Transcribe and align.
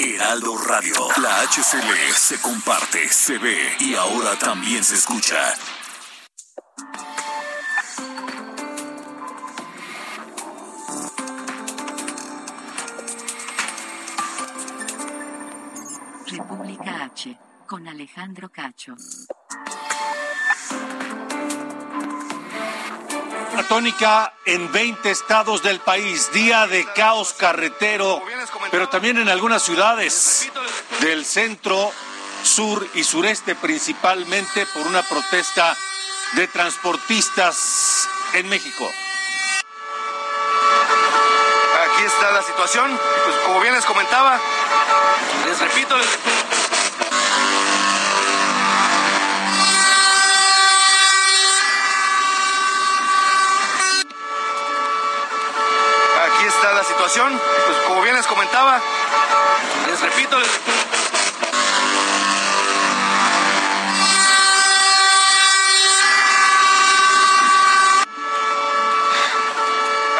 Heraldo 0.00 0.56
Radio, 0.56 0.94
la 1.20 1.42
HCL 1.42 2.12
se 2.14 2.40
comparte, 2.40 3.08
se 3.08 3.36
ve 3.38 3.76
y 3.80 3.96
ahora 3.96 4.38
también 4.38 4.84
se 4.84 4.94
escucha. 4.94 5.36
República 16.28 17.04
H, 17.04 17.36
con 17.66 17.88
Alejandro 17.88 18.50
Cacho. 18.50 18.94
Tónica 23.68 24.34
en 24.44 24.72
20 24.72 25.10
estados 25.10 25.62
del 25.62 25.80
país, 25.80 26.32
día 26.32 26.66
de 26.66 26.84
caos 26.94 27.34
carretero, 27.34 28.22
pero 28.70 28.88
también 28.88 29.18
en 29.18 29.28
algunas 29.28 29.62
ciudades 29.62 30.50
del 31.00 31.24
centro, 31.24 31.92
sur 32.42 32.86
y 32.94 33.04
sureste, 33.04 33.54
principalmente 33.54 34.66
por 34.66 34.86
una 34.86 35.02
protesta 35.02 35.76
de 36.32 36.46
transportistas 36.48 38.08
en 38.34 38.48
México. 38.48 38.90
Aquí 41.92 42.04
está 42.04 42.30
la 42.30 42.42
situación, 42.42 42.98
pues 43.24 43.36
como 43.46 43.60
bien 43.60 43.74
les 43.74 43.84
comentaba, 43.84 44.38
les 45.46 45.58
repito, 45.58 45.96
les... 45.98 46.06
Aquí 56.38 56.46
está 56.58 56.74
la 56.74 56.82
situación, 56.82 57.40
pues 57.66 57.78
como 57.86 58.02
bien 58.02 58.16
les 58.16 58.26
comentaba, 58.26 58.80
les 59.86 60.00
repito, 60.00 60.40
les... 60.40 60.48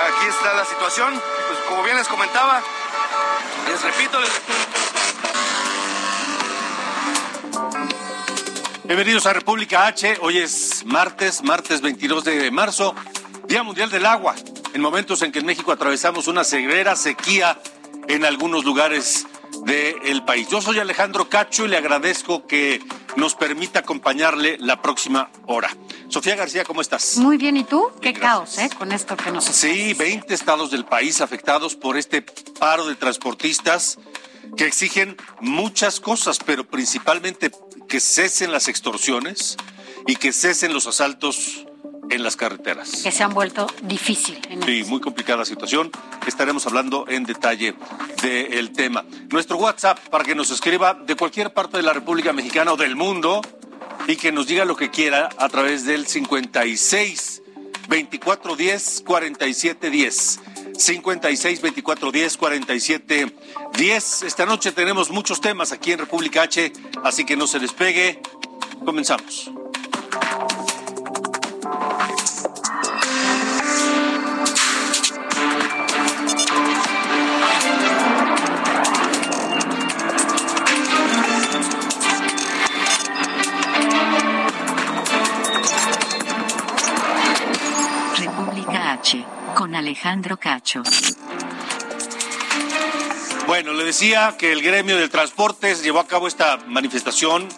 Aquí 0.06 0.26
está 0.28 0.54
la 0.54 0.64
situación, 0.64 1.20
pues 1.48 1.58
como 1.68 1.82
bien 1.82 1.96
les 1.96 2.06
comentaba, 2.06 2.62
les 3.68 3.82
repito, 3.82 4.20
les... 4.20 4.30
Bienvenidos 8.84 9.26
a 9.26 9.32
República 9.32 9.86
H. 9.88 10.18
Hoy 10.20 10.38
es 10.38 10.84
martes, 10.86 11.42
martes 11.42 11.80
22 11.80 12.22
de 12.22 12.50
marzo, 12.52 12.94
Día 13.48 13.64
Mundial 13.64 13.90
del 13.90 14.06
Agua. 14.06 14.36
En 14.74 14.80
momentos 14.80 15.22
en 15.22 15.32
que 15.32 15.38
en 15.40 15.46
México 15.46 15.72
atravesamos 15.72 16.28
una 16.28 16.44
severa 16.44 16.94
sequía 16.94 17.60
en 18.06 18.24
algunos 18.24 18.64
lugares 18.64 19.26
del 19.64 20.24
país. 20.24 20.48
Yo 20.48 20.60
soy 20.60 20.78
Alejandro 20.78 21.28
Cacho 21.28 21.64
y 21.64 21.68
le 21.68 21.76
agradezco 21.76 22.46
que 22.46 22.80
nos 23.16 23.34
permita 23.34 23.80
acompañarle 23.80 24.56
la 24.60 24.80
próxima 24.80 25.30
hora. 25.46 25.68
Sofía 26.08 26.36
García, 26.36 26.64
¿cómo 26.64 26.80
estás? 26.80 27.16
Muy 27.18 27.36
bien, 27.38 27.56
¿y 27.56 27.64
tú? 27.64 27.90
Qué 28.00 28.12
Gracias. 28.12 28.20
caos, 28.20 28.58
¿eh? 28.58 28.70
Con 28.76 28.92
esto 28.92 29.16
que 29.16 29.30
nos 29.30 29.44
Sí, 29.44 29.94
20 29.94 30.32
estados 30.32 30.70
del 30.70 30.84
país 30.84 31.20
afectados 31.20 31.74
por 31.74 31.96
este 31.96 32.22
paro 32.22 32.86
de 32.86 32.94
transportistas 32.94 33.98
que 34.56 34.66
exigen 34.66 35.16
muchas 35.40 36.00
cosas, 36.00 36.38
pero 36.44 36.66
principalmente 36.66 37.50
que 37.88 38.00
cesen 38.00 38.52
las 38.52 38.68
extorsiones 38.68 39.56
y 40.06 40.16
que 40.16 40.32
cesen 40.32 40.72
los 40.72 40.86
asaltos 40.86 41.66
en 42.10 42.22
las 42.22 42.36
carreteras. 42.36 43.02
que 43.02 43.10
se 43.10 43.22
han 43.22 43.34
vuelto 43.34 43.66
difícil. 43.82 44.40
En 44.48 44.62
Sí, 44.62 44.84
muy 44.86 45.00
complicada 45.00 45.44
situación. 45.44 45.90
Estaremos 46.26 46.66
hablando 46.66 47.04
en 47.08 47.24
detalle 47.24 47.74
del 48.22 48.72
tema. 48.72 49.04
Nuestro 49.30 49.56
WhatsApp 49.56 49.98
para 50.08 50.24
que 50.24 50.34
nos 50.34 50.50
escriba 50.50 50.94
de 50.94 51.16
cualquier 51.16 51.52
parte 51.52 51.76
de 51.76 51.82
la 51.82 51.92
República 51.92 52.32
Mexicana 52.32 52.72
o 52.72 52.76
del 52.76 52.96
mundo 52.96 53.40
y 54.06 54.16
que 54.16 54.32
nos 54.32 54.46
diga 54.46 54.64
lo 54.64 54.76
que 54.76 54.90
quiera 54.90 55.28
a 55.38 55.48
través 55.48 55.84
del 55.84 56.06
56 56.06 57.42
24 57.88 58.56
10 58.56 59.02
47 59.06 59.90
10. 59.90 60.40
56 60.76 61.60
24 61.60 62.12
10 62.12 62.36
47 62.36 63.34
10. 63.74 64.22
Esta 64.22 64.46
noche 64.46 64.72
tenemos 64.72 65.10
muchos 65.10 65.40
temas 65.40 65.72
aquí 65.72 65.92
en 65.92 65.98
República 65.98 66.42
H, 66.42 66.72
así 67.02 67.24
que 67.24 67.36
no 67.36 67.46
se 67.46 67.58
despegue. 67.58 68.20
Comenzamos. 68.84 69.50
Con 89.58 89.74
Alejandro 89.74 90.36
Cacho. 90.36 90.84
Bueno, 93.48 93.72
le 93.72 93.82
decía 93.82 94.36
que 94.38 94.52
el 94.52 94.62
gremio 94.62 94.96
del 94.96 95.10
transporte 95.10 95.74
llevó 95.74 95.98
a 95.98 96.06
cabo 96.06 96.28
esta 96.28 96.58
manifestación 96.68 97.48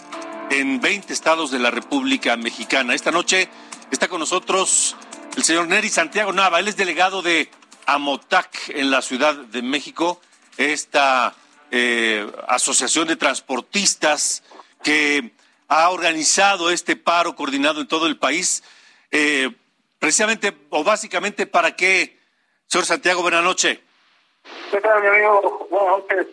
en 0.49 0.81
20 0.81 1.13
estados 1.13 1.51
de 1.51 1.59
la 1.59 1.71
República 1.71 2.39
Mexicana. 2.39 2.95
Esta 2.95 3.11
noche 3.11 3.51
está 3.91 4.09
con 4.09 4.19
nosotros 4.19 4.97
el 5.37 5.45
señor 5.45 5.69
Neri 5.69 5.91
Santiago 5.91 6.33
Nava. 6.33 6.59
Él 6.61 6.69
es 6.69 6.79
delegado 6.79 7.21
de 7.21 7.51
Amotac 7.85 8.71
en 8.71 8.91
la 8.91 9.03
Ciudad 9.03 9.35
de 9.35 9.61
México, 9.61 10.23
esta 10.57 11.35
eh, 11.71 12.27
asociación 12.49 13.09
de 13.09 13.17
transportistas 13.17 14.43
que 14.83 15.35
ha 15.69 15.91
organizado 15.91 16.71
este 16.71 16.97
paro 16.97 17.37
coordinado 17.37 17.83
en 17.83 17.89
todo 17.89 18.07
el 18.07 18.17
país. 18.17 18.63
Eh, 19.11 19.51
precisamente 20.01 20.53
o 20.71 20.83
básicamente 20.83 21.47
para 21.47 21.77
qué, 21.77 22.19
señor 22.67 22.87
Santiago, 22.87 23.23
buenas 23.23 23.45
noches. 23.45 23.79
¿Qué 24.73 24.81
tal, 24.81 25.01
mi 25.03 25.09
amigo? 25.09 25.69
Buenas 25.71 25.99
noches. 25.99 26.27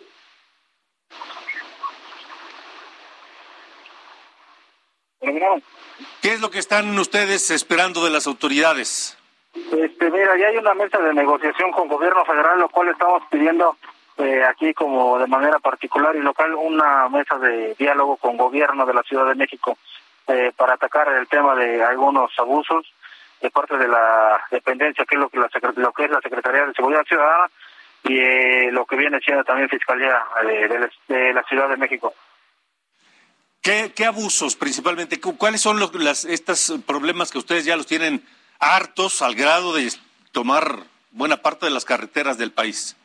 ¿Qué 6.22 6.32
es 6.32 6.40
lo 6.40 6.50
que 6.50 6.58
están 6.58 6.98
ustedes 6.98 7.50
esperando 7.50 8.04
de 8.04 8.10
las 8.10 8.26
autoridades? 8.26 9.16
Este, 9.54 10.10
mira, 10.10 10.36
ya 10.38 10.48
hay 10.48 10.56
una 10.56 10.74
mesa 10.74 10.98
de 10.98 11.12
negociación 11.12 11.70
con 11.72 11.88
gobierno 11.88 12.24
federal, 12.24 12.58
lo 12.58 12.68
cual 12.68 12.88
estamos 12.88 13.22
pidiendo 13.30 13.76
eh, 14.16 14.42
aquí 14.44 14.72
como 14.72 15.18
de 15.18 15.26
manera 15.26 15.58
particular 15.58 16.14
y 16.16 16.20
local 16.20 16.54
una 16.54 17.08
mesa 17.08 17.36
de 17.38 17.74
diálogo 17.74 18.16
con 18.16 18.36
gobierno 18.36 18.86
de 18.86 18.94
la 18.94 19.02
Ciudad 19.02 19.26
de 19.26 19.34
México 19.34 19.76
eh, 20.28 20.52
para 20.56 20.74
atacar 20.74 21.08
el 21.12 21.26
tema 21.28 21.54
de 21.56 21.82
algunos 21.82 22.30
abusos 22.38 22.86
de 23.40 23.50
parte 23.50 23.76
de 23.78 23.88
la 23.88 24.40
dependencia, 24.50 25.04
que 25.04 25.14
es 25.14 25.20
lo 25.20 25.28
que, 25.28 25.38
la, 25.38 25.48
lo 25.76 25.92
que 25.92 26.04
es 26.04 26.10
la 26.10 26.20
Secretaría 26.20 26.66
de 26.66 26.74
Seguridad 26.74 27.04
Ciudadana 27.04 27.50
y 28.04 28.18
eh, 28.18 28.68
lo 28.72 28.84
que 28.86 28.96
viene 28.96 29.20
siendo 29.20 29.44
también 29.44 29.68
Fiscalía 29.68 30.24
eh, 30.42 30.68
de, 30.68 30.78
la- 30.80 30.90
de 31.08 31.32
la 31.32 31.42
Ciudad 31.44 31.68
de 31.68 31.76
México. 31.76 32.14
¿Qué, 33.62 33.92
qué 33.94 34.06
abusos 34.06 34.56
principalmente? 34.56 35.20
¿Cu- 35.20 35.36
¿Cuáles 35.36 35.60
son 35.60 35.78
los 35.78 35.94
las, 35.94 36.24
estos 36.24 36.74
problemas 36.86 37.30
que 37.30 37.38
ustedes 37.38 37.64
ya 37.64 37.76
los 37.76 37.86
tienen 37.86 38.24
hartos 38.60 39.20
al 39.22 39.34
grado 39.34 39.74
de 39.74 39.88
tomar 40.32 40.78
buena 41.10 41.36
parte 41.38 41.66
de 41.66 41.72
las 41.72 41.84
carreteras 41.84 42.38
del 42.38 42.52
país? 42.52 42.96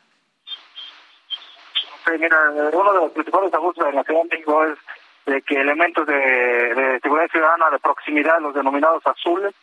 Sí, 2.06 2.12
mira, 2.18 2.36
uno 2.72 2.92
de 2.92 2.98
los 3.00 3.12
principales 3.12 3.52
abusos 3.54 3.84
de 3.84 3.92
la 3.92 4.04
Ciudad 4.04 4.22
de 4.22 4.28
México 4.28 4.64
es 4.64 4.78
de 5.26 5.42
que 5.42 5.58
elementos 5.60 6.06
de, 6.06 6.14
de 6.14 7.00
seguridad 7.00 7.30
ciudadana 7.30 7.70
de 7.70 7.78
proximidad, 7.78 8.40
los 8.40 8.54
denominados 8.54 9.02
azules, 9.06 9.54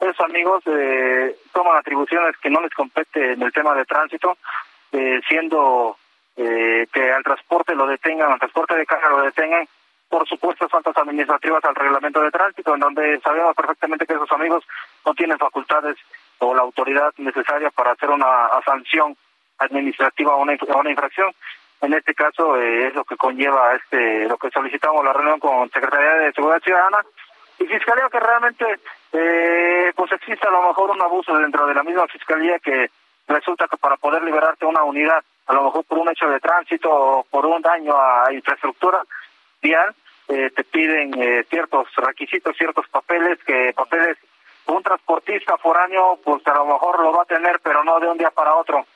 esos 0.00 0.20
amigos 0.20 0.62
eh, 0.66 1.36
toman 1.52 1.76
atribuciones 1.76 2.36
que 2.38 2.50
no 2.50 2.60
les 2.60 2.72
compete 2.72 3.32
en 3.32 3.42
el 3.42 3.52
tema 3.52 3.74
de 3.74 3.84
tránsito, 3.84 4.36
eh, 4.92 5.20
siendo 5.28 5.96
eh, 6.36 6.86
que 6.92 7.12
al 7.12 7.22
transporte 7.22 7.74
lo 7.74 7.86
detengan, 7.86 8.32
al 8.32 8.38
transporte 8.38 8.76
de 8.76 8.86
carga 8.86 9.10
lo 9.10 9.22
detengan 9.22 9.68
por 10.08 10.26
supuestas 10.26 10.70
faltas 10.70 10.96
administrativas 10.96 11.64
al 11.64 11.74
reglamento 11.76 12.20
de 12.20 12.32
tránsito, 12.32 12.74
en 12.74 12.80
donde 12.80 13.20
sabemos 13.20 13.54
perfectamente 13.54 14.06
que 14.06 14.14
esos 14.14 14.30
amigos 14.32 14.64
no 15.06 15.14
tienen 15.14 15.38
facultades 15.38 15.96
o 16.38 16.52
la 16.52 16.62
autoridad 16.62 17.12
necesaria 17.18 17.70
para 17.70 17.92
hacer 17.92 18.10
una 18.10 18.48
sanción 18.64 19.16
administrativa 19.58 20.34
o 20.34 20.42
una, 20.42 20.54
infracción. 20.90 21.32
En 21.80 21.94
este 21.94 22.14
caso 22.14 22.56
eh, 22.56 22.88
es 22.88 22.94
lo 22.94 23.04
que 23.04 23.16
conlleva 23.16 23.74
este 23.74 24.28
lo 24.28 24.36
que 24.36 24.50
solicitamos 24.50 25.04
la 25.04 25.12
reunión 25.12 25.38
con 25.38 25.70
Secretaría 25.70 26.14
de 26.14 26.32
Seguridad 26.32 26.60
Ciudadana 26.60 27.04
y 27.58 27.66
Fiscalía 27.66 28.08
que 28.10 28.20
realmente 28.20 28.80
eh, 29.12 29.92
pues 29.94 30.12
existe 30.12 30.46
a 30.46 30.50
lo 30.50 30.62
mejor 30.68 30.90
un 30.90 31.02
abuso 31.02 31.36
dentro 31.36 31.66
de 31.66 31.74
la 31.74 31.82
misma 31.82 32.06
Fiscalía 32.06 32.58
que 32.58 32.90
resulta 33.26 33.66
que 33.68 33.76
para 33.76 33.96
poder 33.96 34.22
liberarte 34.22 34.66
una 34.66 34.84
unidad, 34.84 35.22
a 35.46 35.52
lo 35.54 35.64
mejor 35.64 35.84
por 35.84 35.98
un 35.98 36.10
hecho 36.10 36.28
de 36.28 36.40
tránsito 36.40 36.90
o 36.90 37.24
por 37.24 37.46
un 37.46 37.60
daño 37.60 37.94
a 37.96 38.32
infraestructura 38.32 39.02
vial, 39.60 39.94
eh, 40.28 40.50
te 40.54 40.62
piden 40.64 41.20
eh, 41.20 41.44
ciertos 41.48 41.88
requisitos, 41.96 42.56
ciertos 42.56 42.88
papeles, 42.88 43.38
que 43.44 43.72
papeles 43.74 44.16
un 44.66 44.82
transportista 44.82 45.56
foráneo 45.58 46.20
pues 46.22 46.46
a 46.46 46.54
lo 46.54 46.66
mejor 46.66 47.00
lo 47.00 47.12
va 47.12 47.22
a 47.22 47.26
tener, 47.26 47.58
pero 47.60 47.82
no 47.82 47.98
de 47.98 48.08
un 48.08 48.18
día 48.18 48.30
para 48.30 48.54
otro. 48.54 48.86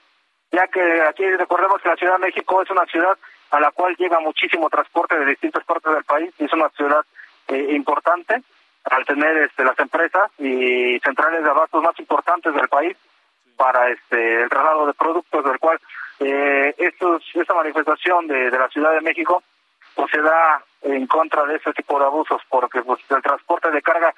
Ya 0.53 0.69
que 0.69 1.03
aquí 1.03 1.29
recordemos 1.37 1.83
que 1.83 1.89
la 1.89 1.97
Ciudad 1.97 2.13
de 2.15 2.27
México 2.27 2.63
es 2.63 2.71
una 2.71 2.87
ciudad 2.87 3.19
a 3.51 3.59
la 3.59 3.73
cual 3.73 3.97
llega 3.97 4.21
muchísimo 4.21 4.71
transporte 4.71 5.19
de 5.19 5.27
distintas 5.27 5.65
partes 5.65 5.93
del 5.93 6.05
país 6.05 6.33
y 6.39 6.45
es 6.45 6.53
una 6.53 6.69
ciudad 6.71 7.05
eh, 7.49 7.67
importante 7.71 8.43
al 8.85 9.05
tener 9.07 9.37
este, 9.39 9.65
las 9.65 9.79
empresas 9.79 10.31
y 10.39 10.99
centrales 11.01 11.43
de 11.43 11.51
abastos 11.51 11.83
más 11.83 11.99
importantes 11.99 12.55
del 12.55 12.69
país 12.69 12.97
para 13.57 13.91
este 13.91 14.43
el 14.43 14.49
traslado 14.49 14.87
de 14.87 14.95
productos 14.95 15.45
del 15.45 15.59
cual 15.59 15.79
eh, 16.21 16.75
estos, 16.79 17.23
esta 17.35 17.55
manifestación 17.55 18.27
de, 18.27 18.51
de 18.51 18.59
la 18.59 18.69
Ciudad 18.69 18.93
de 18.93 19.01
México 19.01 19.43
pues 19.95 20.11
se 20.11 20.21
da 20.21 20.63
en 20.83 21.07
contra 21.07 21.45
de 21.45 21.57
ese 21.57 21.73
tipo 21.73 21.99
de 21.99 22.05
abusos 22.05 22.43
porque 22.49 22.83
pues 22.83 23.01
el 23.09 23.23
transporte 23.23 23.71
de 23.71 23.83
carga 23.83 24.15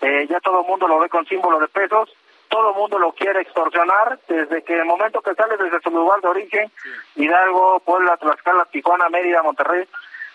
eh, 0.00 0.26
ya 0.28 0.40
todo 0.40 0.60
el 0.60 0.66
mundo 0.66 0.88
lo 0.88 0.98
ve 0.98 1.08
con 1.08 1.26
símbolo 1.26 1.58
de 1.58 1.68
pesos 1.68 2.14
todo 2.48 2.70
el 2.70 2.76
mundo 2.76 2.98
lo 2.98 3.12
quiere 3.12 3.40
extorsionar 3.40 4.18
desde 4.28 4.62
que 4.62 4.78
el 4.78 4.84
momento 4.84 5.20
que 5.20 5.34
sale 5.34 5.56
desde 5.56 5.80
su 5.80 5.90
lugar 5.90 6.20
de 6.20 6.28
origen 6.28 6.70
Hidalgo 7.16 7.80
Puebla 7.80 8.16
Tlaxcala 8.16 8.66
Tijuana 8.66 9.08
Mérida 9.08 9.42
Monterrey 9.42 9.86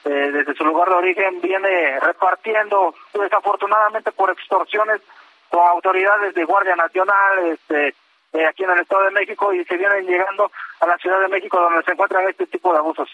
eh, 0.05 0.31
desde 0.31 0.55
su 0.55 0.65
lugar 0.65 0.89
de 0.89 0.95
origen 0.95 1.41
viene 1.41 1.99
repartiendo 1.99 2.95
desafortunadamente 3.13 4.11
por 4.11 4.31
extorsiones 4.31 5.01
con 5.49 5.67
autoridades 5.67 6.33
de 6.33 6.45
Guardia 6.45 6.75
Nacional 6.75 7.39
este 7.45 7.93
eh, 8.33 8.45
aquí 8.45 8.63
en 8.63 8.69
el 8.71 8.79
Estado 8.79 9.03
de 9.03 9.11
México 9.11 9.53
y 9.53 9.63
se 9.65 9.75
vienen 9.75 10.05
llegando 10.05 10.49
a 10.79 10.87
la 10.87 10.97
Ciudad 10.97 11.19
de 11.19 11.27
México 11.27 11.59
donde 11.59 11.83
se 11.83 11.91
encuentran 11.91 12.29
este 12.29 12.47
tipo 12.47 12.71
de 12.71 12.79
abusos. 12.79 13.09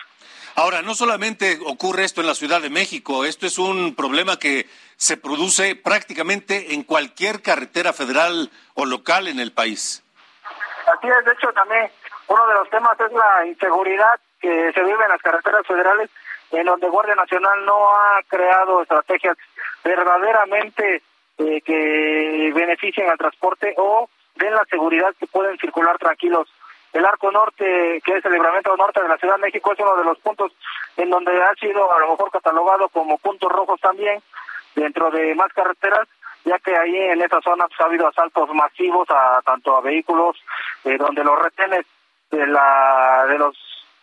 Ahora, 0.56 0.84
no 0.84 0.94
solamente 0.94 1.58
ocurre 1.66 2.04
esto 2.04 2.22
en 2.22 2.28
la 2.28 2.36
Ciudad 2.36 2.62
de 2.62 2.70
México, 2.70 3.26
esto 3.26 3.48
es 3.48 3.58
un 3.58 3.96
problema 3.96 4.38
que 4.38 4.68
se 4.96 5.18
produce 5.18 5.76
prácticamente 5.76 6.76
en 6.76 6.84
cualquier 6.84 7.42
carretera 7.42 7.94
federal 7.94 8.52
o 8.76 8.86
local 8.86 9.28
en 9.28 9.40
el 9.40 9.52
país. 9.52 10.04
Así 10.86 11.08
es, 11.08 11.26
de 11.26 11.32
hecho 11.32 11.52
también 11.54 11.90
uno 12.28 12.48
de 12.48 12.54
los 12.54 12.70
temas 12.70 13.00
es 13.00 13.12
la 13.12 13.46
inseguridad 13.46 14.20
que 14.40 14.72
se 14.72 14.84
vive 14.84 15.04
en 15.04 15.10
las 15.10 15.22
carreteras 15.22 15.66
federales, 15.66 16.10
en 16.52 16.66
donde 16.66 16.90
Guardia 16.90 17.16
Nacional 17.16 17.66
no 17.66 17.90
ha 17.90 18.22
creado 18.28 18.82
estrategias 18.82 19.38
verdaderamente 19.84 21.02
eh, 21.38 21.62
que 21.62 22.52
beneficien 22.54 23.10
al 23.10 23.18
transporte 23.18 23.74
o 23.78 24.10
den 24.36 24.54
la 24.54 24.66
seguridad 24.66 25.14
que 25.20 25.28
pueden 25.28 25.58
circular 25.58 25.98
tranquilos. 25.98 26.48
El 26.94 27.06
arco 27.06 27.32
norte, 27.32 28.02
que 28.04 28.18
es 28.18 28.26
el 28.26 28.32
libramiento 28.32 28.76
norte 28.78 29.02
de 29.02 29.10
la 29.10 29.18
Ciudad 29.18 29.36
de 29.36 29.42
México, 29.42 29.74
es 29.74 29.80
uno 29.80 29.96
de 29.98 30.06
los 30.06 30.18
puntos 30.20 30.52
en 30.96 31.10
donde 31.10 31.44
ha 31.44 31.54
sido 31.56 31.94
a 31.94 32.00
lo 32.00 32.12
mejor 32.12 32.32
catalogado 32.32 32.90
como 32.90 33.18
puntos 33.18 33.52
rojos 33.52 33.80
también 33.82 34.22
dentro 34.74 35.12
de 35.12 35.36
más 35.36 35.52
carreteras, 35.54 36.08
ya 36.46 36.58
que 36.60 36.76
ahí 36.76 36.96
en 36.96 37.22
esa 37.22 37.42
zona 37.42 37.68
pues, 37.68 37.80
ha 37.82 37.86
habido 37.86 38.08
asaltos 38.08 38.50
masivos 38.54 39.08
a 39.10 39.42
tanto 39.44 39.76
a 39.76 39.82
vehículos, 39.82 40.38
eh, 40.86 40.98
donde 40.98 41.24
los 41.24 41.38
retenes 41.40 41.86
de 42.32 42.48
la 42.48 43.26
de 43.28 43.38
los 43.38 43.58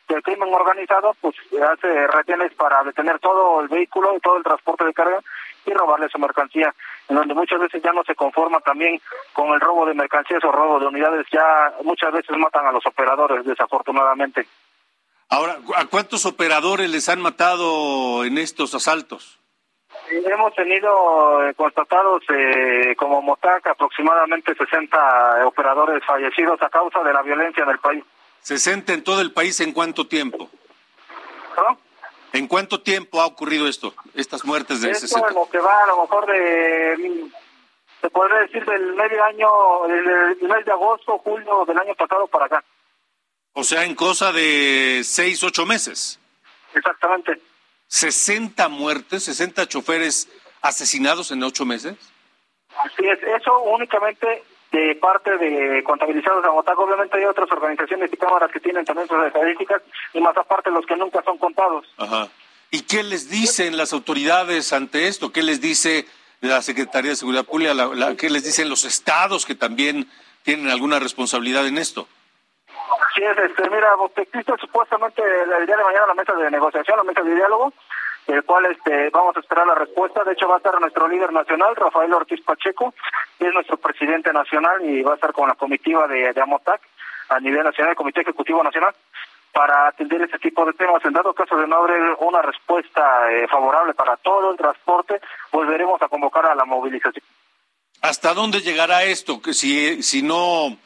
del 0.08 0.22
crimen 0.22 0.52
organizado, 0.52 1.14
pues 1.20 1.34
hace 1.70 2.06
retenes 2.08 2.52
para 2.54 2.82
detener 2.84 3.18
todo 3.18 3.60
el 3.60 3.68
vehículo 3.68 4.16
y 4.16 4.20
todo 4.20 4.36
el 4.36 4.42
transporte 4.42 4.84
de 4.84 4.94
carga 4.94 5.20
y 5.66 5.72
robarle 5.72 6.08
su 6.08 6.18
mercancía, 6.18 6.74
en 7.08 7.16
donde 7.16 7.34
muchas 7.34 7.60
veces 7.60 7.82
ya 7.82 7.92
no 7.92 8.04
se 8.04 8.14
conforma 8.14 8.60
también 8.60 9.00
con 9.32 9.48
el 9.54 9.60
robo 9.60 9.86
de 9.86 9.94
mercancías 9.94 10.44
o 10.44 10.52
robo 10.52 10.78
de 10.78 10.86
unidades, 10.86 11.26
ya 11.32 11.72
muchas 11.82 12.12
veces 12.12 12.36
matan 12.36 12.66
a 12.66 12.72
los 12.72 12.84
operadores, 12.86 13.44
desafortunadamente. 13.44 14.46
Ahora, 15.30 15.56
¿a 15.76 15.86
cuántos 15.86 16.26
operadores 16.26 16.90
les 16.90 17.08
han 17.08 17.20
matado 17.20 18.24
en 18.24 18.38
estos 18.38 18.74
asaltos? 18.74 19.40
Hemos 20.10 20.54
tenido 20.54 21.48
eh, 21.48 21.54
constatados 21.54 22.22
eh, 22.28 22.94
como 22.96 23.22
Motac 23.22 23.66
aproximadamente 23.66 24.54
60 24.54 25.46
operadores 25.46 26.04
fallecidos 26.04 26.60
a 26.60 26.68
causa 26.68 27.02
de 27.02 27.12
la 27.12 27.22
violencia 27.22 27.64
en 27.64 27.70
el 27.70 27.78
país. 27.78 28.04
¿60 28.44 28.92
en 28.94 29.04
todo 29.04 29.20
el 29.20 29.32
país 29.32 29.60
en 29.60 29.72
cuánto 29.72 30.06
tiempo? 30.06 30.50
¿No? 31.56 31.78
¿En 32.32 32.48
cuánto 32.48 32.82
tiempo 32.82 33.20
ha 33.20 33.26
ocurrido 33.26 33.68
esto, 33.68 33.94
estas 34.14 34.44
muertes 34.44 34.80
de 34.80 34.90
Esto 34.90 35.06
60? 35.06 35.28
en 35.28 35.34
lo 35.34 35.48
que 35.48 35.58
va 35.58 35.84
a 35.84 35.86
lo 35.86 36.02
mejor 36.02 36.26
de, 36.26 37.30
se 38.00 38.10
podría 38.10 38.40
decir 38.40 38.64
del 38.64 38.94
medio 38.94 39.24
año, 39.24 39.48
del 39.86 40.38
del 40.38 40.48
mes 40.48 40.64
de 40.64 40.72
agosto, 40.72 41.18
julio 41.18 41.64
del 41.64 41.78
año 41.78 41.94
pasado 41.94 42.26
para 42.26 42.46
acá. 42.46 42.64
O 43.52 43.62
sea, 43.62 43.84
en 43.84 43.94
cosa 43.94 44.32
de 44.32 45.02
6, 45.04 45.44
8 45.44 45.64
meses. 45.64 46.18
Exactamente. 46.74 47.40
60 47.86 48.68
muertes, 48.68 49.24
60 49.24 49.68
choferes 49.68 50.28
asesinados 50.60 51.30
en 51.30 51.42
8 51.42 51.64
meses. 51.64 51.94
Así 52.76 53.06
es, 53.06 53.22
eso 53.22 53.60
únicamente 53.62 54.42
de 54.74 54.94
parte 54.96 55.36
de 55.38 55.82
contabilizados 55.84 56.42
de 56.42 56.48
Amotac. 56.48 56.76
Obviamente 56.78 57.16
hay 57.16 57.24
otras 57.24 57.50
organizaciones 57.52 58.12
y 58.12 58.16
cámaras 58.16 58.50
que 58.50 58.58
tienen 58.60 58.84
también 58.84 59.06
sus 59.08 59.24
estadísticas 59.24 59.82
y 60.12 60.20
más 60.20 60.36
aparte 60.36 60.70
los 60.70 60.84
que 60.84 60.96
nunca 60.96 61.22
son 61.22 61.38
contados. 61.38 61.86
Ajá. 61.96 62.28
¿Y 62.70 62.82
qué 62.82 63.02
les 63.04 63.30
dicen 63.30 63.76
las 63.76 63.92
autoridades 63.92 64.72
ante 64.72 65.06
esto? 65.06 65.30
¿Qué 65.32 65.42
les 65.42 65.60
dice 65.60 66.06
la 66.40 66.60
Secretaría 66.60 67.10
de 67.10 67.16
Seguridad 67.16 67.44
Pública? 67.44 67.72
La- 67.72 67.86
la- 67.86 68.16
¿Qué 68.16 68.28
les 68.30 68.42
dicen 68.44 68.68
los 68.68 68.84
estados 68.84 69.46
que 69.46 69.54
también 69.54 70.08
tienen 70.42 70.68
alguna 70.68 70.98
responsabilidad 70.98 71.66
en 71.68 71.78
esto? 71.78 72.08
Así 72.66 73.22
es, 73.22 73.38
este, 73.50 73.70
mira, 73.70 73.88
existe 74.16 74.52
supuestamente 74.60 75.22
el 75.22 75.66
día 75.66 75.76
de 75.76 75.84
mañana 75.84 76.08
la 76.08 76.14
mesa 76.14 76.32
de 76.34 76.50
negociación, 76.50 76.96
la 76.96 77.04
mesa 77.04 77.22
de 77.22 77.34
diálogo, 77.36 77.72
el 78.26 78.42
cual 78.44 78.66
este, 78.66 79.10
vamos 79.10 79.36
a 79.36 79.40
esperar 79.40 79.66
la 79.66 79.74
respuesta. 79.74 80.24
De 80.24 80.32
hecho, 80.32 80.48
va 80.48 80.54
a 80.54 80.58
estar 80.58 80.80
nuestro 80.80 81.08
líder 81.08 81.32
nacional, 81.32 81.76
Rafael 81.76 82.12
Ortiz 82.12 82.40
Pacheco, 82.42 82.94
es 83.38 83.52
nuestro 83.52 83.76
presidente 83.76 84.32
nacional 84.32 84.84
y 84.84 85.02
va 85.02 85.12
a 85.12 85.14
estar 85.16 85.32
con 85.32 85.48
la 85.48 85.54
comitiva 85.54 86.06
de, 86.08 86.32
de 86.32 86.40
Amotac 86.40 86.80
a 87.28 87.40
nivel 87.40 87.64
nacional, 87.64 87.90
el 87.90 87.96
Comité 87.96 88.20
Ejecutivo 88.22 88.62
Nacional, 88.62 88.94
para 89.52 89.88
atender 89.88 90.22
este 90.22 90.38
tipo 90.38 90.64
de 90.64 90.72
temas. 90.72 91.04
En 91.04 91.12
dado 91.12 91.32
caso 91.32 91.56
de 91.56 91.66
no 91.66 91.76
haber 91.76 92.16
una 92.20 92.42
respuesta 92.42 93.30
eh, 93.30 93.46
favorable 93.48 93.94
para 93.94 94.16
todo 94.16 94.50
el 94.50 94.56
transporte, 94.56 95.20
volveremos 95.52 96.00
a 96.02 96.08
convocar 96.08 96.46
a 96.46 96.54
la 96.54 96.64
movilización. 96.64 97.24
¿Hasta 98.02 98.34
dónde 98.34 98.60
llegará 98.60 99.04
esto 99.04 99.40
si, 99.52 100.02
si 100.02 100.22
no 100.22 100.76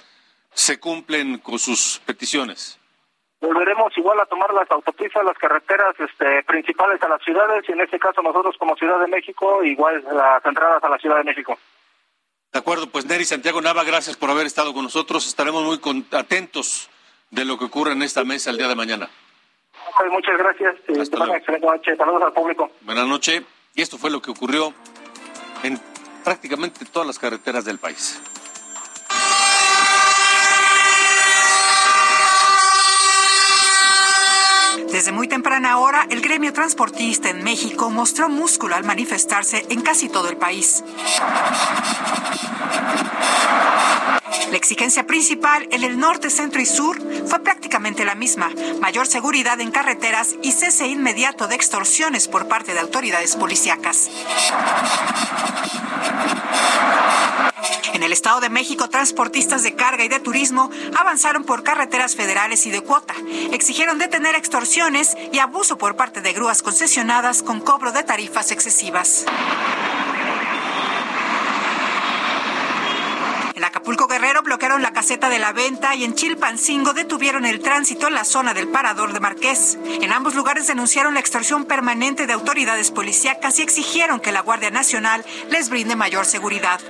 se 0.52 0.78
cumplen 0.78 1.38
con 1.38 1.58
sus 1.58 2.00
peticiones? 2.04 2.78
Volveremos 3.40 3.96
igual 3.96 4.20
a 4.20 4.26
tomar 4.26 4.52
las 4.52 4.70
autopistas, 4.70 5.24
las 5.24 5.38
carreteras 5.38 5.94
este, 5.98 6.42
principales 6.44 7.02
a 7.02 7.08
las 7.08 7.22
ciudades 7.22 7.64
y 7.68 7.72
en 7.72 7.80
este 7.80 7.98
caso 7.98 8.22
nosotros 8.22 8.56
como 8.58 8.76
Ciudad 8.76 9.00
de 9.00 9.06
México, 9.06 9.62
igual 9.64 10.04
las 10.12 10.44
entradas 10.44 10.82
a 10.82 10.88
la 10.88 10.98
Ciudad 10.98 11.16
de 11.18 11.24
México. 11.24 11.58
De 12.52 12.58
acuerdo, 12.58 12.88
pues 12.88 13.06
Neri 13.06 13.24
Santiago 13.24 13.60
Nava, 13.60 13.84
gracias 13.84 14.16
por 14.16 14.30
haber 14.30 14.46
estado 14.46 14.72
con 14.72 14.82
nosotros. 14.82 15.26
Estaremos 15.26 15.62
muy 15.64 15.78
atentos 16.12 16.90
de 17.30 17.44
lo 17.44 17.58
que 17.58 17.66
ocurre 17.66 17.92
en 17.92 18.02
esta 18.02 18.24
mesa 18.24 18.50
el 18.50 18.56
día 18.56 18.68
de 18.68 18.74
mañana. 18.74 19.08
Ok, 19.90 20.10
muchas 20.10 20.38
gracias. 20.38 20.76
Hasta 20.98 21.16
luego. 21.18 21.34
excelente 21.34 21.66
noche. 21.66 21.96
Saludos 21.96 22.22
al 22.22 22.32
público. 22.32 22.70
Buenas 22.80 23.06
noches. 23.06 23.42
Y 23.74 23.82
esto 23.82 23.98
fue 23.98 24.10
lo 24.10 24.22
que 24.22 24.30
ocurrió 24.30 24.72
en 25.62 25.78
prácticamente 26.24 26.84
todas 26.86 27.06
las 27.06 27.18
carreteras 27.18 27.64
del 27.64 27.78
país. 27.78 28.20
Desde 34.90 35.12
muy 35.12 35.28
temprana 35.28 35.78
hora, 35.78 36.06
el 36.10 36.22
gremio 36.22 36.52
transportista 36.52 37.28
en 37.28 37.44
México 37.44 37.90
mostró 37.90 38.28
músculo 38.28 38.74
al 38.74 38.84
manifestarse 38.84 39.66
en 39.68 39.82
casi 39.82 40.08
todo 40.08 40.30
el 40.30 40.38
país. 40.38 40.82
La 44.50 44.56
exigencia 44.56 45.06
principal 45.06 45.68
en 45.72 45.84
el 45.84 45.98
norte, 45.98 46.30
centro 46.30 46.62
y 46.62 46.66
sur 46.66 46.98
fue 47.26 47.40
prácticamente 47.40 48.06
la 48.06 48.14
misma, 48.14 48.50
mayor 48.80 49.06
seguridad 49.06 49.60
en 49.60 49.70
carreteras 49.70 50.36
y 50.42 50.52
cese 50.52 50.86
inmediato 50.86 51.48
de 51.48 51.54
extorsiones 51.54 52.26
por 52.26 52.48
parte 52.48 52.72
de 52.72 52.80
autoridades 52.80 53.36
policíacas. 53.36 54.08
En 57.94 58.02
el 58.02 58.12
Estado 58.12 58.40
de 58.40 58.48
México, 58.48 58.88
transportistas 58.88 59.62
de 59.62 59.74
carga 59.74 60.04
y 60.04 60.08
de 60.08 60.20
turismo 60.20 60.70
avanzaron 60.96 61.44
por 61.44 61.62
carreteras 61.62 62.14
federales 62.14 62.64
y 62.66 62.70
de 62.70 62.82
cuota. 62.82 63.14
Exigieron 63.52 63.98
detener 63.98 64.34
extorsiones 64.34 65.16
y 65.32 65.38
abuso 65.38 65.78
por 65.78 65.96
parte 65.96 66.20
de 66.20 66.32
grúas 66.32 66.62
concesionadas 66.62 67.42
con 67.42 67.60
cobro 67.60 67.92
de 67.92 68.04
tarifas 68.04 68.52
excesivas. 68.52 69.24
En 73.56 73.64
Acapulco, 73.64 74.06
Guerrero 74.06 74.42
bloquearon 74.42 74.82
la 74.82 74.92
caseta 74.92 75.28
de 75.28 75.40
la 75.40 75.52
venta 75.52 75.96
y 75.96 76.04
en 76.04 76.14
Chilpancingo 76.14 76.92
detuvieron 76.92 77.44
el 77.44 77.58
tránsito 77.58 78.06
en 78.06 78.14
la 78.14 78.24
zona 78.24 78.54
del 78.54 78.68
parador 78.68 79.12
de 79.12 79.18
Marqués. 79.18 79.76
En 79.84 80.12
ambos 80.12 80.36
lugares 80.36 80.68
denunciaron 80.68 81.14
la 81.14 81.20
extorsión 81.20 81.64
permanente 81.64 82.28
de 82.28 82.34
autoridades 82.34 82.92
policíacas 82.92 83.58
y 83.58 83.62
exigieron 83.62 84.20
que 84.20 84.30
la 84.30 84.42
Guardia 84.42 84.70
Nacional 84.70 85.24
les 85.50 85.68
brinde 85.70 85.96
mayor 85.96 86.24
seguridad. 86.24 86.80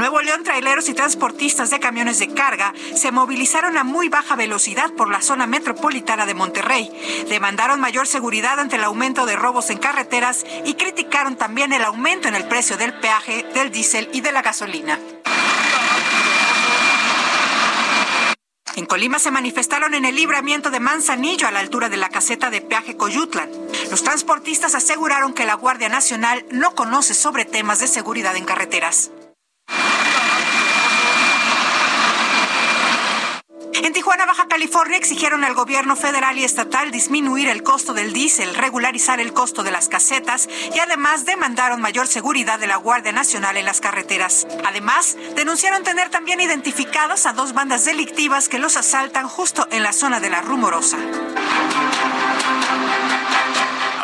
Nuevo 0.00 0.22
León, 0.22 0.44
traileros 0.44 0.88
y 0.88 0.94
transportistas 0.94 1.68
de 1.68 1.78
camiones 1.78 2.18
de 2.18 2.32
carga 2.32 2.72
se 2.94 3.12
movilizaron 3.12 3.76
a 3.76 3.84
muy 3.84 4.08
baja 4.08 4.34
velocidad 4.34 4.90
por 4.94 5.10
la 5.10 5.20
zona 5.20 5.46
metropolitana 5.46 6.24
de 6.24 6.32
Monterrey. 6.32 6.90
Demandaron 7.28 7.82
mayor 7.82 8.06
seguridad 8.06 8.58
ante 8.58 8.76
el 8.76 8.84
aumento 8.84 9.26
de 9.26 9.36
robos 9.36 9.68
en 9.68 9.76
carreteras 9.76 10.46
y 10.64 10.72
criticaron 10.72 11.36
también 11.36 11.74
el 11.74 11.84
aumento 11.84 12.28
en 12.28 12.34
el 12.34 12.48
precio 12.48 12.78
del 12.78 12.94
peaje, 12.94 13.44
del 13.52 13.70
diésel 13.70 14.08
y 14.14 14.22
de 14.22 14.32
la 14.32 14.40
gasolina. 14.40 14.98
En 18.76 18.86
Colima 18.86 19.18
se 19.18 19.30
manifestaron 19.30 19.92
en 19.92 20.06
el 20.06 20.16
libramiento 20.16 20.70
de 20.70 20.80
Manzanillo 20.80 21.46
a 21.46 21.50
la 21.50 21.60
altura 21.60 21.90
de 21.90 21.98
la 21.98 22.08
caseta 22.08 22.48
de 22.48 22.62
peaje 22.62 22.96
Coyutlan. 22.96 23.50
Los 23.90 24.02
transportistas 24.02 24.74
aseguraron 24.74 25.34
que 25.34 25.44
la 25.44 25.56
Guardia 25.56 25.90
Nacional 25.90 26.46
no 26.50 26.74
conoce 26.74 27.12
sobre 27.12 27.44
temas 27.44 27.80
de 27.80 27.86
seguridad 27.86 28.34
en 28.36 28.46
carreteras. 28.46 29.10
En 33.82 33.94
Tijuana, 33.94 34.26
Baja 34.26 34.46
California, 34.46 34.98
exigieron 34.98 35.42
al 35.42 35.54
gobierno 35.54 35.96
federal 35.96 36.36
y 36.38 36.44
estatal 36.44 36.90
disminuir 36.90 37.48
el 37.48 37.62
costo 37.62 37.94
del 37.94 38.12
diésel, 38.12 38.54
regularizar 38.54 39.20
el 39.20 39.32
costo 39.32 39.62
de 39.62 39.70
las 39.70 39.88
casetas 39.88 40.48
y 40.74 40.78
además 40.78 41.24
demandaron 41.24 41.80
mayor 41.80 42.06
seguridad 42.06 42.58
de 42.58 42.66
la 42.66 42.76
Guardia 42.76 43.12
Nacional 43.12 43.56
en 43.56 43.64
las 43.64 43.80
carreteras. 43.80 44.46
Además, 44.66 45.16
denunciaron 45.34 45.82
tener 45.82 46.10
también 46.10 46.40
identificadas 46.40 47.24
a 47.24 47.32
dos 47.32 47.54
bandas 47.54 47.86
delictivas 47.86 48.50
que 48.50 48.58
los 48.58 48.76
asaltan 48.76 49.28
justo 49.28 49.66
en 49.70 49.82
la 49.82 49.94
zona 49.94 50.20
de 50.20 50.28
la 50.28 50.42
Rumorosa. 50.42 50.98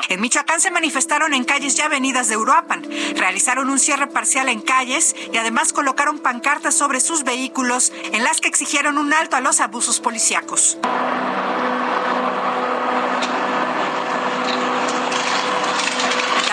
En 0.08 0.20
Michoacán 0.20 0.60
se 0.60 0.70
manifestaron 0.70 1.34
en 1.34 1.44
calles 1.44 1.78
y 1.78 1.82
avenidas 1.82 2.28
de 2.28 2.36
Uruapan. 2.36 2.86
Realizaron 3.16 3.70
un 3.70 3.78
cierre 3.78 4.06
parcial 4.06 4.48
en 4.48 4.60
calles 4.60 5.16
y 5.32 5.36
además 5.36 5.72
colocaron 5.72 6.20
pancartas 6.20 6.74
sobre 6.74 7.00
sus 7.00 7.24
vehículos 7.24 7.92
en 8.12 8.22
las 8.22 8.40
que 8.40 8.48
exigieron 8.48 8.98
un 8.98 9.12
alto 9.12 9.36
a 9.36 9.40
los 9.40 9.60
abusos 9.60 10.00
policíacos. 10.00 10.78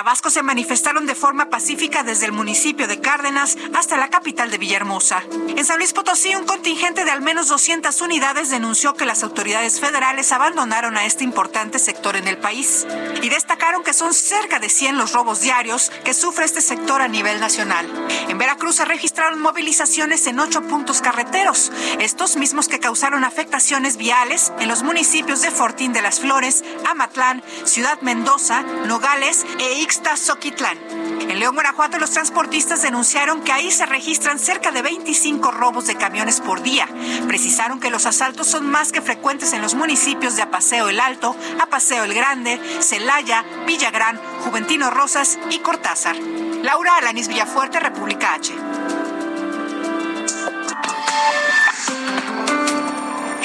Tabasco 0.04 0.30
se 0.30 0.44
manifestaron 0.44 1.06
de 1.06 1.16
forma 1.16 1.46
pacífica 1.46 2.04
desde 2.04 2.26
el 2.26 2.34
municipio 2.34 2.90
de 2.90 3.00
Cárdenas 3.00 3.58
hasta 3.74 3.96
la 3.96 4.10
capital 4.10 4.52
de 4.52 4.58
Villahermosa. 4.58 5.24
En 5.56 5.64
San 5.64 5.78
Luis 5.78 5.94
Potosí, 5.94 6.36
un 6.36 6.46
contingente 6.46 7.06
de 7.06 7.12
al 7.12 7.22
menos 7.22 7.48
200 7.48 8.02
unidades 8.02 8.50
denunció 8.50 8.96
que 8.96 9.06
las 9.06 9.24
autoridades 9.24 9.80
federales 9.80 10.34
abandonaron 10.34 10.98
a 10.98 11.06
este 11.06 11.24
importante 11.24 11.80
sector 11.80 12.18
en 12.18 12.28
el 12.28 12.38
país 12.38 12.86
y 13.22 13.30
destacaron 13.30 13.82
que 13.82 13.94
son 13.94 14.14
cerca 14.14 14.60
de 14.60 14.68
100 14.68 14.98
los 14.98 15.14
robos 15.14 15.40
diarios 15.40 15.90
que 16.04 16.14
sufre 16.14 16.44
este 16.44 16.60
sector 16.60 17.02
a 17.02 17.08
nivel 17.08 17.40
nacional. 17.40 17.88
En 18.28 18.38
Veracruz 18.38 18.76
se 18.76 18.84
registraron 18.84 19.40
movilizaciones 19.40 20.28
en 20.28 20.42
ocho 20.42 20.64
puntos 20.64 21.00
carreteros, 21.00 21.72
estos 22.00 22.36
mismos 22.36 22.68
que 22.68 22.82
causaron 22.82 23.24
afectaciones 23.24 23.96
viales 23.96 24.52
en 24.60 24.68
los 24.68 24.84
municipios 24.84 25.42
de 25.42 25.50
Fortín 25.50 25.94
de 25.94 26.02
las 26.02 26.20
Flores, 26.20 26.66
Amatlán, 26.90 27.42
Ciudad 27.64 28.02
Mendoza, 28.02 28.64
Nogales 28.86 29.46
e 29.60 29.80
En 30.06 31.40
León, 31.40 31.56
Guanajuato, 31.56 31.98
los 31.98 32.12
transportistas 32.12 32.82
denunciaron 32.82 33.42
que 33.42 33.52
ahí 33.52 33.72
se 33.72 33.86
registran 33.86 34.38
cerca 34.38 34.72
de 34.72 34.82
25 34.82 35.50
robos 35.52 35.88
de 35.88 35.96
camiones 35.96 36.42
por 36.42 36.62
día. 36.62 36.88
Precisaron 37.28 37.80
que 37.80 37.90
los 37.90 38.06
asaltos 38.06 38.48
son 38.48 38.70
más 38.70 38.92
que 38.92 39.02
frecuentes 39.02 39.54
en 39.54 39.62
los 39.62 39.76
municipios 39.76 40.36
de 40.36 40.42
Apaseo 40.42 40.90
el 40.90 41.00
Alto, 41.00 41.36
Apaseo 41.60 42.04
el 42.04 42.14
Grande, 42.14 42.60
Celaya, 42.82 43.44
Villagrán, 43.66 44.20
Juventino 44.44 44.92
Rosas 44.92 45.40
y 45.50 45.60
Cortázar. 45.60 46.16
Laura 46.18 46.98
Alanis 46.98 47.28
Villafuerte, 47.28 47.80
República 47.80 48.34
H. 48.34 48.54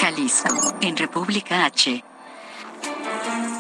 Jalisco, 0.01 0.75
en 0.81 0.97
República 0.97 1.65
H. 1.65 2.05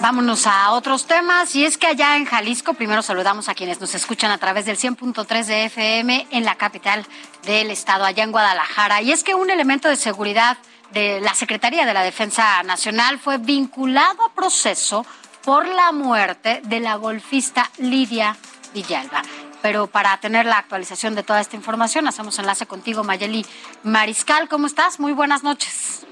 Vámonos 0.00 0.47
a 0.47 0.71
otros 0.71 1.07
temas. 1.07 1.57
Y 1.57 1.64
es 1.64 1.76
que 1.76 1.88
allá 1.88 2.17
en 2.17 2.25
Jalisco, 2.25 2.75
primero 2.75 3.02
saludamos 3.02 3.49
a 3.49 3.55
quienes 3.55 3.81
nos 3.81 3.97
escuchan 3.97 4.31
a 4.31 4.38
través 4.38 4.64
del 4.64 4.78
100.3 4.78 5.45
de 5.45 5.64
FM 5.64 6.28
en 6.31 6.45
la 6.45 6.55
capital 6.55 7.05
del 7.45 7.73
estado, 7.73 8.05
allá 8.05 8.23
en 8.23 8.31
Guadalajara. 8.31 9.02
Y 9.02 9.11
es 9.11 9.25
que 9.25 9.35
un 9.35 9.50
elemento 9.50 9.88
de 9.88 9.97
seguridad 9.97 10.57
de 10.93 11.21
la 11.21 11.35
Secretaría 11.35 11.85
de 11.85 11.95
la 11.95 12.02
Defensa 12.02 12.62
Nacional 12.62 13.19
fue 13.19 13.38
vinculado 13.38 14.25
a 14.25 14.33
proceso 14.33 15.05
por 15.45 15.67
la 15.67 15.90
muerte 15.90 16.61
de 16.64 16.78
la 16.78 16.95
golfista 16.95 17.69
Lidia 17.78 18.37
Villalba. 18.73 19.23
Pero 19.62 19.88
para 19.88 20.17
tener 20.19 20.47
la 20.47 20.59
actualización 20.59 21.17
de 21.17 21.25
toda 21.25 21.40
esta 21.40 21.57
información, 21.57 22.07
hacemos 22.07 22.38
enlace 22.38 22.67
contigo, 22.67 23.02
Mayeli 23.02 23.45
Mariscal. 23.83 24.49
¿Cómo 24.49 24.69
estás? 24.69 25.00
Muy 25.00 25.12
buenas 25.12 25.43
noches. 25.43 26.07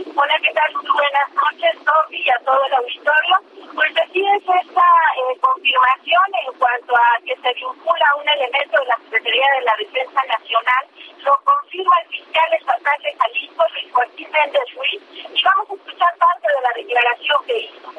Hola, 0.00 0.34
¿qué 0.42 0.50
tal? 0.54 0.72
Muy 0.72 0.90
buenas 0.90 1.28
noches, 1.28 1.76
Sofi, 1.84 2.22
y 2.24 2.30
a 2.30 2.38
todo 2.44 2.64
el 2.64 2.72
auditorio. 2.72 3.36
Pues 3.74 3.92
así 4.00 4.24
es 4.24 4.42
esta 4.42 4.88
eh, 5.20 5.38
confirmación 5.40 6.24
en 6.46 6.58
cuanto 6.58 6.96
a 6.96 7.20
que 7.20 7.36
se 7.36 7.52
vincula 7.52 8.06
un 8.16 8.28
elemento 8.28 8.80
de 8.80 8.86
la 8.86 8.96
Secretaría 8.96 9.46
de 9.58 9.64
la 9.66 9.76
Defensa 9.76 10.20
Nacional. 10.24 10.84
Lo 11.18 11.38
confirma 11.44 11.92
el 12.00 12.08
fiscal 12.16 12.48
estatal 12.58 13.02
de 13.02 13.14
Jalisco, 13.14 13.64
Luis 13.74 13.92
Joaquín 13.92 14.28
Méndez 14.32 14.74
Ruiz, 14.74 15.02
y 15.12 15.42
vamos 15.44 15.68
a 15.68 15.74
escuchar 15.74 16.16
parte 16.16 16.48
de 16.48 16.60
la 16.62 16.72
declaración 16.76 17.38
que 17.46 17.58
hizo. 17.58 17.92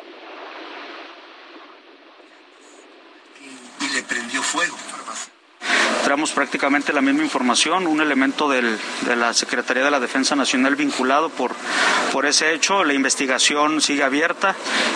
Y 3.79 3.93
le 3.93 4.01
prendió 4.03 4.41
fuego. 4.41 4.90
Prácticamente 6.11 6.91
la 6.91 7.01
misma 7.01 7.23
información, 7.23 7.87
un 7.87 8.01
elemento 8.01 8.49
del, 8.49 8.77
de 9.05 9.15
la 9.15 9.33
Secretaría 9.33 9.83
de 9.83 9.91
la 9.91 9.99
Defensa 10.01 10.35
Nacional 10.35 10.75
vinculado 10.75 11.29
por, 11.29 11.53
por 12.11 12.25
ese 12.25 12.53
hecho. 12.53 12.83
La 12.83 12.93
investigación 12.93 13.79
sigue 13.79 14.03
abierta. 14.03 14.53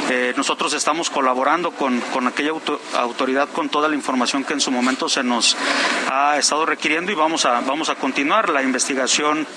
Eh, 0.10 0.34
nosotros 0.36 0.74
estamos 0.74 1.10
colaborando 1.10 1.72
con, 1.72 2.02
con 2.12 2.28
aquella 2.28 2.50
auto, 2.50 2.82
autoridad 2.94 3.48
con 3.48 3.70
toda 3.70 3.88
la 3.88 3.96
información 3.96 4.44
que 4.44 4.54
en 4.54 4.60
su 4.60 4.72
momento 4.72 5.08
se 5.08 5.24
nos 5.24 5.56
ha 6.12 6.38
estado 6.38 6.66
requiriendo 6.66 7.14
y 7.14 7.16
vamos 7.16 7.46
a, 7.46 7.62
vamos 7.62 7.90
a 7.90 7.96
continuar 7.96 8.50
la 8.50 8.62
investigación. 8.62 9.48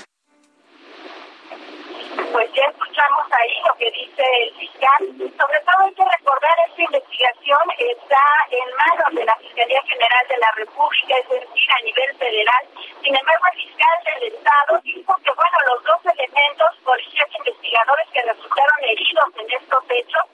Que 3.89 4.05
dice 4.05 4.23
el 4.43 4.55
fiscal. 4.55 5.01
Sobre 5.17 5.61
todo 5.65 5.79
hay 5.85 5.95
que 5.95 6.05
recordar 6.05 6.57
esta 6.69 6.83
investigación 6.83 7.65
está 7.79 8.25
en 8.51 8.69
manos 8.77 9.15
de 9.15 9.25
la 9.25 9.37
Fiscalía 9.37 9.83
General 9.83 10.25
de 10.29 10.39
la 10.39 10.51
República, 10.57 11.15
es 11.19 11.29
decir, 11.29 11.71
a 11.73 11.83
nivel 11.85 12.17
federal. 12.17 12.65
Sin 13.03 13.15
embargo, 13.17 13.45
el 13.53 13.61
fiscal 13.63 13.97
del 14.05 14.33
Estado 14.35 14.81
dijo 14.85 15.17
que, 15.25 15.31
bueno, 15.33 15.57
los 15.69 15.85
dos 15.85 16.01
elementos, 16.13 16.69
policías 16.85 17.29
investigadores 17.39 18.07
que 18.13 18.23
resultaron 18.23 18.79
heridos 18.85 19.29
en 19.37 19.47
estos 19.57 19.85
hechos, 19.91 20.25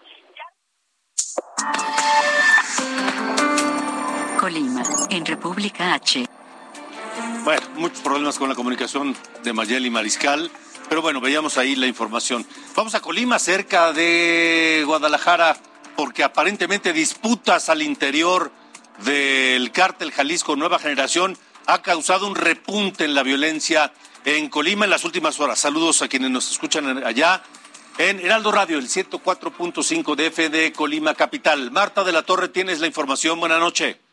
Colima, 4.41 4.83
en 5.11 5.25
República 5.25 5.95
H. 5.95 6.27
Bueno, 7.45 7.63
muchos 7.75 8.01
problemas 8.01 8.39
con 8.39 8.49
la 8.49 8.55
comunicación 8.55 9.17
de 9.43 9.53
Mayeli 9.53 9.91
Mariscal. 9.91 10.51
Pero 10.89 11.03
bueno, 11.03 11.21
veíamos 11.21 11.59
ahí 11.59 11.77
la 11.77 11.87
información. 11.87 12.47
Vamos 12.75 12.95
a 12.95 13.01
Colima, 13.01 13.39
cerca 13.39 13.93
de 13.93 14.83
Guadalajara, 14.87 15.57
porque 15.97 16.23
aparentemente 16.23 16.93
disputas 16.93 17.69
al 17.69 17.83
interior 17.83 18.53
del 19.05 19.73
cártel 19.73 20.13
Jalisco 20.13 20.57
Nueva 20.57 20.79
Generación 20.79 21.37
ha 21.67 21.83
causado 21.83 22.27
un 22.27 22.35
repunte 22.35 23.05
en 23.05 23.15
la 23.15 23.23
violencia 23.23 23.93
en 24.25 24.49
Colima 24.49 24.85
en 24.85 24.91
las 24.91 25.05
últimas 25.05 25.39
horas. 25.41 25.59
Saludos 25.59 26.03
a 26.03 26.09
quienes 26.09 26.31
nos 26.31 26.51
escuchan 26.51 27.05
allá 27.05 27.43
en 27.99 28.21
Heraldo 28.21 28.53
Radio, 28.53 28.79
el 28.79 28.89
104.5 28.89 30.17
de 30.17 30.31
FD 30.31 30.77
Colima 30.77 31.15
Capital. 31.15 31.71
Marta 31.71 32.05
de 32.05 32.13
la 32.13 32.23
Torre, 32.23 32.49
tienes 32.49 32.81
la 32.81 32.87
información. 32.87 33.39
Buenas. 33.41 34.04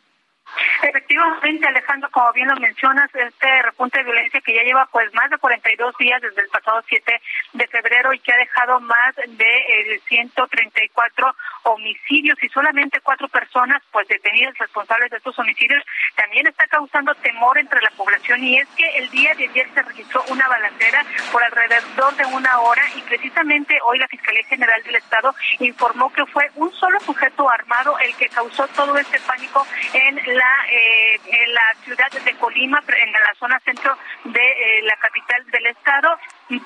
Efectivamente, 0.84 1.68
Alejandro, 1.68 2.10
como 2.12 2.32
bien 2.34 2.48
lo 2.48 2.56
mencionas, 2.56 3.14
este 3.14 3.62
repunte 3.62 4.00
de 4.00 4.06
violencia 4.06 4.42
que 4.42 4.56
ya 4.56 4.64
lleva 4.64 4.88
pues 4.92 5.14
más 5.14 5.30
de 5.30 5.38
42 5.38 5.96
días 5.98 6.22
desde 6.22 6.42
el 6.42 6.50
pasado 6.50 6.82
7 6.88 7.22
de 7.54 7.68
febrero 7.68 8.14
y 8.14 8.20
que 8.20 8.34
ha 8.34 8.38
dejado 8.38 8.80
más 8.80 9.16
de 9.16 9.94
eh, 9.96 10.02
134 10.08 11.36
homicidios 11.64 12.42
y 12.42 12.50
solamente 12.50 13.00
cuatro 13.02 13.28
personas 13.28 13.82
pues 13.92 14.08
detenidas 14.08 14.58
responsables 14.58 15.12
de 15.12 15.18
estos 15.18 15.38
homicidios, 15.38 15.84
también 16.16 16.48
está 16.48 16.66
causando 16.68 17.14
temor 17.16 17.58
entre 17.58 17.82
la 17.82 17.92
población. 17.92 18.44
Y 18.44 18.58
es 18.58 18.68
que 18.70 18.88
el 18.98 19.10
día 19.12 19.34
de 19.36 19.48
ayer 19.48 19.70
se 19.74 19.82
registró 19.82 20.24
una 20.30 20.48
balacera 20.48 21.06
por 21.32 21.44
alrededor 21.44 22.16
de 22.16 22.26
una 22.26 22.60
hora 22.60 22.82
y 22.96 23.02
precisamente 23.02 23.78
hoy 23.88 24.00
la 24.00 24.08
Fiscalía 24.08 24.44
General 24.46 24.82
del 24.84 24.96
Estado 24.96 25.34
informó 25.60 26.12
que 26.12 26.26
fue 26.26 26.50
un 26.56 26.72
solo 26.74 27.00
sujeto 27.02 27.50
armado 27.50 27.98
el 28.00 28.16
que 28.16 28.30
causó 28.30 28.68
todo 28.70 28.98
este 28.98 29.20
pánico 29.22 29.66
en 29.94 30.16
la, 30.38 30.41
eh, 30.70 31.20
en 31.26 31.54
la 31.54 31.74
ciudad 31.84 32.12
de 32.12 32.34
Colima, 32.36 32.82
en 32.88 33.12
la 33.12 33.34
zona 33.40 33.60
centro 33.60 33.98
de 34.26 34.40
eh, 34.42 34.82
la 34.84 34.96
capital 34.98 35.46
del 35.52 35.68
Estado 35.68 36.18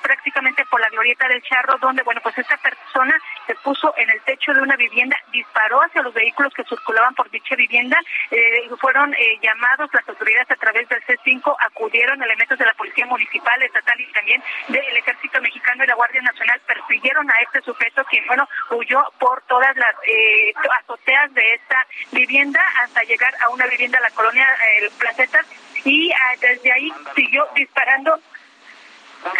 prácticamente 0.02 0.64
por 0.66 0.80
la 0.80 0.88
glorieta 0.88 1.28
del 1.28 1.40
Charro, 1.42 1.78
donde, 1.78 2.02
bueno, 2.02 2.20
pues 2.20 2.36
esta 2.36 2.56
persona 2.56 3.14
se 3.46 3.54
puso 3.54 3.94
en 3.96 4.10
el 4.10 4.20
techo 4.22 4.52
de 4.52 4.60
una 4.60 4.74
vivienda, 4.74 5.16
disparó 5.30 5.80
hacia 5.80 6.02
los 6.02 6.12
vehículos 6.12 6.52
que 6.54 6.64
circulaban 6.64 7.14
por 7.14 7.30
dicha 7.30 7.54
vivienda, 7.54 7.96
eh, 8.32 8.68
fueron 8.80 9.14
llamados 9.40 9.88
las 9.92 10.08
autoridades 10.08 10.50
a 10.50 10.56
través 10.56 10.88
del 10.88 11.00
C5, 11.04 11.54
acudieron 11.60 12.20
elementos 12.20 12.58
de 12.58 12.64
la 12.64 12.74
Policía 12.74 13.06
Municipal, 13.06 13.62
Estatal 13.62 14.00
y 14.00 14.12
también 14.12 14.42
del 14.66 14.96
Ejército 14.96 15.40
Mexicano 15.40 15.84
y 15.84 15.86
la 15.86 15.94
Guardia 15.94 16.22
Nacional, 16.22 16.60
persiguieron 16.66 17.30
a 17.30 17.34
este 17.42 17.62
sujeto 17.62 18.04
quien, 18.06 18.26
bueno, 18.26 18.48
huyó 18.70 19.04
por 19.18 19.42
todas 19.42 19.76
las 19.76 19.94
eh, 20.06 20.52
azoteas 20.80 21.32
de 21.34 21.54
esta 21.54 21.86
vivienda 22.12 22.60
hasta 22.82 23.02
llegar 23.02 23.32
a 23.40 23.48
una 23.50 23.65
vivienda, 23.68 24.00
la 24.00 24.10
colonia 24.10 24.46
eh, 24.46 24.90
Placetas, 24.98 25.46
y 25.84 26.10
ah, 26.12 26.36
desde 26.40 26.72
ahí 26.72 26.92
siguió 27.14 27.46
disparando 27.54 28.20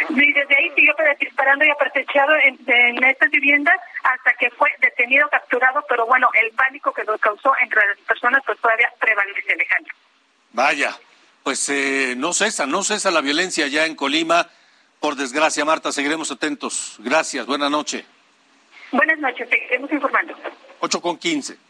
y 0.09 0.33
desde 0.33 0.57
ahí 0.57 0.71
siguió 0.75 0.95
disparando 1.21 1.65
y 1.65 1.71
apertrechado 1.71 2.35
en, 2.37 2.59
en 2.67 3.05
estas 3.05 3.31
viviendas 3.31 3.77
hasta 4.03 4.33
que 4.35 4.51
fue 4.51 4.71
detenido, 4.81 5.29
capturado, 5.29 5.85
pero 5.89 6.07
bueno, 6.07 6.29
el 6.43 6.51
pánico 6.53 6.93
que 6.93 7.05
lo 7.05 7.17
causó 7.19 7.53
entre 7.61 7.87
las 7.87 7.99
personas 7.99 8.43
pues 8.45 8.59
todavía 8.61 8.93
prevalece, 8.99 9.53
Alejandro. 9.53 9.95
Vaya, 10.53 10.97
pues 11.43 11.69
eh, 11.69 12.15
no 12.17 12.33
cesa, 12.33 12.67
no 12.67 12.83
cesa 12.83 13.11
la 13.11 13.21
violencia 13.21 13.67
ya 13.69 13.87
en 13.87 13.95
Colima. 13.95 14.49
Por 15.01 15.15
desgracia, 15.15 15.65
Marta, 15.65 15.93
seguiremos 15.93 16.31
atentos. 16.31 16.97
Gracias, 16.99 17.47
buena 17.47 17.69
noche. 17.69 18.05
Buenas 18.91 19.19
noches, 19.19 19.49
seguiremos 19.49 19.93
informando. 19.93 20.35
8 20.81 21.01
con 21.01 21.19
15. 21.19 21.66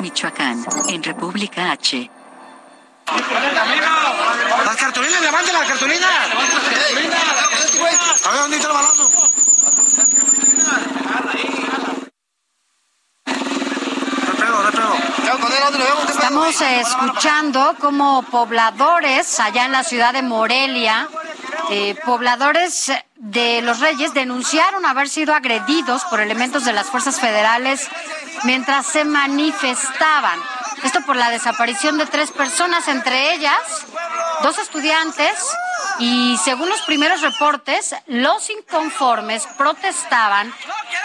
Michoacán, 0.00 0.64
en 0.88 1.02
República 1.02 1.72
H. 1.72 2.10
Las 4.64 4.76
cartulinas, 4.76 5.20
levanten 5.20 5.52
las 5.52 5.68
cartulinas. 5.68 6.10
A 8.24 8.30
ver, 8.30 8.40
¿dónde 8.40 8.56
está 8.56 8.68
el 8.68 8.74
balazo? 8.74 9.10
Estamos 16.08 16.60
eh, 16.60 16.80
escuchando 16.80 17.74
como 17.80 18.22
pobladores 18.22 19.40
allá 19.40 19.64
en 19.64 19.72
la 19.72 19.84
ciudad 19.84 20.12
de 20.12 20.22
Morelia, 20.22 21.08
eh, 21.70 21.94
pobladores 22.04 22.92
de 23.16 23.62
Los 23.62 23.80
Reyes 23.80 24.14
denunciaron 24.14 24.84
haber 24.84 25.08
sido 25.08 25.34
agredidos 25.34 26.04
por 26.04 26.20
elementos 26.20 26.64
de 26.64 26.72
las 26.72 26.86
fuerzas 26.88 27.20
federales 27.20 27.88
mientras 28.44 28.86
se 28.86 29.04
manifestaban. 29.04 30.38
Esto 30.82 31.00
por 31.06 31.16
la 31.16 31.30
desaparición 31.30 31.98
de 31.98 32.06
tres 32.06 32.32
personas, 32.32 32.88
entre 32.88 33.34
ellas 33.34 33.86
dos 34.42 34.58
estudiantes, 34.58 35.32
y 35.98 36.36
según 36.44 36.68
los 36.68 36.82
primeros 36.82 37.20
reportes, 37.20 37.94
los 38.06 38.50
inconformes 38.50 39.46
protestaban 39.56 40.52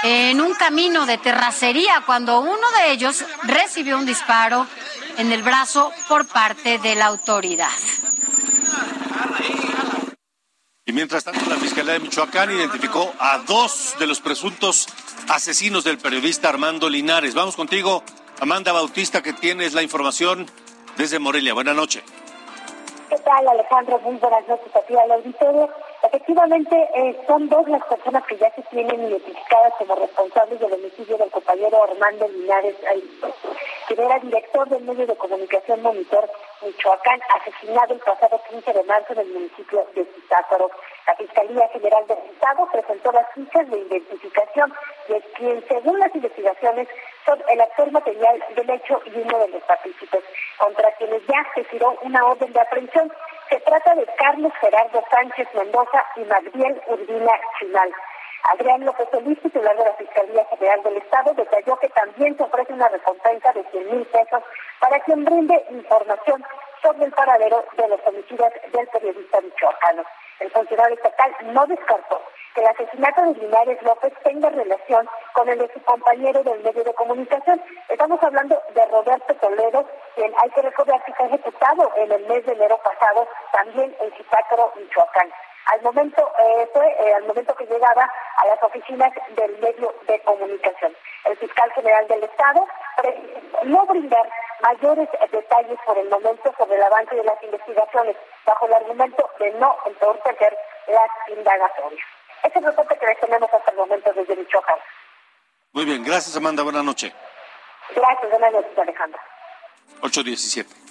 en 0.03 0.41
un 0.41 0.53
camino 0.55 1.05
de 1.05 1.17
terracería 1.17 2.01
cuando 2.05 2.39
uno 2.39 2.71
de 2.79 2.91
ellos 2.91 3.23
recibió 3.43 3.97
un 3.97 4.05
disparo 4.05 4.65
en 5.17 5.31
el 5.31 5.43
brazo 5.43 5.91
por 6.07 6.27
parte 6.27 6.79
de 6.79 6.95
la 6.95 7.05
autoridad. 7.05 7.69
Y 10.87 10.93
mientras 10.93 11.25
tanto, 11.25 11.41
la 11.49 11.57
Fiscalía 11.57 11.93
de 11.93 11.99
Michoacán 11.99 12.49
identificó 12.49 13.11
a 13.19 13.39
dos 13.39 13.97
de 13.99 14.07
los 14.07 14.21
presuntos 14.21 14.87
asesinos 15.27 15.83
del 15.83 15.97
periodista 15.97 16.47
Armando 16.47 16.89
Linares. 16.89 17.35
Vamos 17.35 17.57
contigo, 17.57 18.03
Amanda 18.39 18.71
Bautista, 18.71 19.21
que 19.21 19.33
tienes 19.33 19.73
la 19.73 19.83
información 19.83 20.45
desde 20.97 21.19
Morelia. 21.19 21.53
Buenas 21.53 21.75
noches. 21.75 22.03
¿Qué 23.09 23.17
tal, 23.17 23.49
Alejandro? 23.49 23.99
Muy 23.99 24.15
buenas 24.15 24.47
noches 24.47 24.73
a 24.73 24.79
ti 24.87 24.95
al 24.95 25.11
auditorio. 25.11 25.69
Efectivamente, 26.07 26.89
eh, 26.95 27.21
son 27.27 27.49
dos 27.49 27.67
las 27.67 27.83
personas 27.83 28.25
que 28.27 28.37
ya 28.37 28.49
se 28.51 28.61
tienen 28.63 29.09
identificadas 29.09 29.73
como 29.77 29.93
responsables 29.95 30.57
del 30.57 30.71
homicidio 30.71 31.17
del 31.17 31.29
compañero 31.29 31.83
Armando 31.83 32.29
Linares, 32.29 32.77
quien 33.87 33.99
era 33.99 34.17
director 34.19 34.69
del 34.69 34.83
medio 34.83 35.05
de 35.05 35.17
comunicación 35.17 35.81
Monitor 35.81 36.29
Michoacán, 36.61 37.19
asesinado 37.35 37.93
el 37.93 37.99
pasado 37.99 38.39
15 38.49 38.71
de 38.71 38.83
marzo 38.83 39.13
en 39.13 39.19
el 39.19 39.33
municipio 39.33 39.85
de 39.95 40.05
Zitácuaro. 40.05 40.71
La 41.07 41.15
Fiscalía 41.15 41.67
General 41.69 42.07
del 42.07 42.19
Estado 42.19 42.69
presentó 42.71 43.11
las 43.11 43.29
fichas 43.33 43.69
de 43.69 43.79
identificación 43.79 44.73
de 45.09 45.21
quien, 45.35 45.63
según 45.67 45.99
las 45.99 46.15
investigaciones, 46.15 46.87
son 47.25 47.43
el 47.49 47.59
actor 47.59 47.91
material 47.91 48.43
del 48.55 48.69
hecho 48.69 49.01
y 49.05 49.17
uno 49.19 49.39
de 49.39 49.49
los 49.49 49.63
partícipes, 49.63 50.23
contra 50.57 50.91
quienes 50.93 51.21
ya 51.27 51.45
se 51.53 51.63
tiró 51.65 51.97
una 52.01 52.25
orden 52.25 52.53
de 52.53 52.61
aprehensión. 52.61 53.11
Se 53.49 53.59
trata 53.61 53.95
de 53.95 54.05
Carlos 54.17 54.51
Gerardo 54.59 55.03
Sánchez 55.09 55.47
Mendoza 55.53 56.03
y 56.17 56.21
Magdiel 56.25 56.81
Urbina 56.87 57.31
Chinal. 57.57 57.93
Adrián 58.43 58.85
López 58.85 59.07
Solís, 59.11 59.41
titular 59.41 59.75
de 59.77 59.85
la 59.85 59.93
Fiscalía 59.93 60.45
General 60.45 60.83
del 60.83 60.97
Estado, 60.97 61.33
detalló 61.33 61.77
que 61.79 61.89
también 61.89 62.35
se 62.37 62.43
ofrece 62.43 62.73
una 62.73 62.87
recompensa 62.89 63.53
de 63.53 63.63
100 63.71 63.91
mil 63.91 64.05
pesos 64.05 64.43
para 64.79 64.99
quien 65.01 65.23
brinde 65.23 65.65
información 65.69 66.43
sobre 66.81 67.05
el 67.05 67.11
paradero 67.11 67.63
de 67.75 67.87
los 67.87 67.99
homicidios 68.05 68.51
del 68.71 68.87
periodista 68.87 69.41
michoacano. 69.41 70.03
El 70.39 70.51
funcionario 70.51 70.95
estatal 70.95 71.35
no 71.53 71.65
descartó 71.65 72.21
que 72.53 72.61
el 72.61 72.67
asesinato 72.67 73.21
de 73.21 73.33
Linares 73.35 73.81
López 73.83 74.13
tenga 74.23 74.49
relación 74.49 75.07
con 75.33 75.47
el 75.49 75.59
de 75.59 75.71
su 75.73 75.81
compañero 75.83 76.43
del 76.43 76.63
medio 76.63 76.83
de 76.83 76.93
comunicación. 76.93 77.61
Estamos 77.89 78.21
hablando 78.23 78.59
de 78.73 78.85
Roberto 78.87 79.35
Toledo, 79.35 79.85
quien 80.15 80.33
hay 80.41 80.49
que 80.49 80.61
recordar 80.61 81.03
que 81.05 81.13
fue 81.13 81.27
ejecutado 81.27 81.91
en 81.97 82.11
el 82.11 82.25
mes 82.27 82.45
de 82.45 82.53
enero 82.53 82.79
pasado, 82.83 83.27
también 83.51 83.95
en 83.99 84.11
Zitácuaro, 84.13 84.73
Michoacán. 84.75 85.31
Al 85.73 85.81
momento, 85.81 86.31
eh, 86.39 86.69
fue 86.73 86.87
eh, 86.87 87.13
al 87.15 87.25
momento 87.25 87.53
que 87.55 87.65
llegaba 87.65 88.09
a 88.37 88.47
las 88.47 88.63
oficinas 88.63 89.11
del 89.35 89.57
medio 89.59 89.93
de 90.07 90.19
comunicación. 90.21 90.95
El 91.25 91.37
fiscal 91.37 91.71
general 91.73 92.07
del 92.07 92.23
Estado 92.23 92.65
no 93.63 93.85
brindar 93.85 94.29
mayores 94.61 95.09
detalles 95.31 95.79
por 95.85 95.97
el 95.97 96.09
momento 96.09 96.53
sobre 96.57 96.75
el 96.75 96.83
avance 96.83 97.15
de 97.15 97.23
las 97.23 97.41
investigaciones, 97.43 98.15
bajo 98.45 98.67
el 98.67 98.73
argumento 98.73 99.29
de 99.39 99.51
no 99.53 99.75
entorpecer 99.85 100.57
las 100.87 101.37
indagatorias. 101.37 102.05
Ese 102.43 102.47
es 102.47 102.55
el 102.57 102.65
reporte 102.65 102.97
que 102.97 103.05
les 103.05 103.19
tenemos 103.19 103.53
hasta 103.53 103.71
el 103.71 103.77
momento 103.77 104.13
desde 104.13 104.35
Michoacán. 104.35 104.77
Muy 105.73 105.85
bien, 105.85 106.03
gracias 106.03 106.35
Amanda, 106.37 106.63
buenas 106.63 106.83
noches. 106.83 107.13
Gracias, 107.95 108.29
buenas 108.29 108.51
noches 108.51 108.77
Alejandra. 108.77 109.21
817. 110.01 110.86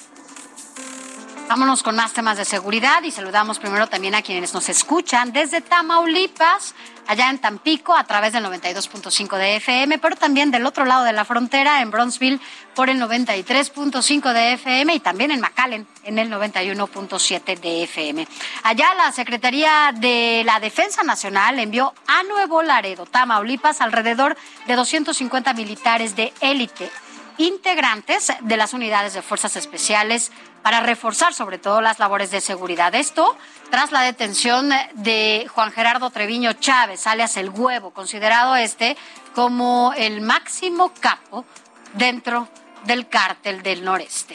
Vámonos 1.49 1.85
con 1.85 1.95
más 1.95 2.13
temas 2.13 2.37
de 2.37 2.45
seguridad 2.45 3.05
y 3.05 3.13
saludamos 3.13 3.61
primero 3.61 3.87
también 3.87 4.17
a 4.17 4.23
quienes 4.23 4.53
nos 4.53 4.69
escuchan 4.69 5.33
desde 5.33 5.61
Tamaulipas, 5.61 6.75
allá 7.07 7.31
en 7.31 7.39
Tampico, 7.39 7.95
a 7.95 8.03
través 8.03 8.33
del 8.33 8.45
92.5 8.45 9.39
de 9.39 9.57
FM, 9.57 9.99
pero 9.99 10.17
también 10.17 10.51
del 10.51 10.67
otro 10.67 10.85
lado 10.85 11.05
de 11.05 11.13
la 11.13 11.25
frontera, 11.25 11.83
en 11.83 11.93
Bronzeville, 11.93 12.41
por 12.75 12.91
el 12.91 13.01
93.5 13.01 14.33
de 14.33 14.55
FM 14.55 14.95
y 14.95 15.01
también 15.01 15.31
en 15.31 15.41
McAllen, 15.41 15.87
en 16.03 16.19
el 16.19 16.33
91.7 16.33 17.61
de 17.61 17.85
FM. 17.85 18.27
Allá 18.65 18.93
la 18.95 19.13
Secretaría 19.13 19.93
de 19.95 20.43
la 20.45 20.59
Defensa 20.59 21.05
Nacional 21.05 21.61
envió 21.61 21.95
a 22.09 22.25
Nuevo 22.25 22.63
Laredo, 22.63 23.07
Tamaulipas, 23.07 23.81
alrededor 23.81 24.37
de 24.67 24.75
250 24.75 25.55
militares 25.55 26.17
de 26.17 26.33
élite 26.41 26.91
integrantes 27.39 28.33
de 28.41 28.57
las 28.57 28.73
unidades 28.73 29.15
de 29.15 29.23
fuerzas 29.23 29.57
especiales 29.57 30.33
para 30.67 30.81
reforzar 30.81 31.33
sobre 31.33 31.59
todo 31.59 31.81
las 31.81 32.01
labores 32.01 32.33
de 32.33 32.41
seguridad. 32.41 32.93
Esto 32.97 33.37
tras 33.71 33.93
la 33.93 34.03
detención 34.03 34.69
de 34.95 35.47
Juan 35.55 35.71
Gerardo 35.71 36.11
Treviño 36.11 36.55
Chávez, 36.55 37.07
alias 37.07 37.37
el 37.37 37.51
huevo, 37.51 37.93
considerado 37.93 38.57
este 38.57 38.97
como 39.33 39.95
el 39.97 40.23
máximo 40.23 40.93
capo 40.99 41.45
dentro 41.93 42.49
del 42.85 43.07
cártel 43.09 43.63
del 43.63 43.85
noreste. 43.85 44.35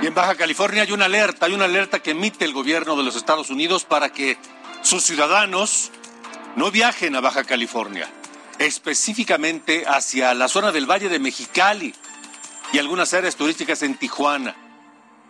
Y 0.00 0.06
en 0.06 0.14
Baja 0.14 0.36
California 0.36 0.82
hay 0.82 0.92
una 0.92 1.06
alerta, 1.06 1.46
hay 1.46 1.54
una 1.54 1.64
alerta 1.64 1.98
que 1.98 2.12
emite 2.12 2.44
el 2.44 2.52
gobierno 2.52 2.94
de 2.94 3.02
los 3.02 3.16
Estados 3.16 3.50
Unidos 3.50 3.84
para 3.84 4.10
que 4.10 4.38
sus 4.82 5.02
ciudadanos 5.02 5.90
no 6.54 6.70
viajen 6.70 7.16
a 7.16 7.20
Baja 7.20 7.42
California, 7.42 8.08
específicamente 8.60 9.82
hacia 9.84 10.32
la 10.34 10.46
zona 10.46 10.70
del 10.70 10.88
Valle 10.88 11.08
de 11.08 11.18
Mexicali 11.18 11.92
y 12.74 12.78
algunas 12.80 13.14
áreas 13.14 13.36
turísticas 13.36 13.82
en 13.82 13.94
Tijuana. 13.94 14.56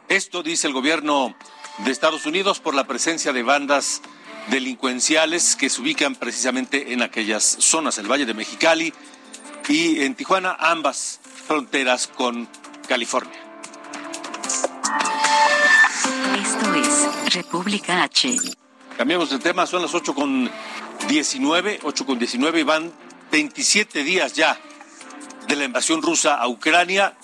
Esto 0.08 0.42
dice 0.42 0.66
el 0.66 0.72
gobierno 0.72 1.34
de 1.84 1.90
Estados 1.90 2.24
Unidos 2.24 2.58
por 2.58 2.74
la 2.74 2.86
presencia 2.86 3.34
de 3.34 3.42
bandas 3.42 4.00
delincuenciales 4.48 5.54
que 5.54 5.68
se 5.68 5.82
ubican 5.82 6.14
precisamente 6.14 6.94
en 6.94 7.02
aquellas 7.02 7.44
zonas, 7.44 7.98
el 7.98 8.10
Valle 8.10 8.24
de 8.24 8.32
Mexicali 8.32 8.94
y 9.68 10.00
en 10.04 10.14
Tijuana, 10.14 10.56
ambas 10.58 11.20
fronteras 11.46 12.06
con 12.06 12.48
California. 12.88 13.38
Esto 16.40 16.74
es 16.76 17.34
República 17.34 18.04
H. 18.04 18.38
Cambiamos 18.96 19.28
de 19.28 19.38
tema, 19.38 19.66
son 19.66 19.82
las 19.82 19.94
8 19.94 20.14
con 20.14 20.50
19, 21.08 21.80
8 21.82 22.06
con 22.06 22.18
19 22.18 22.60
y 22.60 22.62
van 22.62 22.90
27 23.30 24.02
días 24.02 24.32
ya 24.32 24.58
de 25.46 25.56
la 25.56 25.64
invasión 25.64 26.00
rusa 26.00 26.36
a 26.36 26.48
Ucrania 26.48 27.14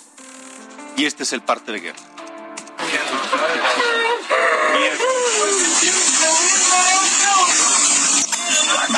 y 0.97 1.05
este 1.05 1.23
es 1.23 1.33
el 1.33 1.41
parte 1.41 1.71
de 1.71 1.79
guerra. 1.79 1.99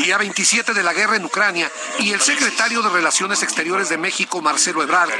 Día 0.03 0.17
27 0.17 0.73
de 0.73 0.83
la 0.83 0.91
guerra 0.91 1.15
en 1.15 1.23
Ucrania 1.23 1.71
y 1.99 2.11
el 2.11 2.19
secretario 2.19 2.81
de 2.81 2.89
Relaciones 2.89 3.41
Exteriores 3.41 3.87
de 3.87 3.97
México, 3.97 4.41
Marcelo 4.41 4.83
Ebrard, 4.83 5.11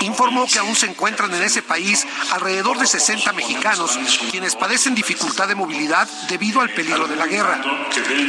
informó 0.00 0.46
que 0.46 0.58
aún 0.58 0.74
se 0.74 0.86
encuentran 0.86 1.34
en 1.34 1.42
ese 1.42 1.60
país 1.60 2.06
alrededor 2.32 2.78
de 2.78 2.86
60 2.86 3.34
mexicanos 3.34 3.98
quienes 4.30 4.56
padecen 4.56 4.94
dificultad 4.94 5.46
de 5.46 5.54
movilidad 5.54 6.08
debido 6.30 6.62
al 6.62 6.70
peligro 6.70 7.06
de 7.06 7.16
la 7.16 7.26
guerra. 7.26 7.60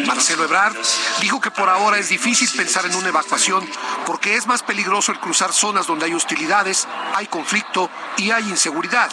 Marcelo 0.05 0.43
Ebrard 0.43 0.75
dijo 1.21 1.39
que 1.39 1.49
por 1.49 1.69
ahora 1.69 1.97
es 1.97 2.09
difícil 2.09 2.49
pensar 2.57 2.85
en 2.85 2.95
una 2.95 3.07
evacuación 3.07 3.65
porque 4.05 4.35
es 4.35 4.47
más 4.47 4.63
peligroso 4.63 5.13
el 5.13 5.19
cruzar 5.19 5.53
zonas 5.53 5.87
donde 5.87 6.07
hay 6.07 6.13
hostilidades, 6.13 6.89
hay 7.15 7.27
conflicto 7.27 7.89
y 8.17 8.31
hay 8.31 8.49
inseguridad. 8.49 9.09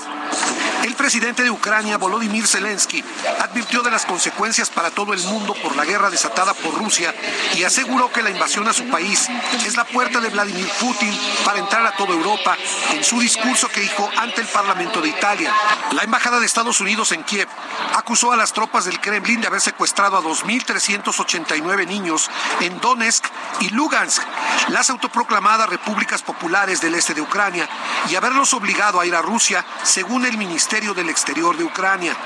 El 0.88 0.94
presidente 0.94 1.42
de 1.42 1.50
Ucrania, 1.50 1.98
Volodymyr 1.98 2.46
Zelensky, 2.46 3.04
advirtió 3.40 3.82
de 3.82 3.90
las 3.90 4.06
consecuencias 4.06 4.70
para 4.70 4.90
todo 4.90 5.12
el 5.12 5.22
mundo 5.24 5.52
por 5.62 5.76
la 5.76 5.84
guerra 5.84 6.08
desatada 6.08 6.54
por 6.54 6.72
Rusia 6.78 7.14
y 7.58 7.62
aseguró 7.62 8.10
que 8.10 8.22
la 8.22 8.30
invasión 8.30 8.66
a 8.66 8.72
su 8.72 8.88
país 8.88 9.28
es 9.66 9.76
la 9.76 9.84
puerta 9.84 10.18
de 10.18 10.30
Vladimir 10.30 10.66
Putin 10.80 11.12
para 11.44 11.58
entrar 11.58 11.84
a 11.84 11.94
toda 11.94 12.14
Europa 12.14 12.56
en 12.94 13.04
su 13.04 13.20
discurso 13.20 13.68
que 13.68 13.82
dijo 13.82 14.08
ante 14.16 14.40
el 14.40 14.46
Parlamento 14.46 15.02
de 15.02 15.10
Italia. 15.10 15.52
La 15.92 16.04
embajada 16.04 16.40
de 16.40 16.46
Estados 16.46 16.80
Unidos 16.80 17.12
en 17.12 17.22
Kiev 17.22 17.48
acusó 17.94 18.32
a 18.32 18.36
las 18.36 18.52
tropas 18.52 18.84
del 18.84 19.00
Kremlin 19.00 19.40
de 19.40 19.46
haber 19.46 19.60
secuestrado 19.60 20.16
a 20.16 20.22
2.389 20.22 21.86
niños 21.86 22.30
en 22.60 22.80
Donetsk 22.80 23.24
y 23.60 23.70
Lugansk, 23.70 24.22
las 24.68 24.90
autoproclamadas 24.90 25.68
repúblicas 25.68 26.22
populares 26.22 26.80
del 26.80 26.94
este 26.94 27.14
de 27.14 27.20
Ucrania, 27.20 27.68
y 28.08 28.14
haberlos 28.14 28.54
obligado 28.54 29.00
a 29.00 29.06
ir 29.06 29.14
a 29.14 29.22
Rusia, 29.22 29.64
según 29.82 30.26
el 30.26 30.38
Ministerio 30.38 30.94
del 30.94 31.08
Exterior 31.08 31.56
de 31.56 31.64
Ucrania. 31.64 32.16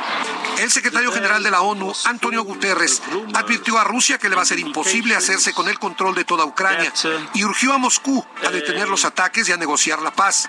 El 0.59 0.71
secretario 0.71 1.11
general 1.13 1.43
de 1.43 1.51
la 1.51 1.63
ONU, 1.63 1.93
Antonio 2.05 2.43
Guterres, 2.45 3.03
advirtió 3.35 3.79
a 3.79 3.85
Rusia 3.85 4.19
que 4.19 4.29
le 4.29 4.37
va 4.37 4.43
a 4.43 4.47
ser 4.47 4.59
imposible 4.59 5.17
hacerse 5.17 5.53
con 5.53 5.69
el 5.69 5.79
control 5.79 6.15
de 6.15 6.25
toda 6.25 6.45
Ucrania 6.45 6.93
y 7.35 7.45
urgió 7.45 7.73
a 7.73 7.79
Moscú 7.79 8.25
a 8.47 8.51
detener 8.51 8.89
los 8.89 9.05
ataques 9.05 9.49
y 9.49 9.53
a 9.53 9.57
negociar 9.57 10.01
la 10.03 10.13
paz. 10.13 10.49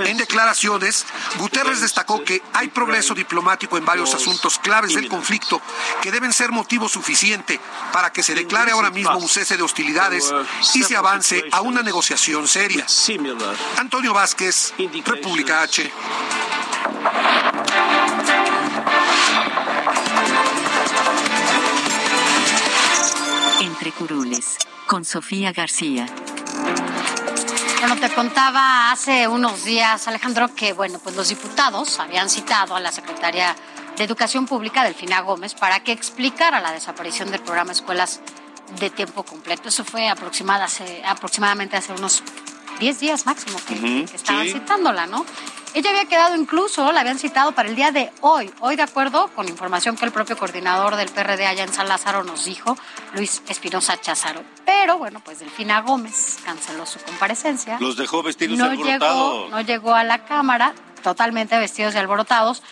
En 0.00 0.16
declaraciones, 0.16 1.06
Guterres 1.38 1.80
destacó 1.80 2.22
que 2.24 2.42
hay 2.52 2.68
progreso 2.68 3.14
diplomático 3.14 3.78
en 3.78 3.84
varios 3.84 4.14
asuntos 4.20 4.58
claves 4.58 4.94
del 4.94 5.08
conflicto 5.08 5.60
que 6.02 6.10
deben 6.10 6.32
ser 6.32 6.52
motivo 6.52 6.88
suficiente 6.88 7.60
para 7.92 8.12
que 8.12 8.22
se 8.22 8.34
declare 8.34 8.72
ahora 8.72 8.90
mismo 8.90 9.16
un 9.16 9.28
cese 9.28 9.56
de 9.56 9.62
hostilidades 9.62 10.32
y 10.74 10.82
se 10.82 10.96
avance 10.96 11.44
a 11.52 11.62
una 11.62 11.82
negociación 11.82 12.46
seria. 12.46 12.86
Antonio 13.78 14.12
Vázquez, 14.12 14.74
República 15.04 15.62
H. 15.62 15.90
Entre 23.60 23.92
curules, 23.92 24.56
con 24.86 25.04
Sofía 25.04 25.52
García. 25.52 26.06
Bueno, 27.80 27.96
te 27.96 28.10
contaba 28.10 28.90
hace 28.90 29.26
unos 29.26 29.64
días, 29.64 30.06
Alejandro, 30.06 30.54
que 30.54 30.74
bueno, 30.74 30.98
pues 30.98 31.16
los 31.16 31.30
diputados 31.30 31.98
habían 31.98 32.28
citado 32.28 32.76
a 32.76 32.80
la 32.80 32.92
secretaria 32.92 33.56
de 34.00 34.04
Educación 34.04 34.46
Pública, 34.46 34.82
Delfina 34.82 35.20
Gómez, 35.20 35.52
para 35.54 35.80
que 35.80 35.92
explicara 35.92 36.58
la 36.62 36.72
desaparición 36.72 37.30
del 37.30 37.40
programa 37.42 37.72
Escuelas 37.72 38.20
de 38.78 38.88
Tiempo 38.88 39.24
Completo. 39.24 39.68
Eso 39.68 39.84
fue 39.84 40.08
aproximada 40.08 40.64
hace- 40.64 41.02
aproximadamente 41.04 41.76
hace 41.76 41.92
unos 41.92 42.22
10 42.78 42.98
días 42.98 43.26
máximo 43.26 43.58
que, 43.68 43.74
Ujú, 43.74 44.10
que 44.10 44.16
estaban 44.16 44.44
sí. 44.46 44.52
citándola, 44.54 45.04
¿no? 45.06 45.26
Ella 45.74 45.90
había 45.90 46.06
quedado 46.06 46.34
incluso, 46.34 46.90
la 46.92 47.00
habían 47.00 47.18
citado 47.18 47.52
para 47.52 47.68
el 47.68 47.76
día 47.76 47.90
de 47.92 48.10
hoy, 48.22 48.50
hoy 48.60 48.74
de 48.76 48.82
acuerdo 48.82 49.28
con 49.34 49.46
información 49.50 49.98
que 49.98 50.06
el 50.06 50.12
propio 50.12 50.38
coordinador 50.38 50.96
del 50.96 51.10
PRD 51.10 51.46
allá 51.46 51.64
en 51.64 51.72
San 51.74 51.86
Lázaro 51.86 52.24
nos 52.24 52.46
dijo, 52.46 52.78
Luis 53.12 53.42
Espinosa 53.48 54.00
Cházaro. 54.00 54.42
Pero 54.64 54.96
bueno, 54.96 55.20
pues 55.22 55.40
Delfina 55.40 55.82
Gómez 55.82 56.38
canceló 56.42 56.86
su 56.86 56.98
comparecencia 57.00 57.76
Los 57.80 57.98
dejó 57.98 58.22
vestidos 58.22 58.56
no 58.56 58.64
alborotados. 58.64 59.34
llegó, 59.44 59.48
no 59.50 59.60
llegó 59.60 59.94
a 59.94 60.04
la 60.04 60.24
Cámara 60.24 60.72
totalmente 61.02 61.58
vestidos 61.58 61.94
y 61.94 61.98
alborotados. 61.98 62.62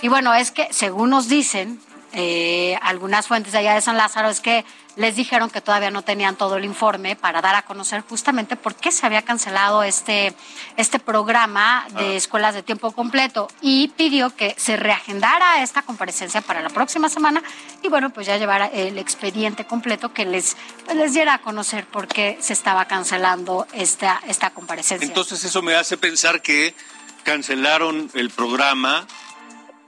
Y 0.00 0.08
bueno, 0.08 0.34
es 0.34 0.50
que 0.50 0.68
según 0.72 1.10
nos 1.10 1.28
dicen 1.28 1.80
eh, 2.14 2.78
algunas 2.82 3.26
fuentes 3.26 3.52
de 3.52 3.58
allá 3.58 3.74
de 3.74 3.80
San 3.80 3.96
Lázaro, 3.96 4.28
es 4.28 4.40
que 4.40 4.64
les 4.96 5.16
dijeron 5.16 5.48
que 5.48 5.62
todavía 5.62 5.90
no 5.90 6.02
tenían 6.02 6.36
todo 6.36 6.58
el 6.58 6.66
informe 6.66 7.16
para 7.16 7.40
dar 7.40 7.54
a 7.54 7.62
conocer 7.62 8.02
justamente 8.06 8.56
por 8.56 8.74
qué 8.74 8.92
se 8.92 9.06
había 9.06 9.22
cancelado 9.22 9.82
este, 9.82 10.34
este 10.76 10.98
programa 10.98 11.86
de 11.94 12.04
Ah. 12.04 12.12
escuelas 12.12 12.54
de 12.54 12.62
tiempo 12.62 12.92
completo 12.92 13.48
y 13.62 13.88
pidió 13.88 14.36
que 14.36 14.54
se 14.58 14.76
reagendara 14.76 15.62
esta 15.62 15.80
comparecencia 15.80 16.42
para 16.42 16.60
la 16.60 16.68
próxima 16.68 17.08
semana 17.08 17.42
y 17.82 17.88
bueno, 17.88 18.10
pues 18.10 18.26
ya 18.26 18.36
llevara 18.36 18.66
el 18.66 18.98
expediente 18.98 19.64
completo 19.64 20.12
que 20.12 20.26
les, 20.26 20.58
pues 20.84 20.94
les 20.98 21.14
diera 21.14 21.34
a 21.34 21.38
conocer 21.38 21.86
por 21.86 22.06
qué 22.06 22.36
se 22.42 22.52
estaba 22.52 22.84
cancelando 22.84 23.66
esta, 23.72 24.20
esta 24.28 24.50
comparecencia. 24.50 25.06
Entonces 25.08 25.42
eso 25.42 25.62
me 25.62 25.74
hace 25.74 25.96
pensar 25.96 26.42
que 26.42 26.74
cancelaron 27.22 28.10
el 28.12 28.28
programa, 28.28 29.06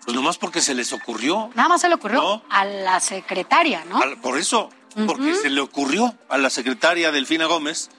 pues 0.05 0.15
nomás 0.15 0.39
porque 0.39 0.61
se 0.61 0.75
les 0.75 0.93
ocurrió. 0.93 1.51
Nada 1.55 1.69
más 1.69 1.81
se 1.81 1.89
le 1.89 1.95
ocurrió 1.95 2.21
No. 2.23 2.43
a 2.51 2.65
la 2.65 3.01
secretaria, 3.01 3.85
¿no? 3.87 4.01
Al- 4.03 4.17
por 4.19 4.39
eso, 4.39 4.69
porque 5.07 5.35
se 5.35 5.51
le 5.51 5.61
ocurrió 5.61 6.15
a 6.29 6.39
la 6.39 6.51
secretaria 6.51 7.11
Delfina 7.11 7.47
Gómez. 7.47 7.91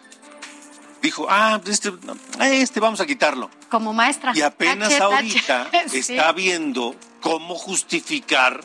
Dijo, 1.01 1.27
ah, 1.29 1.61
este, 1.67 1.91
este 2.39 2.79
vamos 2.79 2.99
a 2.99 3.05
quitarlo. 3.05 3.49
Como 3.69 3.93
maestra. 3.93 4.31
Y 4.35 4.41
apenas 4.41 4.99
ahorita. 4.99 5.69
Sí. 5.87 5.99
está 5.99 6.31
viendo 6.31 6.95
cómo 7.21 7.55
justificar 7.55 8.63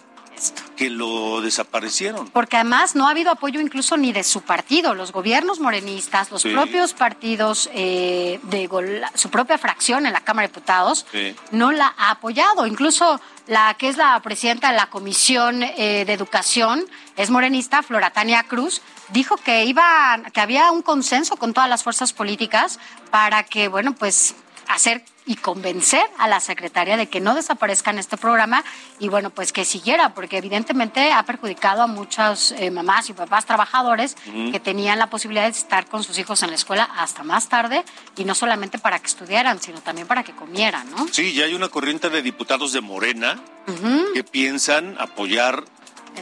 que 0.80 0.88
lo 0.88 1.42
desaparecieron. 1.42 2.28
Porque 2.30 2.56
además 2.56 2.94
no 2.94 3.06
ha 3.06 3.10
habido 3.10 3.30
apoyo 3.30 3.60
incluso 3.60 3.98
ni 3.98 4.14
de 4.14 4.24
su 4.24 4.40
partido, 4.40 4.94
los 4.94 5.12
gobiernos 5.12 5.60
morenistas, 5.60 6.30
los 6.30 6.40
Sí. 6.40 6.48
propios 6.48 6.94
partidos 6.94 7.68
eh, 7.74 8.40
de 8.44 8.66
gol- 8.66 9.02
su 9.14 9.28
propia 9.28 9.58
fracción 9.58 10.06
en 10.06 10.14
la 10.14 10.22
Cámara 10.22 10.48
de 10.48 10.54
Diputados 10.54 11.04
Sí. 11.12 11.36
no 11.50 11.70
la 11.70 11.92
ha 11.98 12.12
apoyado. 12.12 12.66
Incluso 12.66 13.20
la 13.46 13.74
que 13.74 13.90
es 13.90 13.98
la 13.98 14.18
presidenta 14.20 14.70
de 14.70 14.76
la 14.78 14.86
Comisión 14.88 15.62
eh, 15.62 16.04
de 16.06 16.12
Educación 16.14 16.82
es 17.14 17.28
morenista, 17.28 17.82
Floratania 17.82 18.44
Cruz, 18.44 18.80
dijo 19.10 19.36
que 19.36 19.66
iba, 19.66 20.18
que 20.32 20.40
había 20.40 20.70
un 20.70 20.80
consenso 20.80 21.36
con 21.36 21.52
todas 21.52 21.68
las 21.68 21.82
fuerzas 21.82 22.14
políticas 22.14 22.78
para 23.10 23.42
que, 23.42 23.68
bueno, 23.68 23.92
pues 23.94 24.34
hacer 24.74 25.04
y 25.26 25.36
convencer 25.36 26.04
a 26.18 26.26
la 26.26 26.40
secretaria 26.40 26.96
de 26.96 27.06
que 27.08 27.20
no 27.20 27.34
desaparezca 27.34 27.90
en 27.90 27.98
este 27.98 28.16
programa 28.16 28.64
y 28.98 29.08
bueno, 29.08 29.30
pues 29.30 29.52
que 29.52 29.64
siguiera, 29.64 30.14
porque 30.14 30.38
evidentemente 30.38 31.12
ha 31.12 31.22
perjudicado 31.24 31.82
a 31.82 31.86
muchas 31.86 32.52
eh, 32.52 32.70
mamás 32.70 33.10
y 33.10 33.12
papás 33.12 33.46
trabajadores 33.46 34.16
que 34.50 34.58
tenían 34.60 34.98
la 34.98 35.08
posibilidad 35.08 35.44
de 35.44 35.50
estar 35.50 35.86
con 35.86 36.02
sus 36.02 36.18
hijos 36.18 36.42
en 36.42 36.50
la 36.50 36.56
escuela 36.56 36.84
hasta 36.96 37.22
más 37.22 37.48
tarde 37.48 37.84
y 38.16 38.24
no 38.24 38.34
solamente 38.34 38.78
para 38.78 38.98
que 38.98 39.06
estudiaran, 39.06 39.60
sino 39.60 39.80
también 39.80 40.06
para 40.08 40.24
que 40.24 40.32
comieran, 40.32 40.90
¿no? 40.90 41.06
Sí, 41.08 41.32
ya 41.32 41.44
hay 41.44 41.54
una 41.54 41.68
corriente 41.68 42.10
de 42.10 42.22
diputados 42.22 42.72
de 42.72 42.80
Morena 42.80 43.38
que 44.14 44.24
piensan 44.24 44.96
apoyar 44.98 45.64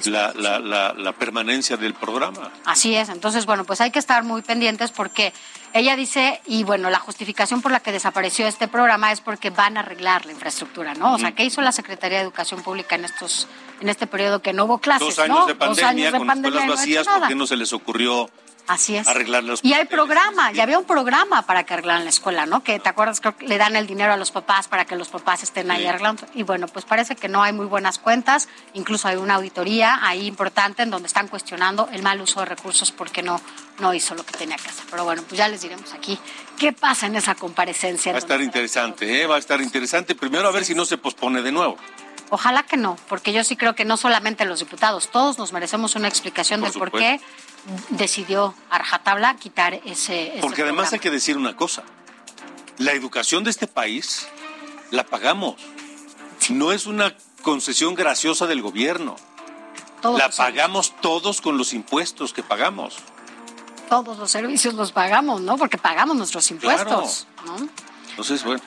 la, 0.04 0.34
la- 0.34 0.58
la- 0.58 0.92
la 0.92 1.12
permanencia 1.12 1.76
del 1.78 1.94
programa. 1.94 2.52
Así 2.66 2.94
es, 2.94 3.08
entonces, 3.08 3.46
bueno, 3.46 3.64
pues 3.64 3.80
hay 3.80 3.90
que 3.90 3.98
estar 3.98 4.22
muy 4.22 4.42
pendientes 4.42 4.90
porque 4.90 5.32
ella 5.72 5.96
dice, 5.96 6.40
y 6.46 6.64
bueno, 6.64 6.90
la 6.90 6.98
justificación 6.98 7.60
por 7.62 7.70
la 7.72 7.80
que 7.80 7.92
desapareció 7.92 8.46
este 8.46 8.68
programa 8.68 9.12
es 9.12 9.20
porque 9.20 9.50
van 9.50 9.76
a 9.76 9.80
arreglar 9.80 10.26
la 10.26 10.32
infraestructura, 10.32 10.94
¿no? 10.94 11.14
O 11.14 11.18
sea. 11.18 11.32
¿qué 11.32 11.44
hizo 11.44 11.60
la 11.60 11.72
Secretaría 11.72 12.18
de 12.18 12.24
Educación 12.24 12.62
Pública 12.62 12.94
en 12.96 13.04
estos, 13.04 13.46
en 13.80 13.88
este 13.88 14.06
periodo 14.06 14.40
que 14.42 14.52
no 14.52 14.64
hubo 14.64 14.78
clases, 14.78 15.16
Dos 15.16 15.18
años 15.18 15.38
¿no? 15.40 15.46
de 15.46 15.54
pandemia 15.54 15.88
años 15.88 16.12
de 16.12 16.18
con 16.18 16.26
pandemia 16.26 16.48
escuelas 16.60 16.66
no 16.68 16.74
vacías, 16.82 17.06
nada. 17.06 17.18
¿por 17.20 17.28
qué 17.28 17.34
no 17.34 17.46
se 17.46 17.56
les 17.56 17.72
ocurrió 17.72 18.30
Así 18.66 18.96
es. 18.96 19.08
arreglar 19.08 19.44
los 19.44 19.60
Y 19.64 19.72
hay 19.72 19.86
programa, 19.86 20.52
ya 20.52 20.62
había 20.64 20.78
un 20.78 20.84
programa 20.84 21.42
para 21.42 21.64
que 21.64 21.72
arreglaran 21.74 22.04
la 22.04 22.10
escuela, 22.10 22.44
¿no? 22.44 22.62
Que 22.62 22.78
te 22.78 22.88
acuerdas, 22.88 23.20
creo 23.20 23.34
que 23.36 23.46
le 23.46 23.56
dan 23.56 23.76
el 23.76 23.86
dinero 23.86 24.12
a 24.12 24.16
los 24.18 24.30
papás 24.30 24.68
para 24.68 24.84
que 24.84 24.94
los 24.96 25.08
papás 25.08 25.42
estén 25.42 25.70
ahí 25.70 25.82
Sí. 25.82 25.86
arreglando. 25.86 26.26
Y 26.34 26.42
bueno, 26.42 26.66
pues 26.68 26.84
parece 26.84 27.16
que 27.16 27.28
no 27.28 27.42
hay 27.42 27.52
muy 27.54 27.64
buenas 27.66 27.98
cuentas, 27.98 28.48
incluso 28.74 29.08
hay 29.08 29.16
una 29.16 29.36
auditoría 29.36 29.98
ahí 30.06 30.26
importante 30.26 30.82
en 30.82 30.90
donde 30.90 31.06
están 31.06 31.28
cuestionando 31.28 31.88
el 31.92 32.02
mal 32.02 32.20
uso 32.20 32.40
de 32.40 32.46
recursos 32.46 32.92
porque 32.92 33.22
no, 33.22 33.40
no 33.78 33.94
hizo 33.94 34.14
lo 34.14 34.24
que 34.24 34.36
tenía 34.36 34.56
que 34.56 34.68
hacer. 34.68 34.84
Pero 34.90 35.04
bueno, 35.04 35.22
pues 35.28 35.38
ya 35.38 35.48
les 35.48 35.62
diremos 35.62 35.92
aquí 35.92 36.18
qué 36.58 36.72
pasa 36.72 37.06
en 37.06 37.16
esa 37.16 37.34
comparecencia. 37.34 38.12
Va 38.12 38.18
a 38.18 38.20
estar 38.20 38.40
interesante, 38.40 39.22
¿eh? 39.22 39.26
Va 39.26 39.36
a 39.36 39.38
estar 39.38 39.60
interesante. 39.60 40.14
Primero 40.14 40.48
a 40.48 40.52
ver 40.52 40.64
si 40.64 40.74
no 40.74 40.84
se 40.84 40.98
pospone 40.98 41.42
de 41.42 41.52
nuevo. 41.52 41.76
Ojalá 42.30 42.62
que 42.62 42.76
no, 42.76 42.96
porque 43.08 43.32
yo 43.32 43.42
sí 43.42 43.56
creo 43.56 43.74
que 43.74 43.84
no 43.84 43.96
solamente 43.96 44.44
los 44.44 44.58
diputados, 44.58 45.08
todos 45.08 45.38
nos 45.38 45.52
merecemos 45.52 45.96
una 45.96 46.08
explicación 46.08 46.60
Por 46.60 46.70
del 46.70 46.78
por 46.78 46.92
qué 46.92 47.20
decidió 47.90 48.54
a 48.70 48.78
rajatabla 48.78 49.36
quitar 49.36 49.74
ese, 49.74 50.32
ese 50.32 50.40
Porque 50.40 50.62
además 50.62 50.92
hay 50.92 50.98
que 50.98 51.10
decir 51.10 51.36
una 51.36 51.56
cosa. 51.56 51.84
La 52.76 52.92
educación 52.92 53.44
de 53.44 53.50
este 53.50 53.66
país 53.66 54.28
la 54.90 55.04
pagamos. 55.04 55.56
No 56.50 56.72
es 56.72 56.86
una 56.86 57.16
concesión 57.42 57.94
graciosa 57.94 58.46
del 58.46 58.62
gobierno. 58.62 59.16
la 60.02 60.28
pagamos 60.28 60.94
todos 61.00 61.40
con 61.40 61.56
los 61.56 61.72
impuestos 61.72 62.32
que 62.32 62.42
pagamos. 62.42 62.98
Todos 63.88 64.18
los 64.18 64.30
servicios 64.30 64.74
los 64.74 64.92
pagamos, 64.92 65.40
¿no? 65.40 65.56
Porque 65.56 65.78
pagamos 65.78 66.16
nuestros 66.16 66.50
impuestos, 66.50 67.26
¿no? 67.46 67.68
Entonces, 68.10 68.44
bueno. 68.44 68.62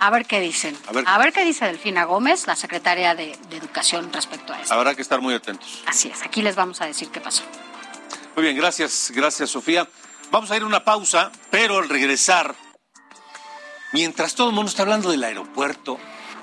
A 0.00 0.10
ver 0.10 0.26
qué 0.26 0.40
dicen. 0.40 0.76
A 1.06 1.18
ver, 1.18 1.32
qué 1.32 1.44
dice 1.44 1.64
Delfina 1.66 2.04
Gómez, 2.04 2.46
la 2.46 2.56
secretaria 2.56 3.14
de, 3.14 3.38
de 3.48 3.56
Educación, 3.56 4.12
respecto 4.12 4.52
a 4.52 4.60
esto. 4.60 4.74
Habrá 4.74 4.94
que 4.94 5.02
estar 5.02 5.20
muy 5.20 5.34
atentos. 5.34 5.82
Así 5.86 6.08
es, 6.08 6.22
aquí 6.22 6.42
les 6.42 6.56
vamos 6.56 6.80
a 6.80 6.86
decir 6.86 7.08
qué 7.08 7.20
pasó. 7.20 7.42
Muy 8.36 8.44
bien, 8.44 8.56
gracias, 8.56 9.12
gracias 9.14 9.50
Sofía. 9.50 9.88
Vamos 10.30 10.50
a 10.50 10.56
ir 10.56 10.62
a 10.62 10.66
una 10.66 10.84
pausa, 10.84 11.30
pero 11.50 11.78
al 11.78 11.88
regresar, 11.88 12.56
mientras 13.92 14.34
todo 14.34 14.48
el 14.48 14.54
mundo 14.54 14.68
está 14.68 14.82
hablando 14.82 15.10
del 15.10 15.22
aeropuerto, 15.22 15.98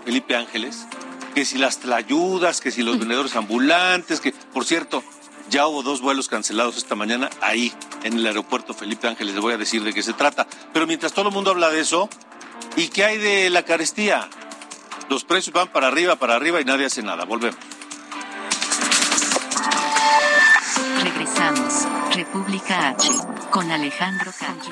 Felipe 0.05 0.36
Ángeles, 0.36 0.88
que 1.36 1.43
si 1.43 1.57
las 1.57 1.79
tlayudas, 1.79 2.62
que 2.62 2.71
si 2.71 2.84
los 2.84 2.97
vendedores 2.99 3.36
ambulantes, 3.36 4.21
que 4.21 4.31
por 4.31 4.65
cierto, 4.65 5.03
ya 5.51 5.67
hubo 5.67 5.83
dos 5.83 6.01
vuelos 6.01 6.29
cancelados 6.29 6.77
esta 6.77 6.95
mañana 6.95 7.29
ahí 7.41 7.71
en 8.03 8.13
el 8.13 8.25
aeropuerto 8.25 8.73
Felipe 8.73 9.07
Ángeles, 9.07 9.35
les 9.35 9.41
voy 9.41 9.53
a 9.53 9.57
decir 9.57 9.83
de 9.83 9.93
qué 9.93 10.01
se 10.01 10.13
trata. 10.13 10.47
Pero 10.73 10.87
mientras 10.87 11.13
todo 11.13 11.27
el 11.27 11.33
mundo 11.33 11.51
habla 11.51 11.69
de 11.69 11.81
eso, 11.81 12.09
¿y 12.77 12.87
qué 12.87 13.03
hay 13.03 13.17
de 13.17 13.49
la 13.49 13.63
carestía? 13.63 14.29
Los 15.09 15.25
precios 15.25 15.53
van 15.53 15.67
para 15.67 15.87
arriba, 15.87 16.15
para 16.15 16.35
arriba 16.35 16.61
y 16.61 16.65
nadie 16.65 16.85
hace 16.85 17.03
nada. 17.03 17.25
Volvemos. 17.25 17.59
Regresamos. 21.03 21.87
República 22.15 22.89
H. 22.89 23.09
Con 23.51 23.69
Alejandro 23.69 24.31
Cacho. 24.39 24.71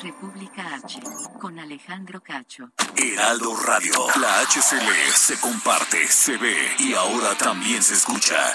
República 0.00 0.74
H. 0.74 1.00
Con 1.38 1.58
Alejandro 1.58 2.22
Cacho. 2.22 2.70
Heraldo 2.96 3.54
Radio. 3.56 3.92
La 4.20 4.40
HCL 4.40 5.12
se 5.14 5.38
comparte, 5.38 6.08
se 6.08 6.38
ve 6.38 6.56
y 6.78 6.94
ahora 6.94 7.34
también 7.36 7.82
se 7.82 7.94
escucha. 7.94 8.54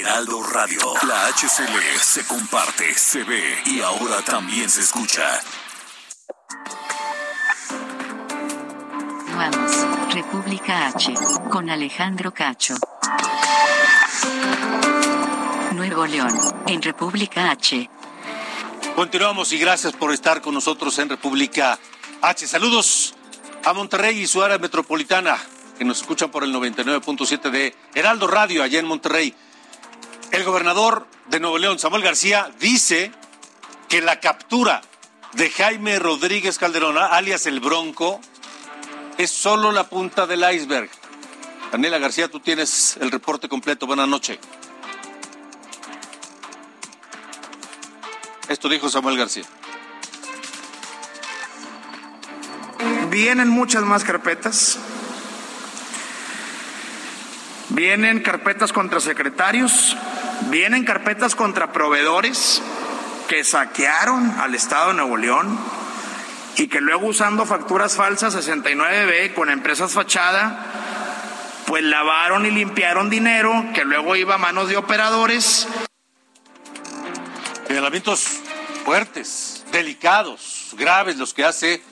Heraldo 0.00 0.42
Radio. 0.42 0.78
La 1.06 1.26
HCL 1.28 1.98
se 2.00 2.26
comparte, 2.26 2.94
se 2.94 3.24
ve 3.24 3.62
y 3.66 3.80
ahora 3.80 4.22
también 4.22 4.68
se 4.68 4.80
escucha. 4.82 5.40
Vamos, 9.34 9.86
República 10.12 10.88
H, 10.88 11.14
con 11.50 11.70
Alejandro 11.70 12.32
Cacho. 12.32 12.74
Nuevo 15.72 16.06
León, 16.06 16.38
en 16.66 16.82
República 16.82 17.50
H. 17.50 17.88
Continuamos 18.94 19.52
y 19.52 19.58
gracias 19.58 19.92
por 19.94 20.12
estar 20.12 20.42
con 20.42 20.54
nosotros 20.54 20.98
en 20.98 21.08
República 21.08 21.78
H. 22.22 22.46
Saludos 22.46 23.14
a 23.64 23.72
Monterrey 23.72 24.20
y 24.20 24.26
su 24.26 24.42
área 24.42 24.58
metropolitana, 24.58 25.38
que 25.78 25.84
nos 25.84 26.00
escuchan 26.00 26.30
por 26.30 26.44
el 26.44 26.54
99.7 26.54 27.50
de 27.50 27.74
Heraldo 27.94 28.26
Radio, 28.26 28.62
allá 28.62 28.78
en 28.78 28.86
Monterrey. 28.86 29.34
El 30.30 30.44
gobernador 30.44 31.06
de 31.28 31.40
Nuevo 31.40 31.58
León, 31.58 31.78
Samuel 31.78 32.02
García, 32.02 32.50
dice 32.58 33.12
que 33.88 34.00
la 34.00 34.20
captura 34.20 34.82
de 35.32 35.50
Jaime 35.50 35.98
Rodríguez 35.98 36.58
Calderón, 36.58 36.98
alias 36.98 37.46
el 37.46 37.60
Bronco, 37.60 38.20
es 39.18 39.30
solo 39.30 39.72
la 39.72 39.88
punta 39.88 40.26
del 40.26 40.44
iceberg. 40.52 40.90
Daniela 41.72 41.98
García, 41.98 42.28
tú 42.28 42.40
tienes 42.40 42.96
el 43.00 43.10
reporte 43.10 43.48
completo. 43.48 43.86
Buenas 43.86 44.08
noches. 44.08 44.38
Esto 48.48 48.68
dijo 48.68 48.88
Samuel 48.88 49.18
García. 49.18 49.44
Vienen 53.10 53.48
muchas 53.48 53.82
más 53.82 54.04
carpetas. 54.04 54.78
Vienen 57.76 58.20
carpetas 58.20 58.72
contra 58.72 59.00
secretarios, 59.00 59.98
vienen 60.48 60.86
carpetas 60.86 61.34
contra 61.34 61.74
proveedores 61.74 62.62
que 63.28 63.44
saquearon 63.44 64.30
al 64.40 64.54
Estado 64.54 64.88
de 64.88 64.94
Nuevo 64.94 65.18
León 65.18 65.58
y 66.56 66.68
que 66.68 66.80
luego 66.80 67.08
usando 67.08 67.44
facturas 67.44 67.94
falsas 67.94 68.34
69B 68.34 69.34
con 69.34 69.50
empresas 69.50 69.92
fachada, 69.92 70.64
pues 71.66 71.84
lavaron 71.84 72.46
y 72.46 72.50
limpiaron 72.50 73.10
dinero 73.10 73.52
que 73.74 73.84
luego 73.84 74.16
iba 74.16 74.36
a 74.36 74.38
manos 74.38 74.70
de 74.70 74.78
operadores. 74.78 75.68
Señalamientos 77.68 78.40
fuertes, 78.86 79.66
delicados, 79.70 80.74
graves 80.78 81.18
los 81.18 81.34
que 81.34 81.44
hace 81.44 81.82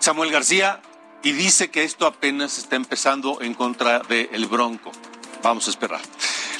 Samuel 0.00 0.32
García 0.32 0.80
y 1.24 1.32
dice 1.32 1.70
que 1.70 1.82
esto 1.82 2.06
apenas 2.06 2.58
está 2.58 2.76
empezando 2.76 3.40
en 3.40 3.54
contra 3.54 4.00
del 4.00 4.46
Bronco. 4.46 4.92
Vamos 5.42 5.66
a 5.66 5.70
esperar. 5.70 6.00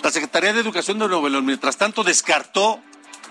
La 0.02 0.10
Secretaría 0.10 0.54
de 0.54 0.60
Educación 0.60 0.98
de 0.98 1.06
Nuevo 1.06 1.28
León, 1.28 1.44
mientras 1.44 1.76
tanto, 1.76 2.02
descartó 2.02 2.80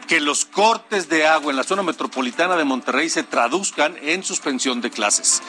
que 0.08 0.19
los 0.19 0.46
cortes 0.46 1.10
de 1.10 1.26
agua 1.26 1.52
en 1.52 1.58
la 1.58 1.63
zona 1.63 1.82
metropolitana 1.82 2.56
de 2.56 2.63
Monterrey 2.63 3.10
se 3.10 3.24
traduzcan 3.24 3.98
en 4.04 4.24
suspensión 4.24 4.80
de 4.80 4.91
clases. 4.91 5.41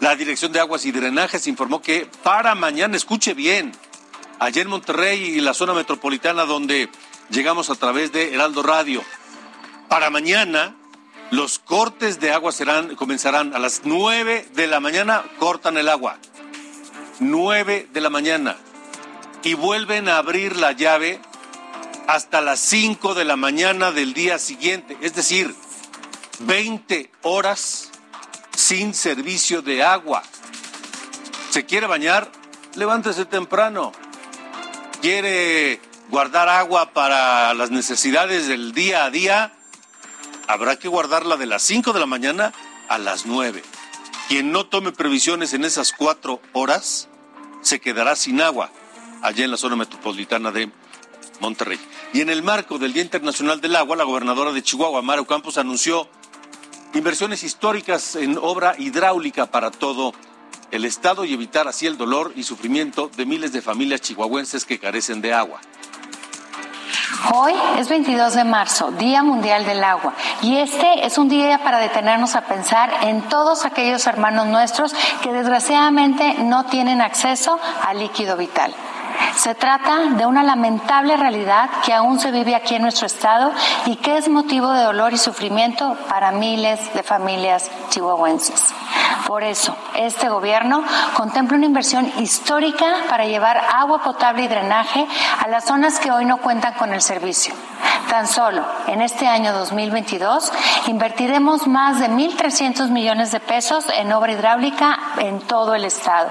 La 0.00 0.14
Dirección 0.14 0.52
de 0.52 0.60
Aguas 0.60 0.84
y 0.84 0.92
Drenajes 0.92 1.48
informó 1.48 1.82
que 1.82 2.08
para 2.22 2.54
mañana, 2.54 2.96
escuche 2.96 3.34
bien, 3.34 3.72
allá 4.38 4.62
en 4.62 4.68
Monterrey 4.68 5.20
y 5.20 5.40
la 5.40 5.54
zona 5.54 5.74
metropolitana 5.74 6.44
donde 6.44 6.88
llegamos 7.30 7.70
a 7.70 7.74
través 7.74 8.12
de 8.12 8.34
Heraldo 8.34 8.62
Radio, 8.62 9.02
para 9.88 10.10
mañana 10.10 10.76
los 11.30 11.58
cortes 11.58 12.20
de 12.20 12.32
agua 12.32 12.52
serán, 12.52 12.96
comenzarán 12.96 13.54
a 13.54 13.58
las 13.58 13.82
9 13.84 14.48
de 14.54 14.66
la 14.66 14.80
mañana, 14.80 15.24
cortan 15.38 15.76
el 15.76 15.88
agua. 15.88 16.18
9 17.20 17.88
de 17.92 18.00
la 18.00 18.10
mañana. 18.10 18.56
Y 19.42 19.54
vuelven 19.54 20.08
a 20.08 20.18
abrir 20.18 20.56
la 20.56 20.72
llave 20.72 21.20
hasta 22.06 22.40
las 22.40 22.60
5 22.60 23.14
de 23.14 23.24
la 23.24 23.36
mañana 23.36 23.92
del 23.92 24.14
día 24.14 24.38
siguiente. 24.38 24.96
Es 25.00 25.14
decir, 25.14 25.54
20 26.40 27.10
horas 27.22 27.90
sin 28.56 28.94
servicio 28.94 29.62
de 29.62 29.82
agua. 29.82 30.22
¿Se 31.50 31.64
quiere 31.64 31.86
bañar? 31.86 32.30
Levántese 32.74 33.24
temprano. 33.24 33.92
¿Quiere 35.00 35.80
guardar 36.10 36.48
agua 36.48 36.92
para 36.92 37.54
las 37.54 37.70
necesidades 37.70 38.48
del 38.48 38.72
día 38.72 39.04
a 39.04 39.10
día? 39.10 39.52
Habrá 40.48 40.76
que 40.76 40.88
guardarla 40.88 41.36
de 41.36 41.46
las 41.46 41.62
5 41.62 41.92
de 41.92 42.00
la 42.00 42.06
mañana 42.06 42.52
a 42.88 42.98
las 42.98 43.26
9. 43.26 43.62
Quien 44.28 44.52
no 44.52 44.66
tome 44.66 44.92
previsiones 44.92 45.52
en 45.52 45.64
esas 45.64 45.92
cuatro 45.92 46.40
horas 46.52 47.08
se 47.60 47.80
quedará 47.80 48.16
sin 48.16 48.40
agua 48.40 48.70
allá 49.22 49.44
en 49.44 49.50
la 49.50 49.56
zona 49.56 49.76
metropolitana 49.76 50.50
de 50.50 50.70
Monterrey. 51.40 51.78
Y 52.12 52.20
en 52.20 52.30
el 52.30 52.42
marco 52.42 52.78
del 52.78 52.92
Día 52.92 53.02
Internacional 53.02 53.60
del 53.60 53.76
Agua, 53.76 53.96
la 53.96 54.04
gobernadora 54.04 54.52
de 54.52 54.62
Chihuahua, 54.62 55.02
Maru 55.02 55.26
Campos, 55.26 55.58
anunció 55.58 56.08
inversiones 56.94 57.42
históricas 57.42 58.16
en 58.16 58.38
obra 58.38 58.76
hidráulica 58.78 59.46
para 59.46 59.70
todo 59.70 60.12
el 60.70 60.84
estado 60.84 61.24
y 61.24 61.34
evitar 61.34 61.68
así 61.68 61.86
el 61.86 61.96
dolor 61.96 62.32
y 62.36 62.44
sufrimiento 62.44 63.10
de 63.16 63.26
miles 63.26 63.52
de 63.52 63.62
familias 63.62 64.00
chihuahuenses 64.00 64.64
que 64.64 64.78
carecen 64.78 65.20
de 65.20 65.32
agua. 65.32 65.60
Hoy 67.32 67.54
es 67.78 67.88
22 67.88 68.34
de 68.34 68.44
marzo, 68.44 68.90
Día 68.92 69.22
Mundial 69.22 69.64
del 69.64 69.82
Agua, 69.82 70.14
y 70.42 70.56
este 70.58 71.06
es 71.06 71.18
un 71.18 71.28
día 71.28 71.58
para 71.62 71.78
detenernos 71.78 72.34
a 72.34 72.42
pensar 72.42 72.90
en 73.02 73.22
todos 73.22 73.64
aquellos 73.64 74.06
hermanos 74.06 74.46
nuestros 74.46 74.94
que 75.22 75.32
desgraciadamente 75.32 76.36
no 76.40 76.64
tienen 76.66 77.00
acceso 77.00 77.58
al 77.86 77.98
líquido 77.98 78.36
vital. 78.36 78.74
Se 79.36 79.54
trata 79.54 79.98
de 80.10 80.26
una 80.26 80.42
lamentable 80.42 81.16
realidad 81.16 81.68
que 81.84 81.92
aún 81.92 82.20
se 82.20 82.30
vive 82.30 82.54
aquí 82.54 82.76
en 82.76 82.82
nuestro 82.82 83.06
estado 83.06 83.52
y 83.86 83.96
que 83.96 84.16
es 84.16 84.28
motivo 84.28 84.70
de 84.70 84.82
dolor 84.82 85.12
y 85.12 85.18
sufrimiento 85.18 85.96
para 86.08 86.30
miles 86.30 86.94
de 86.94 87.02
familias 87.02 87.70
chihuahuenses. 87.90 88.72
Por 89.34 89.42
eso, 89.42 89.76
este 89.96 90.28
gobierno 90.28 90.84
contempla 91.16 91.56
una 91.56 91.66
inversión 91.66 92.08
histórica 92.20 92.98
para 93.08 93.26
llevar 93.26 93.56
agua 93.56 94.00
potable 94.00 94.44
y 94.44 94.46
drenaje 94.46 95.08
a 95.40 95.48
las 95.48 95.64
zonas 95.64 95.98
que 95.98 96.12
hoy 96.12 96.24
no 96.24 96.36
cuentan 96.36 96.74
con 96.74 96.94
el 96.94 97.02
servicio. 97.02 97.52
Tan 98.08 98.28
solo 98.28 98.64
en 98.86 99.02
este 99.02 99.26
año 99.26 99.52
2022 99.52 100.52
invertiremos 100.86 101.66
más 101.66 101.98
de 101.98 102.10
1.300 102.10 102.90
millones 102.90 103.32
de 103.32 103.40
pesos 103.40 103.86
en 103.96 104.12
obra 104.12 104.34
hidráulica 104.34 105.00
en 105.18 105.40
todo 105.40 105.74
el 105.74 105.84
estado. 105.84 106.30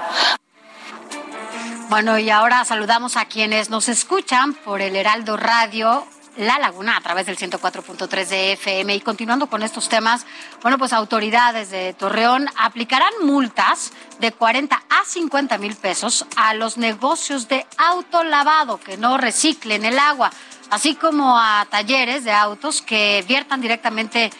Bueno, 1.90 2.18
y 2.18 2.30
ahora 2.30 2.64
saludamos 2.64 3.18
a 3.18 3.26
quienes 3.26 3.68
nos 3.68 3.90
escuchan 3.90 4.54
por 4.54 4.80
el 4.80 4.96
Heraldo 4.96 5.36
Radio. 5.36 6.06
La 6.36 6.58
Laguna 6.58 6.96
a 6.96 7.00
través 7.00 7.26
del 7.26 7.38
104.3 7.38 8.26
de 8.26 8.52
FM. 8.52 8.94
Y 8.94 9.00
continuando 9.00 9.46
con 9.46 9.62
estos 9.62 9.88
temas, 9.88 10.26
bueno, 10.62 10.78
pues 10.78 10.92
autoridades 10.92 11.70
de 11.70 11.92
Torreón 11.94 12.48
aplicarán 12.56 13.12
multas 13.22 13.92
de 14.18 14.32
40 14.32 14.74
a 14.76 15.04
50 15.04 15.58
mil 15.58 15.76
pesos 15.76 16.26
a 16.36 16.54
los 16.54 16.76
negocios 16.76 17.48
de 17.48 17.64
autolavado 17.76 18.78
que 18.80 18.96
no 18.96 19.16
reciclen 19.16 19.84
el 19.84 19.98
agua, 19.98 20.30
así 20.70 20.96
como 20.96 21.38
a 21.38 21.66
talleres 21.70 22.24
de 22.24 22.32
autos 22.32 22.82
que 22.82 23.24
viertan 23.28 23.60
directamente 23.60 24.32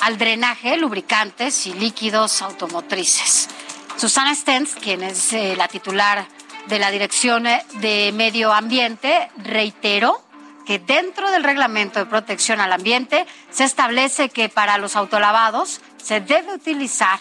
al 0.00 0.18
drenaje 0.18 0.76
lubricantes 0.76 1.66
y 1.66 1.74
líquidos 1.74 2.42
automotrices. 2.42 3.48
Susana 3.96 4.34
Stens, 4.34 4.74
quien 4.74 5.02
es 5.02 5.32
eh, 5.32 5.54
la 5.56 5.68
titular 5.68 6.26
de 6.66 6.78
la 6.78 6.90
Dirección 6.90 7.44
de 7.44 8.10
Medio 8.14 8.52
Ambiente, 8.52 9.30
reiteró 9.36 10.22
que 10.66 10.78
dentro 10.78 11.30
del 11.30 11.44
reglamento 11.44 11.98
de 11.98 12.06
protección 12.06 12.60
al 12.60 12.72
ambiente 12.72 13.26
se 13.50 13.64
establece 13.64 14.28
que 14.28 14.48
para 14.48 14.78
los 14.78 14.96
autolavados 14.96 15.80
se 16.02 16.20
debe 16.20 16.54
utilizar 16.54 17.18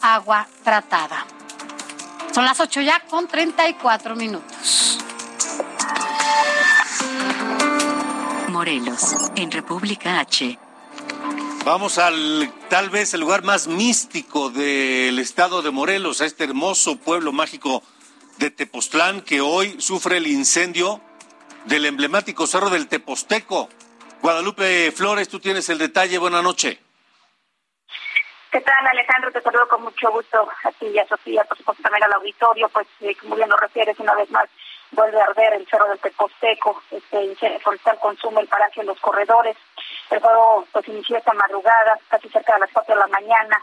agua 0.00 0.48
tratada. 0.64 1.26
Son 2.32 2.44
las 2.44 2.60
8 2.60 2.80
ya 2.80 3.00
con 3.00 3.28
34 3.28 4.16
minutos. 4.16 4.98
Morelos, 8.48 9.16
en 9.34 9.50
República 9.50 10.20
H. 10.20 10.58
Vamos 11.64 11.98
al 11.98 12.52
tal 12.68 12.90
vez 12.90 13.14
el 13.14 13.20
lugar 13.20 13.44
más 13.44 13.68
místico 13.68 14.50
del 14.50 15.18
estado 15.18 15.62
de 15.62 15.70
Morelos, 15.70 16.20
a 16.20 16.26
este 16.26 16.44
hermoso 16.44 16.96
pueblo 16.96 17.32
mágico 17.32 17.82
de 18.38 18.50
Tepoztlán 18.50 19.20
que 19.20 19.40
hoy 19.40 19.76
sufre 19.78 20.16
el 20.16 20.26
incendio 20.26 21.00
del 21.64 21.86
emblemático 21.86 22.46
Cerro 22.46 22.70
del 22.70 22.88
Teposteco. 22.88 23.68
Guadalupe 24.20 24.92
Flores, 24.92 25.28
tú 25.28 25.40
tienes 25.40 25.68
el 25.68 25.78
detalle. 25.78 26.18
Buenas 26.18 26.42
noches. 26.42 26.78
¿Qué 28.50 28.60
tal, 28.60 28.86
Alejandro? 28.86 29.32
Te 29.32 29.40
saludo 29.40 29.66
con 29.66 29.82
mucho 29.82 30.10
gusto 30.10 30.46
a 30.64 30.72
ti 30.72 30.86
y 30.86 30.98
a 30.98 31.08
Sofía, 31.08 31.42
por 31.44 31.56
supuesto 31.56 31.82
también 31.82 32.04
al 32.04 32.12
auditorio, 32.12 32.68
pues 32.68 32.86
eh, 33.00 33.14
como 33.16 33.34
bien 33.34 33.48
lo 33.48 33.56
refieres, 33.56 33.98
una 33.98 34.14
vez 34.14 34.30
más 34.30 34.44
vuelve 34.90 35.18
a 35.18 35.24
arder 35.24 35.54
el 35.54 35.66
Cerro 35.66 35.88
del 35.88 35.98
Teposteco, 35.98 36.82
este 36.90 37.24
incendio 37.24 37.60
forestal 37.60 37.98
consume 37.98 38.42
el 38.42 38.48
paraje 38.48 38.82
en 38.82 38.88
los 38.88 39.00
corredores, 39.00 39.56
el 40.10 40.20
fuego 40.20 40.66
pues 40.70 40.86
inició 40.86 41.16
esta 41.16 41.32
madrugada, 41.32 41.98
casi 42.08 42.28
cerca 42.28 42.52
de 42.54 42.60
las 42.60 42.70
4 42.74 42.94
de 42.94 43.00
la 43.00 43.06
mañana, 43.06 43.58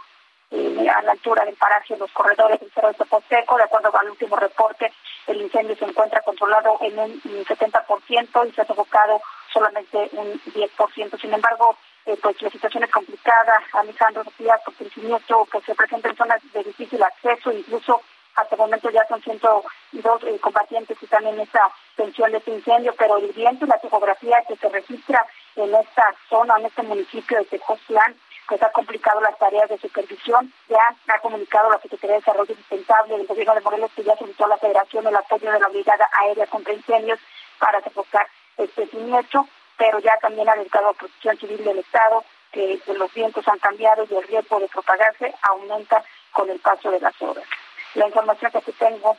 eh, 0.52 0.90
a 0.90 1.02
la 1.04 1.12
altura 1.12 1.46
del 1.46 1.56
paraje 1.56 1.94
en 1.94 2.00
los 2.00 2.12
corredores 2.12 2.60
del 2.60 2.72
Cerro 2.72 2.88
del 2.88 2.98
Teposteco, 2.98 3.58
de 3.58 3.64
acuerdo 3.64 3.96
al 3.96 4.10
último 4.10 4.36
reporte, 4.36 4.92
el 5.28 5.42
incendio 5.42 5.76
se 5.76 5.86
encuentra 5.86 6.22
controlado 6.22 6.78
en 6.82 6.98
un 6.98 7.22
70% 7.22 8.48
y 8.48 8.52
se 8.52 8.62
ha 8.62 8.66
sofocado 8.66 9.22
solamente 9.54 10.10
un 10.14 10.40
10%. 10.42 11.22
Sin 11.22 11.34
embargo, 11.34 11.78
eh, 12.06 12.18
pues 12.22 12.42
la 12.42 12.50
situación 12.50 12.84
es 12.84 12.92
complicada, 12.92 13.54
Alejandro 13.74 14.24
Sofía, 14.24 14.60
porque 14.66 14.86
el 14.86 14.92
siniestro 14.92 15.46
que 15.46 15.62
se 15.62 15.76
presenta 15.76 16.10
en 16.10 16.16
zonas 16.16 16.42
de 16.52 16.64
difícil 16.64 17.04
acceso, 17.04 17.52
incluso 17.52 18.02
hasta 18.36 18.56
el 18.56 18.62
momento 18.62 18.90
ya 18.90 19.06
son 19.08 19.22
102 19.22 20.24
eh, 20.24 20.40
combatientes 20.40 20.98
que 20.98 21.06
están 21.06 21.28
en 21.28 21.40
esa 21.40 21.70
tensión 21.96 22.32
de 22.32 22.38
este 22.38 22.52
incendio, 22.52 22.96
pero 22.98 23.18
el 23.18 23.32
viento 23.34 23.66
y 23.66 23.70
la 23.70 23.78
topografía 23.80 24.38
que 24.48 24.56
se 24.56 24.70
registra 24.70 25.26
en 25.56 25.76
esta 25.76 26.16
zona, 26.30 26.56
en 26.58 26.66
este 26.66 26.84
municipio 26.84 27.38
de 27.38 27.46
Tejoztlán, 27.46 28.16
pues 28.50 28.64
ha 28.64 28.72
complicado 28.72 29.22
las 29.22 29.38
tareas 29.38 29.70
de 29.70 29.78
supervisión. 29.78 30.52
Ya 30.68 30.96
ha 31.08 31.20
comunicado 31.20 31.70
la 31.70 31.80
Secretaría 31.80 32.16
de 32.16 32.22
Desarrollo 32.22 32.56
Sustentable 32.56 33.18
del 33.18 33.28
Gobierno 33.28 33.54
de 33.54 33.62
Morelos 33.62 33.92
que 33.96 34.04
ya 34.04 34.18
solicitó 34.18 34.46
a 34.46 34.50
la 34.50 34.58
Federación 34.58 35.06
el 35.06 35.16
apoyo 35.16 35.52
de 35.52 35.60
la 35.60 35.68
Brigada 35.68 36.10
Aérea 36.20 36.48
contra 36.48 36.74
Incendios 36.74 37.20
para 37.60 37.82
sofocar 37.84 38.28
este 38.58 38.88
siniestro, 38.88 39.48
pero 39.78 40.00
ya 40.00 40.18
también 40.20 40.50
ha 40.50 40.56
dedicado 40.56 40.90
a 40.90 40.94
Protección 40.94 41.38
Civil 41.38 41.64
del 41.64 41.78
Estado 41.78 42.26
que 42.52 42.82
los 42.88 43.14
vientos 43.14 43.48
han 43.48 43.60
cambiado 43.60 44.08
y 44.10 44.16
el 44.16 44.28
riesgo 44.28 44.60
de 44.60 44.68
propagarse 44.68 45.34
aumenta 45.44 46.04
con 46.32 46.50
el 46.50 46.60
paso 46.60 46.90
de 46.90 47.00
las 47.00 47.22
horas. 47.22 47.46
La 47.94 48.08
información 48.08 48.52
que 48.52 48.72
tengo. 48.72 49.16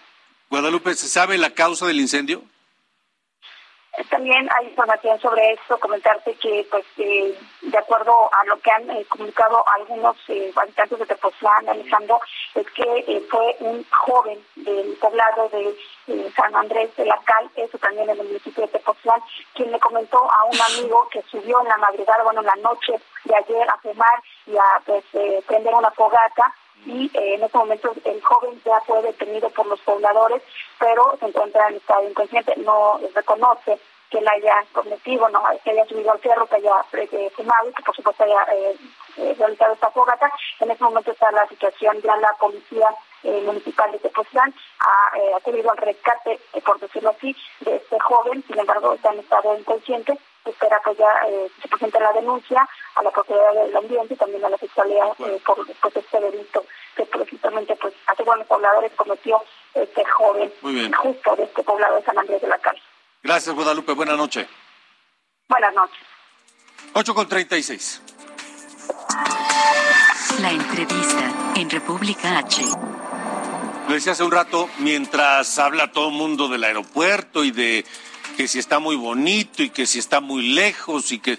Guadalupe, 0.51 0.93
¿se 0.95 1.07
sabe 1.07 1.39
la 1.39 1.51
causa 1.51 1.87
del 1.87 2.01
incendio? 2.01 2.43
También 4.09 4.49
hay 4.57 4.67
información 4.67 5.19
sobre 5.21 5.53
esto, 5.53 5.79
comentarte 5.81 6.35
que, 6.35 6.65
pues, 6.71 6.85
eh, 6.99 7.37
de 7.63 7.79
acuerdo 7.79 8.31
a 8.33 8.45
lo 8.45 8.57
que 8.61 8.71
han 8.71 8.89
eh, 8.89 9.05
comunicado 9.09 9.65
algunos 9.75 10.17
eh, 10.29 10.53
habitantes 10.55 10.99
de 10.99 11.07
Tepoztlán, 11.07 11.69
Alejandro, 11.69 12.21
es 12.55 12.67
que 12.71 13.27
fue 13.29 13.57
un 13.61 13.85
joven 13.91 14.39
del 14.55 14.97
poblado 15.01 15.49
de 15.49 15.77
San 16.37 16.55
Andrés 16.55 16.95
de 16.97 17.05
la 17.05 17.19
Cal, 17.25 17.51
eso 17.57 17.79
también 17.79 18.09
en 18.09 18.21
el 18.21 18.27
municipio 18.27 18.63
de 18.63 18.73
Tepoztlán, 18.73 19.21
quien 19.55 19.73
le 19.73 19.81
comentó 19.81 20.19
a 20.19 20.45
un 20.45 20.61
amigo 20.61 21.09
que 21.11 21.23
subió 21.23 21.61
en 21.61 21.69
la 21.69 21.77
madrugada, 21.79 22.23
bueno, 22.23 22.41
en 22.41 22.47
la 22.47 22.57
noche 22.57 22.95
de 23.25 23.35
ayer 23.35 23.69
a 23.69 23.79
fumar 23.79 24.23
y 24.47 24.57
a 24.57 24.83
pues, 24.87 25.05
prender 25.47 25.75
una 25.75 25.91
fogata 25.91 26.55
y 26.87 27.11
en 27.15 27.43
este 27.43 27.59
momento 27.59 27.93
el 28.05 28.23
joven 28.23 28.61
ya 28.65 28.81
fue 28.81 29.03
detenido 29.03 29.51
por 29.51 29.67
los 29.67 29.81
pobladores, 29.81 30.43
pero 30.79 31.17
se 31.19 31.27
encuentra 31.27 31.69
en 31.69 31.77
estado 31.77 32.09
inconsciente, 32.09 32.55
no 32.59 33.01
reconoce 33.15 33.79
que 34.11 34.21
la 34.21 34.33
haya 34.33 34.65
cometido, 34.73 35.29
no, 35.29 35.43
que 35.63 35.71
haya 35.71 35.87
subido 35.87 36.11
al 36.11 36.21
cerro, 36.21 36.47
que 36.47 36.57
haya 36.57 36.85
eh, 36.93 37.31
fumado 37.35 37.71
y 37.71 37.73
que 37.73 37.83
por 37.83 37.95
supuesto 37.95 38.25
haya 38.25 38.43
eh, 38.53 38.77
eh, 39.19 39.37
realizado 39.39 39.75
esta 39.75 39.91
fogata. 39.91 40.31
En 40.59 40.71
este 40.71 40.85
momento 40.85 41.13
está 41.13 41.31
la 41.31 41.47
situación, 41.47 42.01
ya 42.03 42.17
la 42.17 42.33
policía 42.35 42.89
municipal 43.23 43.93
de 43.93 43.99
Tepoztlán 43.99 44.53
ha, 44.79 45.37
ha 45.37 45.41
tenido 45.41 45.71
el 45.73 45.79
rescate, 45.79 46.41
por 46.65 46.81
decirlo 46.81 47.11
así, 47.11 47.37
de 47.61 47.77
este 47.77 48.01
joven, 48.01 48.43
sin 48.47 48.59
embargo 48.59 48.95
está 48.95 49.13
en 49.13 49.21
estado 49.21 49.59
inconsciente, 49.59 50.19
espera 50.45 50.81
que 50.85 50.95
ya 50.95 51.09
se 51.61 51.69
presente 51.69 52.01
la 52.01 52.13
denuncia 52.13 52.67
a 52.95 53.03
la 53.03 53.11
Procuraduría 53.11 53.65
del 53.65 53.77
Ambiente 53.77 54.15
y 54.15 54.17
también 54.17 54.45
a 54.45 54.49
la 54.49 54.59
Fiscalía 54.59 55.05
por 55.45 55.67
pues, 55.67 55.97
este 55.97 56.21
delito 56.21 56.65
que 56.97 57.05
precisamente 57.07 57.77
pues 57.77 57.95
hace 58.07 58.23
buenos 58.23 58.47
pobladores 58.47 58.93
cometió 58.97 59.43
este 59.75 60.05
joven 60.05 60.53
justo 60.97 61.37
de 61.37 61.45
este 61.45 61.63
poblado 61.63 61.97
de 61.97 62.05
San 62.05 62.19
Andrés 62.19 62.41
de 62.41 62.49
la 62.49 62.59
Cárcel. 62.59 62.83
Gracias, 63.23 63.55
Guadalupe. 63.55 63.93
Buenas 63.93 64.17
noches. 64.17 64.49
Buenas 65.49 65.75
noches. 65.75 65.99
8 66.95 67.15
con 67.15 67.29
36. 67.29 68.03
La 70.41 70.51
entrevista 70.51 71.53
en 71.57 71.69
República 71.69 72.39
H. 72.39 72.63
Lo 73.89 73.95
decía 73.95 74.13
hace 74.13 74.25
un 74.25 74.31
rato, 74.31 74.69
mientras 74.79 75.59
habla 75.59 75.93
todo 75.93 76.09
el 76.09 76.15
mundo 76.15 76.49
del 76.49 76.65
aeropuerto 76.65 77.45
y 77.45 77.51
de 77.51 77.85
que 78.37 78.49
si 78.49 78.59
está 78.59 78.79
muy 78.79 78.97
bonito 78.97 79.63
y 79.63 79.71
que 79.71 79.87
si 79.87 79.99
está 79.99 80.21
muy 80.21 80.49
lejos 80.49 81.13
y 81.13 81.19
que 81.19 81.39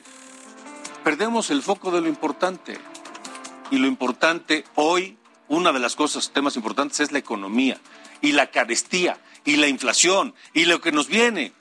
perdemos 1.04 1.50
el 1.50 1.62
foco 1.62 1.92
de 1.92 2.02
lo 2.02 2.08
importante. 2.08 2.78
Y 3.72 3.78
lo 3.78 3.88
importante 3.88 4.66
hoy, 4.76 5.18
una 5.48 5.72
de 5.72 5.80
las 5.80 5.96
cosas, 5.96 6.32
temas 6.32 6.56
importantes 6.56 7.00
es 7.00 7.12
la 7.12 7.20
economía 7.20 7.80
y 8.22 8.34
la 8.34 8.52
carestía 8.52 9.20
y 9.46 9.56
la 9.56 9.68
inflación 9.68 10.36
y 10.54 10.66
lo 10.66 10.82
que 10.82 10.92
nos 10.92 11.08
viene 11.08 11.54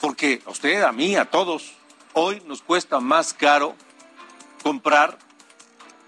porque 0.00 0.42
a 0.46 0.50
usted, 0.50 0.82
a 0.82 0.92
mí, 0.92 1.16
a 1.16 1.24
todos, 1.24 1.72
hoy 2.12 2.42
nos 2.46 2.62
cuesta 2.62 3.00
más 3.00 3.32
caro 3.32 3.74
comprar 4.62 5.18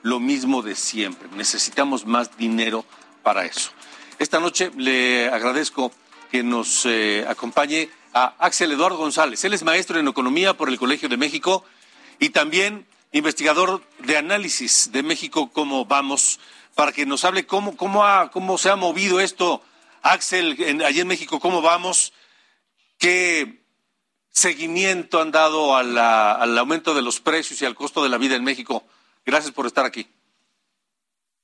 lo 0.03 0.21
mismo 0.21 0.63
de 0.63 0.75
siempre. 0.75 1.29
Necesitamos 1.37 2.07
más 2.07 2.37
dinero 2.37 2.85
para 3.23 3.45
eso. 3.45 3.71
Esta 4.19 4.41
noche 4.41 4.71
le 4.77 5.29
agradezco 5.29 5.93
que 6.31 6.43
nos 6.43 6.85
eh, 6.87 7.25
acompañe 7.29 7.89
a 8.13 8.35
Axel 8.39 8.73
Eduardo 8.73 8.97
González. 8.97 9.45
Él 9.45 9.55
es 9.55 9.63
maestro 9.63 9.99
en 9.99 10.09
economía 10.09 10.55
por 10.55 10.69
el 10.69 10.79
Colegio 10.79 11.09
de 11.09 11.17
México 11.17 11.65
y 12.19 12.31
también 12.31 12.87
investigador 13.13 13.83
de 14.01 14.17
análisis 14.17 14.91
de 14.93 15.03
México, 15.03 15.51
cómo 15.53 15.85
vamos, 15.85 16.41
para 16.75 16.93
que 16.93 17.07
nos 17.07 17.25
hable 17.25 17.47
cómo, 17.47 17.77
cómo, 17.77 18.05
cómo 18.33 18.59
se 18.59 18.71
ha 18.71 18.77
movido 18.77 19.21
esto. 19.21 19.63
Axel, 20.03 20.57
allí 20.85 21.01
en 21.01 21.09
México, 21.09 21.41
cómo 21.41 21.61
vamos, 21.61 22.13
qué 22.99 23.63
seguimiento 24.31 25.21
han 25.21 25.33
dado 25.33 25.77
al 25.77 26.59
aumento 26.59 26.95
de 26.95 27.03
los 27.03 27.21
precios 27.21 27.61
y 27.61 27.65
al 27.65 27.75
costo 27.75 28.03
de 28.03 28.09
la 28.09 28.19
vida 28.19 28.37
en 28.37 28.45
México. 28.45 28.85
Gracias 29.27 29.53
por 29.53 29.67
estar 29.67 29.85
aquí. 29.85 30.07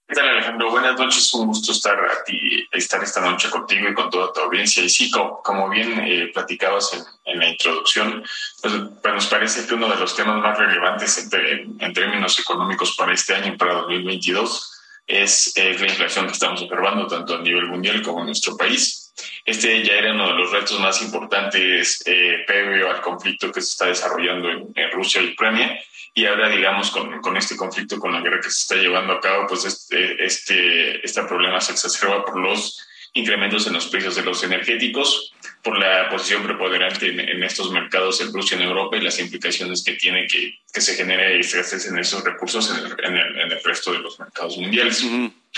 ¿Qué 0.06 0.14
tal 0.14 0.28
Alejandro? 0.28 0.70
Buenas 0.70 0.98
noches, 0.98 1.32
un 1.32 1.46
gusto 1.46 1.72
estar 1.72 1.98
aquí, 2.20 2.68
estar 2.72 3.02
esta 3.02 3.22
noche 3.22 3.48
contigo 3.48 3.88
y 3.88 3.94
con 3.94 4.10
toda 4.10 4.34
tu 4.34 4.40
audiencia. 4.40 4.82
Y 4.82 4.90
sí, 4.90 5.10
como, 5.10 5.70
bien 5.70 5.98
eh, 6.04 6.30
platicabas 6.32 6.92
en, 7.24 7.38
la 7.38 7.48
introducción, 7.48 8.22
pues, 8.60 8.74
pues, 9.00 9.14
nos 9.14 9.26
parece 9.28 9.66
que 9.66 9.72
uno 9.72 9.88
de 9.88 9.96
los 9.96 10.14
temas 10.14 10.42
más 10.42 10.58
relevantes 10.58 11.26
en, 11.32 11.92
términos 11.94 12.38
económicos 12.38 12.94
para 12.96 13.14
este 13.14 13.34
año 13.34 13.54
y 13.54 13.56
para 13.56 13.74
2022 13.74 14.72
es 15.06 15.54
la 15.56 15.86
inflación 15.86 16.26
que 16.26 16.32
estamos 16.32 16.60
observando 16.60 17.06
tanto 17.06 17.36
a 17.36 17.40
nivel 17.40 17.68
mundial 17.68 18.02
como 18.02 18.20
en 18.20 18.26
nuestro 18.26 18.58
país. 18.58 19.14
Este 19.46 19.82
ya 19.84 19.94
era 19.94 20.12
uno 20.12 20.26
de 20.26 20.34
los 20.34 20.50
retos 20.52 20.78
más 20.80 21.00
importantes 21.00 22.02
eh, 22.04 22.44
previo 22.46 22.90
al 22.90 23.00
conflicto 23.00 23.50
que 23.50 23.62
se 23.62 23.70
está 23.70 23.86
desarrollando 23.86 24.50
en, 24.50 24.70
en 24.74 24.90
Rusia 24.90 25.22
y 25.22 25.32
Ucrania 25.32 25.80
y 26.14 26.26
ahora, 26.26 26.48
digamos, 26.48 26.90
con, 26.90 27.20
con, 27.20 27.36
este 27.36 27.56
conflicto, 27.56 27.98
con 27.98 28.12
la 28.12 28.20
guerra 28.20 28.40
que 28.40 28.50
se 28.50 28.60
está 28.60 28.76
llevando 28.76 29.14
a 29.14 29.20
cabo, 29.20 29.46
pues 29.48 29.64
este, 29.64 30.24
este, 30.24 31.04
este 31.04 31.22
problema 31.24 31.60
se 31.60 31.72
exacerba 31.72 32.24
por 32.24 32.38
los 32.38 32.86
incrementos 33.14 33.66
en 33.66 33.72
los 33.72 33.86
precios 33.86 34.14
de 34.14 34.22
los 34.22 34.42
energéticos, 34.44 35.32
por 35.62 35.78
la 35.78 36.08
posición 36.08 36.42
preponderante 36.42 37.08
en, 37.08 37.42
estos 37.42 37.70
mercados 37.72 38.20
en 38.20 38.32
Rusia, 38.32 38.56
en 38.56 38.64
Europa 38.64 38.96
y 38.96 39.00
las 39.00 39.18
implicaciones 39.18 39.82
que 39.82 39.94
tiene 39.94 40.26
que, 40.26 40.58
que 40.72 40.80
se 40.80 40.94
genere 40.94 41.38
escasez 41.38 41.86
en 41.86 41.98
esos 41.98 42.22
recursos 42.22 42.70
en 42.70 42.84
el, 42.84 43.04
en 43.04 43.16
el, 43.16 43.40
en 43.40 43.52
el 43.52 43.62
resto 43.64 43.92
de 43.92 44.00
los 44.00 44.18
mercados 44.18 44.56
mundiales. 44.58 45.04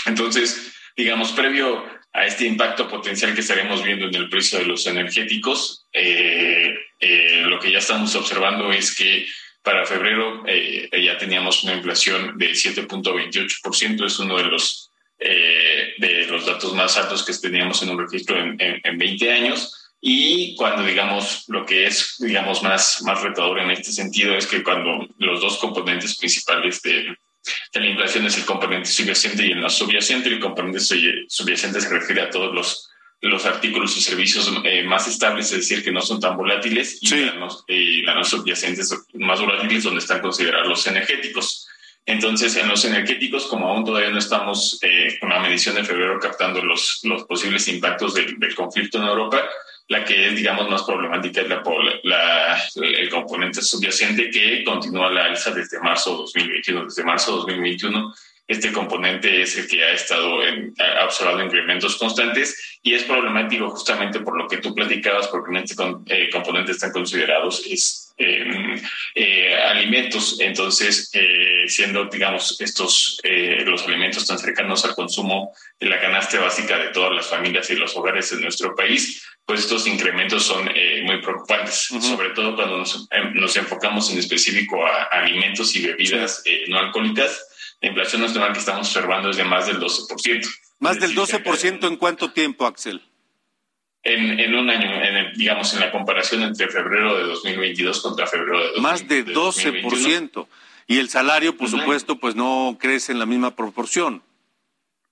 Entonces, 0.05 0.73
digamos, 0.95 1.31
previo 1.33 1.83
a 2.13 2.25
este 2.25 2.45
impacto 2.45 2.87
potencial 2.87 3.35
que 3.35 3.41
estaremos 3.41 3.83
viendo 3.83 4.07
en 4.07 4.15
el 4.15 4.29
precio 4.29 4.57
de 4.59 4.65
los 4.65 4.87
energéticos, 4.87 5.85
eh, 5.93 6.75
eh, 6.99 7.43
lo 7.45 7.59
que 7.59 7.71
ya 7.71 7.77
estamos 7.77 8.15
observando 8.15 8.71
es 8.71 8.95
que 8.95 9.27
para 9.67 9.85
febrero 9.85 10.43
eh, 10.47 10.89
ya 11.03 11.17
teníamos 11.17 11.61
una 11.65 11.73
inflación 11.73 12.37
de 12.37 12.51
7.28%, 12.51 14.05
es 14.05 14.17
uno 14.17 14.37
de 14.37 14.45
los, 14.45 14.93
eh, 15.19 15.93
de 15.97 16.25
los 16.27 16.45
datos 16.45 16.73
más 16.73 16.95
altos 16.95 17.25
que 17.25 17.33
teníamos 17.33 17.83
en 17.83 17.89
un 17.89 17.99
registro 17.99 18.39
en, 18.39 18.55
en, 18.61 18.97
20 18.97 19.29
años. 19.29 19.91
Y 19.99 20.55
cuando 20.55 20.85
digamos 20.85 21.43
lo 21.49 21.65
que 21.65 21.85
es 21.85 22.15
digamos 22.19 22.63
más, 22.63 23.01
más 23.01 23.21
retador 23.21 23.59
en 23.59 23.71
este 23.71 23.91
sentido 23.91 24.37
es 24.37 24.47
que 24.47 24.63
cuando 24.63 25.05
los 25.17 25.41
dos 25.41 25.57
componentes 25.57 26.15
principales 26.15 26.81
de, 26.81 27.17
de 27.73 27.79
la 27.81 27.87
inflación 27.87 28.25
es 28.25 28.37
el 28.37 28.45
componente 28.45 28.87
subyacente 28.87 29.45
y 29.45 29.51
el 29.51 29.59
no 29.59 29.69
subyacente, 29.69 30.29
el 30.29 30.39
componente 30.39 30.79
subyacente 30.79 31.81
se 31.81 31.89
refiere 31.89 32.21
a 32.21 32.29
todos 32.29 32.55
los 32.55 32.86
los 33.21 33.45
artículos 33.45 33.97
y 33.97 34.01
servicios 34.01 34.51
eh, 34.63 34.83
más 34.83 35.07
estables, 35.07 35.51
es 35.51 35.59
decir, 35.59 35.83
que 35.83 35.91
no 35.91 36.01
son 36.01 36.19
tan 36.19 36.37
volátiles, 36.37 36.99
y, 37.01 38.01
las 38.03 38.15
no 38.15 38.23
subyacentes 38.23 39.05
más 39.13 39.41
volátiles, 39.41 39.83
donde 39.83 39.99
están 39.99 40.21
considerados 40.21 40.67
los 40.67 40.87
energéticos. 40.87 41.67
Entonces, 42.05 42.55
en 42.55 42.69
los 42.69 42.85
energéticos, 42.85 43.47
como 43.47 43.67
aún 43.67 43.83
todavía 43.83 44.11
no 44.11 44.19
estamos 44.19 44.79
eh, 44.81 45.17
con 45.19 45.29
la 45.29 45.39
medición 45.39 45.75
de 45.75 45.83
febrero 45.83 46.19
captando 46.19 46.63
los, 46.63 47.01
los 47.03 47.23
posibles 47.25 47.67
impactos 47.67 48.13
del, 48.13 48.55
conflicto 48.55 48.97
en 48.99 49.05
Europa, 49.05 49.43
la 49.89 50.05
que 50.05 50.27
es, 50.27 50.35
digamos, 50.35 50.69
más 50.69 50.83
problemática 50.83 51.41
es 51.41 51.49
la, 51.49 51.63
la, 52.03 52.63
el 52.75 53.09
componente 53.09 53.61
subyacente 53.61 54.29
que 54.29 54.63
continúa 54.63 55.11
la 55.11 55.25
alza 55.25 55.51
desde 55.51 55.79
marzo 55.79 56.15
2021. 56.15 56.85
Desde 56.85 57.03
marzo 57.03 57.35
2021 57.37 58.13
este 58.47 58.71
componente 58.71 59.41
es 59.41 59.57
el 59.57 59.67
que 59.67 59.83
ha 59.83 59.91
estado 59.91 60.41
en, 60.43 60.73
ha 60.79 61.03
observado 61.03 61.43
incrementos 61.43 61.97
constantes 61.97 62.79
y 62.81 62.93
es 62.93 63.03
problemático 63.03 63.69
justamente 63.69 64.21
por 64.21 64.37
lo 64.37 64.47
que 64.47 64.57
tú 64.57 64.73
platicabas, 64.73 65.27
porque 65.27 65.51
en 65.51 65.63
este 65.63 65.75
eh, 66.07 66.29
componente 66.31 66.71
están 66.71 66.93
considerados 66.93 67.65
es, 67.69 68.13
em, 68.17 68.81
eh, 69.15 69.53
alimentos. 69.53 70.39
Entonces, 70.39 71.09
eh, 71.13 71.65
siendo, 71.67 72.05
digamos, 72.05 72.59
estos 72.61 73.19
los 73.65 73.85
alimentos 73.85 74.25
tan 74.25 74.39
cercanos 74.39 74.85
al 74.85 74.95
consumo 74.95 75.53
de 75.79 75.87
la 75.87 75.99
canasta 75.99 76.39
básica 76.39 76.77
de 76.77 76.89
todas 76.89 77.13
las 77.13 77.27
familias 77.27 77.69
y 77.69 77.75
los 77.75 77.95
hogares 77.97 78.29
de 78.29 78.41
nuestro 78.41 78.73
país, 78.75 79.23
pues 79.45 79.61
estos 79.61 79.85
incrementos 79.87 80.43
son 80.43 80.69
muy 81.03 81.21
preocupantes, 81.21 81.89
sobre 81.99 82.29
todo 82.29 82.55
cuando 82.55 82.77
nos, 82.77 83.07
em, 83.11 83.33
nos, 83.33 83.57
enfocamos 83.57 84.09
en 84.11 84.19
específico 84.19 84.85
a 84.85 85.03
alimentos 85.03 85.75
y 85.75 85.85
bebidas 85.85 86.43
no 86.69 86.79
alcohólicas 86.79 87.47
la 87.81 87.89
inflación 87.89 88.21
nacional 88.21 88.53
que 88.53 88.59
estamos 88.59 88.87
observando 88.87 89.29
es 89.29 89.37
de 89.37 89.43
más 89.43 89.67
del 89.67 89.79
12%. 89.79 90.47
¿Más 90.79 90.99
del 90.99 91.15
12% 91.15 91.87
en 91.87 91.97
cuánto 91.97 92.31
tiempo, 92.31 92.65
Axel? 92.65 93.01
En, 94.03 94.39
en 94.39 94.55
un 94.55 94.69
año, 94.69 95.03
en 95.03 95.33
digamos, 95.33 95.73
en 95.73 95.81
la 95.81 95.91
comparación 95.91 96.41
entre 96.43 96.69
febrero 96.69 97.17
de 97.17 97.23
2022 97.25 98.01
contra 98.01 98.25
febrero 98.25 98.59
de 98.59 98.67
2021. 98.75 98.89
Más 98.89 99.07
de 99.07 99.25
12%. 99.25 100.47
Y 100.87 100.99
el 100.99 101.09
salario, 101.09 101.57
por 101.57 101.69
supuesto, 101.69 102.17
pues 102.17 102.35
no 102.35 102.77
crece 102.79 103.11
en 103.11 103.19
la 103.19 103.25
misma 103.25 103.55
proporción. 103.55 104.23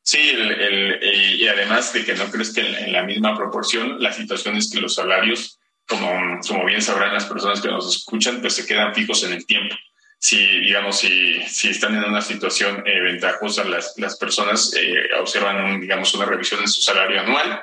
Sí, 0.01 0.29
el, 0.29 0.99
y 1.39 1.47
además 1.47 1.91
de 1.91 2.05
que 2.05 2.13
no 2.13 2.25
crezca 2.31 2.61
en, 2.61 2.75
en, 2.75 2.93
la 2.93 3.03
misma 3.03 3.35
proporción, 3.35 4.01
la 4.01 4.13
situación 4.13 4.55
es 4.55 4.71
que 4.71 4.79
los 4.79 4.95
salarios, 4.95 5.59
como, 5.87 6.39
como 6.47 6.65
bien 6.65 6.81
sabrán 6.81 7.13
las 7.13 7.25
personas 7.25 7.59
que 7.59 7.67
nos 7.67 7.93
escuchan, 7.93 8.39
pues 8.39 8.53
se 8.53 8.67
quedan 8.67 8.93
fijos 8.93 9.23
en 9.23 9.33
el 9.33 9.45
tiempo 9.45 9.75
si, 10.19 10.37
digamos, 10.61 10.97
si, 10.97 11.41
si 11.43 11.69
están 11.69 11.95
en 11.95 12.03
una 12.03 12.21
situación 12.21 12.83
eh, 12.85 12.99
ventajosa, 13.01 13.63
las, 13.63 13.93
las 13.97 14.17
personas 14.17 14.73
eh, 14.75 15.09
observan, 15.19 15.79
digamos, 15.79 16.13
una 16.13 16.25
revisión 16.25 16.61
en 16.61 16.67
su 16.67 16.81
salario 16.81 17.21
anual. 17.21 17.61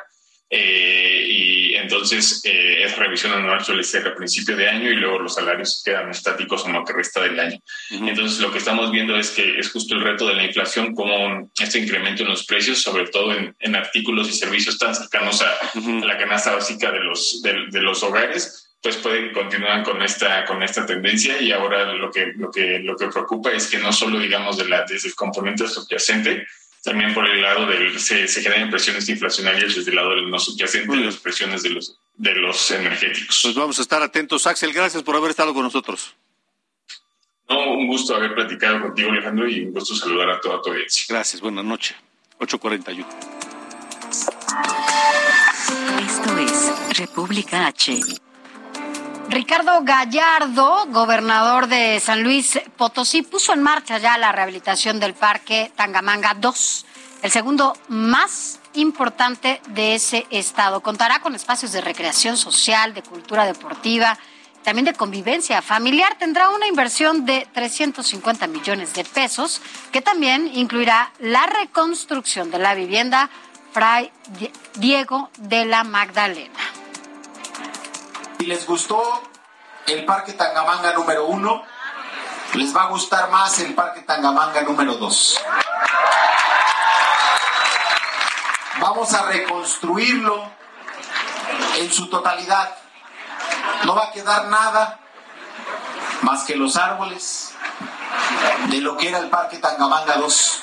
Eh, 0.55 1.27
y 1.29 1.75
entonces 1.77 2.43
esa 2.45 2.97
revisión 2.97 3.33
anual 3.33 3.65
suele 3.65 3.83
ser 3.83 4.07
a 4.07 4.15
principio 4.15 4.55
de 4.55 4.69
año 4.69 4.91
y 4.91 4.97
luego 4.97 5.21
los 5.21 5.35
salarios 5.35 5.83
quedan 5.83 6.11
estáticos 6.11 6.67
en 6.67 6.75
lo 6.75 6.85
que 6.85 6.93
resta 6.93 7.23
del 7.23 7.41
año. 7.41 7.59
Entonces 7.91 8.39
lo 8.39 8.53
que 8.53 8.59
estamos 8.59 8.93
viendo 8.93 9.17
es 9.17 9.31
que 9.31 9.59
es 9.59 9.71
justo 9.71 9.95
el 9.95 10.03
reto 10.03 10.29
de 10.29 10.35
la 10.35 10.45
inflación, 10.45 10.95
como 10.95 11.51
este 11.59 11.79
incremento 11.79 12.23
en 12.23 12.29
los 12.29 12.45
precios, 12.45 12.83
sobre 12.83 13.09
todo 13.09 13.35
en, 13.35 13.57
en 13.61 13.75
artículos 13.75 14.29
y 14.29 14.33
servicios 14.33 14.79
tan 14.79 14.95
cercanos 14.95 15.43
a, 15.43 15.71
la 16.07 16.19
canasta 16.19 16.55
básica 16.55 16.93
de 16.93 17.01
los, 17.01 17.41
de 17.43 17.81
los 17.81 18.03
hogares, 18.03 18.72
pues 18.83 18.97
pueden 18.97 19.33
continuar 19.33 19.85
con 19.85 20.03
esta 20.03 20.45
con 20.45 20.63
esta 20.63 20.85
tendencia. 20.85 21.41
Y 21.41 21.53
ahora 21.53 21.93
lo 21.93 22.11
que 22.11 22.33
lo 22.37 22.51
que 22.51 22.81
lo 22.81 22.97
que 22.97 23.09
preocupa 23.09 23.53
es 23.53 23.69
que 23.69 23.79
no 23.79 23.93
solo 23.93 24.19
digamos 24.19 24.57
de 24.57 24.69
la 24.69 24.85
desde 24.85 25.09
el 25.09 25.15
componente 25.15 25.69
subyacente 25.69 26.47
también 26.83 27.15
por 27.15 27.29
el 27.29 27.41
lado 27.41 27.67
del 27.67 28.01
se, 28.01 28.27
se 28.27 28.43
generan 28.43 28.69
presiones 28.69 29.09
inflacionarias 29.09 29.77
desde 29.77 29.91
el 29.91 29.97
lado 29.97 30.11
del 30.11 30.29
no 30.29 30.39
subyacente 30.41 30.97
las 30.97 31.17
presiones 31.17 31.63
de 31.63 31.71
los 31.71 31.97
de 32.15 32.35
los 32.35 32.71
energéticos. 32.73 33.41
Pues 33.43 33.55
vamos 33.55 33.79
a 33.79 33.83
estar 33.83 34.03
atentos. 34.03 34.47
Axel 34.47 34.73
gracias 34.73 35.03
por 35.03 35.15
haber 35.15 35.31
estado 35.31 35.55
con 35.55 35.63
nosotros. 35.63 36.15
No 37.49 37.73
un 37.73 37.87
gusto 37.87 38.17
haber 38.17 38.35
platicado 38.35 38.81
contigo 38.81 39.11
Alejandro 39.11 39.49
y 39.49 39.61
un 39.61 39.73
gusto 39.73 39.95
saludar 39.95 40.31
a 40.31 40.41
toda 40.41 40.61
tu 40.61 40.71
audiencia. 40.71 41.05
Gracias. 41.09 41.41
Buenas 41.41 41.65
noches. 41.65 41.97
841 42.39 43.07
esto 46.05 46.39
es 46.39 46.99
República 46.99 47.67
H 47.67 47.99
Ricardo 49.29 49.81
Gallardo, 49.83 50.87
gobernador 50.89 51.67
de 51.67 52.01
San 52.01 52.23
Luis 52.23 52.61
Potosí, 52.77 53.23
puso 53.23 53.53
en 53.53 53.63
marcha 53.63 53.99
ya 53.99 54.19
la 54.19 54.33
rehabilitación 54.33 55.01
del 55.01 55.15
Parque 55.15 55.73
Tangamanga 55.75 56.35
2, 56.35 56.87
el 57.23 57.31
segundo 57.31 57.75
más 57.89 58.61
importante 58.75 59.61
de 59.69 59.95
ese 59.95 60.27
estado. 60.31 60.83
Contará 60.83 61.21
con 61.21 61.35
espacios 61.35 61.73
de 61.73 61.81
recreación 61.81 62.37
social, 62.37 62.95
de 62.95 63.03
cultura 63.03 63.45
deportiva, 63.47 64.19
también 64.63 64.85
de 64.85 64.95
convivencia 64.95 65.63
familiar. 65.63 66.17
Tendrá 66.19 66.51
una 66.51 66.67
inversión 66.67 67.25
de 67.25 67.47
350 67.53 68.47
millones 68.47 68.95
de 68.95 69.05
pesos, 69.05 69.61
que 69.91 70.03
también 70.03 70.51
incluirá 70.55 71.13
la 71.19 71.47
reconstrucción 71.47 72.51
de 72.51 72.59
la 72.59 72.75
vivienda 72.75 73.31
Fray 73.73 74.11
Diego 74.75 75.31
de 75.39 75.65
la 75.65 75.85
Magdalena. 75.85 76.82
Si 78.43 78.49
les 78.49 78.67
gustó 78.67 79.23
el 79.87 80.05
Parque 80.05 80.33
Tangamanga 80.33 80.93
número 80.95 81.27
uno, 81.27 81.63
les 82.55 82.77
va 82.77 82.83
a 82.83 82.87
gustar 82.89 83.31
más 83.31 83.61
el 83.61 83.73
Parque 83.73 84.01
Tangamanga 84.01 84.63
número 84.63 84.95
dos. 84.95 85.41
Vamos 88.81 89.15
a 89.15 89.23
reconstruirlo 89.27 90.51
en 91.77 91.93
su 91.93 92.11
totalidad. 92.11 92.75
No 93.85 93.95
va 93.95 94.07
a 94.07 94.11
quedar 94.11 94.47
nada 94.47 94.99
más 96.23 96.43
que 96.43 96.57
los 96.57 96.77
árboles 96.77 97.55
de 98.71 98.79
lo 98.79 98.97
que 98.97 99.09
era 99.09 99.19
el 99.19 99.31
Parque 99.31 99.59
Tangamanga 99.59 100.17
2. 100.17 100.63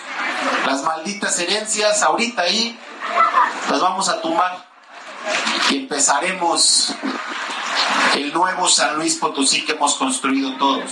Las 0.65 0.84
malditas 0.84 1.39
herencias 1.39 2.03
ahorita 2.03 2.41
ahí 2.41 2.77
las 3.69 3.80
vamos 3.80 4.09
a 4.09 4.19
tumbar 4.19 4.65
y 5.69 5.77
empezaremos 5.77 6.93
el 8.15 8.34
nuevo 8.34 8.67
San 8.67 8.95
Luis 8.95 9.15
Potosí 9.15 9.65
que 9.65 9.73
hemos 9.73 9.95
construido 9.95 10.55
todos. 10.57 10.91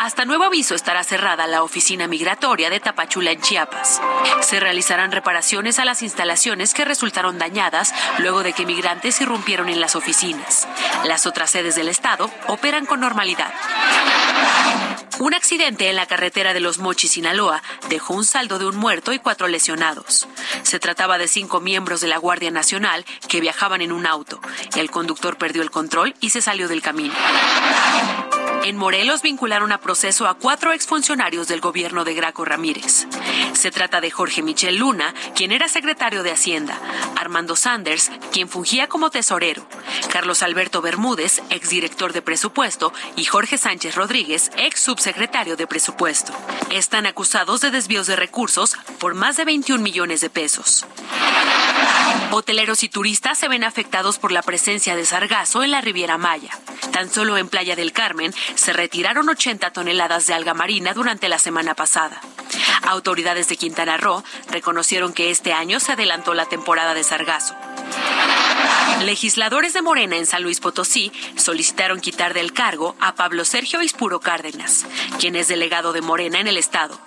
Hasta 0.00 0.24
nuevo 0.24 0.44
aviso 0.44 0.74
estará 0.74 1.04
cerrada 1.04 1.46
la 1.46 1.62
oficina 1.62 2.06
migratoria 2.06 2.70
de 2.70 2.80
Tapachula 2.80 3.32
en 3.32 3.40
Chiapas. 3.40 4.00
Se 4.40 4.60
realizarán 4.60 5.12
reparaciones 5.12 5.78
a 5.78 5.84
las 5.84 6.02
instalaciones 6.02 6.74
que 6.74 6.84
resultaron 6.84 7.38
dañadas 7.38 7.94
luego 8.18 8.42
de 8.42 8.52
que 8.52 8.66
migrantes 8.66 9.20
irrumpieron 9.20 9.68
en 9.68 9.80
las 9.80 9.96
oficinas. 9.96 10.66
Las 11.04 11.26
otras 11.26 11.50
sedes 11.50 11.74
del 11.74 11.88
Estado 11.88 12.30
operan 12.48 12.86
con 12.86 13.00
normalidad. 13.00 13.52
Un 15.20 15.34
accidente 15.34 15.90
en 15.90 15.96
la 15.96 16.06
carretera 16.06 16.54
de 16.54 16.60
Los 16.60 16.78
Mochis, 16.78 17.10
Sinaloa, 17.10 17.62
dejó 17.90 18.14
un 18.14 18.24
saldo 18.24 18.58
de 18.58 18.64
un 18.64 18.76
muerto 18.76 19.12
y 19.12 19.18
cuatro 19.18 19.48
lesionados. 19.48 20.26
Se 20.62 20.80
trataba 20.80 21.18
de 21.18 21.28
cinco 21.28 21.60
miembros 21.60 22.00
de 22.00 22.08
la 22.08 22.16
Guardia 22.16 22.50
Nacional 22.50 23.04
que 23.28 23.42
viajaban 23.42 23.82
en 23.82 23.92
un 23.92 24.06
auto. 24.06 24.40
El 24.76 24.90
conductor 24.90 25.36
perdió 25.36 25.60
el 25.60 25.70
control 25.70 26.14
y 26.20 26.30
se 26.30 26.40
salió 26.40 26.68
del 26.68 26.80
camino. 26.80 27.12
En 28.62 28.76
Morelos 28.76 29.22
vincularon 29.22 29.72
a 29.72 29.78
proceso 29.78 30.26
a 30.26 30.34
cuatro 30.34 30.72
exfuncionarios 30.72 31.48
del 31.48 31.60
gobierno 31.60 32.04
de 32.04 32.14
Graco 32.14 32.44
Ramírez. 32.44 33.06
Se 33.54 33.70
trata 33.70 34.02
de 34.02 34.10
Jorge 34.10 34.42
Michel 34.42 34.76
Luna, 34.76 35.14
quien 35.34 35.50
era 35.50 35.66
secretario 35.66 36.22
de 36.22 36.32
Hacienda, 36.32 36.78
Armando 37.16 37.56
Sanders, 37.56 38.10
quien 38.32 38.48
fungía 38.48 38.86
como 38.86 39.10
tesorero, 39.10 39.66
Carlos 40.12 40.42
Alberto 40.42 40.82
Bermúdez, 40.82 41.40
exdirector 41.48 42.12
de 42.12 42.20
presupuesto, 42.20 42.92
y 43.16 43.24
Jorge 43.24 43.56
Sánchez 43.56 43.94
Rodríguez, 43.94 44.50
ex 44.56 44.80
subsecretario 44.80 45.56
de 45.56 45.66
presupuesto. 45.66 46.34
Están 46.70 47.06
acusados 47.06 47.62
de 47.62 47.70
desvíos 47.70 48.06
de 48.06 48.16
recursos 48.16 48.76
por 48.98 49.14
más 49.14 49.38
de 49.38 49.46
21 49.46 49.82
millones 49.82 50.20
de 50.20 50.28
pesos. 50.28 50.86
Hoteleros 52.32 52.84
y 52.84 52.88
turistas 52.88 53.38
se 53.38 53.48
ven 53.48 53.64
afectados 53.64 54.18
por 54.18 54.32
la 54.32 54.42
presencia 54.42 54.94
de 54.94 55.04
sargazo 55.04 55.62
en 55.64 55.72
la 55.72 55.80
Riviera 55.80 56.16
Maya. 56.16 56.50
Tan 56.92 57.10
solo 57.10 57.36
en 57.36 57.48
Playa 57.48 57.76
del 57.76 57.92
Carmen 57.92 58.32
se 58.54 58.72
retiraron 58.72 59.28
80 59.28 59.72
toneladas 59.72 60.26
de 60.26 60.34
alga 60.34 60.54
marina 60.54 60.94
durante 60.94 61.28
la 61.28 61.38
semana 61.38 61.74
pasada. 61.74 62.20
Autoridades 62.82 63.48
de 63.48 63.56
Quintana 63.56 63.96
Roo 63.96 64.24
reconocieron 64.50 65.12
que 65.12 65.30
este 65.30 65.52
año 65.52 65.80
se 65.80 65.92
adelantó 65.92 66.34
la 66.34 66.46
temporada 66.46 66.94
de 66.94 67.04
sargazo. 67.04 67.54
Legisladores 69.04 69.72
de 69.72 69.82
Morena 69.82 70.16
en 70.16 70.26
San 70.26 70.42
Luis 70.42 70.60
Potosí 70.60 71.10
solicitaron 71.36 72.00
quitar 72.00 72.34
del 72.34 72.52
cargo 72.52 72.96
a 73.00 73.14
Pablo 73.14 73.44
Sergio 73.44 73.82
Ispuro 73.82 74.20
Cárdenas, 74.20 74.86
quien 75.18 75.36
es 75.36 75.48
delegado 75.48 75.92
de 75.92 76.02
Morena 76.02 76.38
en 76.38 76.46
el 76.46 76.58
estado. 76.58 76.98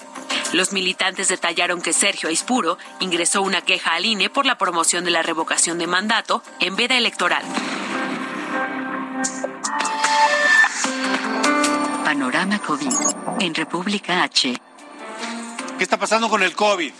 Los 0.53 0.71
militantes 0.71 1.27
detallaron 1.27 1.81
que 1.81 1.93
Sergio 1.93 2.29
Aispuro 2.29 2.77
ingresó 2.99 3.41
una 3.41 3.61
queja 3.61 3.93
al 3.93 4.05
INE 4.05 4.29
por 4.29 4.45
la 4.45 4.57
promoción 4.57 5.03
de 5.03 5.11
la 5.11 5.23
revocación 5.23 5.77
de 5.77 5.87
mandato 5.87 6.43
en 6.59 6.75
veda 6.75 6.97
electoral. 6.97 7.43
Panorama 12.03 12.59
COVID 12.59 12.93
en 13.39 13.55
República 13.55 14.23
H. 14.23 14.55
¿Qué 15.77 15.83
está 15.83 15.97
pasando 15.97 16.29
con 16.29 16.43
el 16.43 16.55
COVID? 16.55 16.91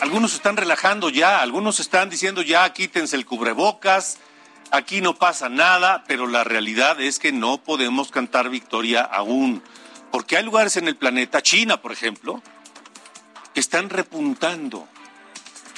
Algunos 0.00 0.34
están 0.34 0.56
relajando 0.56 1.10
ya, 1.10 1.42
algunos 1.42 1.80
están 1.80 2.08
diciendo 2.08 2.40
ya 2.40 2.72
quítense 2.72 3.16
el 3.16 3.26
cubrebocas, 3.26 4.18
aquí 4.70 5.00
no 5.00 5.14
pasa 5.14 5.48
nada, 5.48 6.04
pero 6.06 6.26
la 6.26 6.44
realidad 6.44 7.00
es 7.00 7.18
que 7.18 7.32
no 7.32 7.58
podemos 7.58 8.10
cantar 8.10 8.48
victoria 8.48 9.02
aún, 9.02 9.62
porque 10.10 10.36
hay 10.36 10.44
lugares 10.44 10.76
en 10.76 10.88
el 10.88 10.96
planeta, 10.96 11.42
China 11.42 11.80
por 11.80 11.92
ejemplo, 11.92 12.42
que 13.54 13.60
están 13.60 13.90
repuntando. 13.90 14.88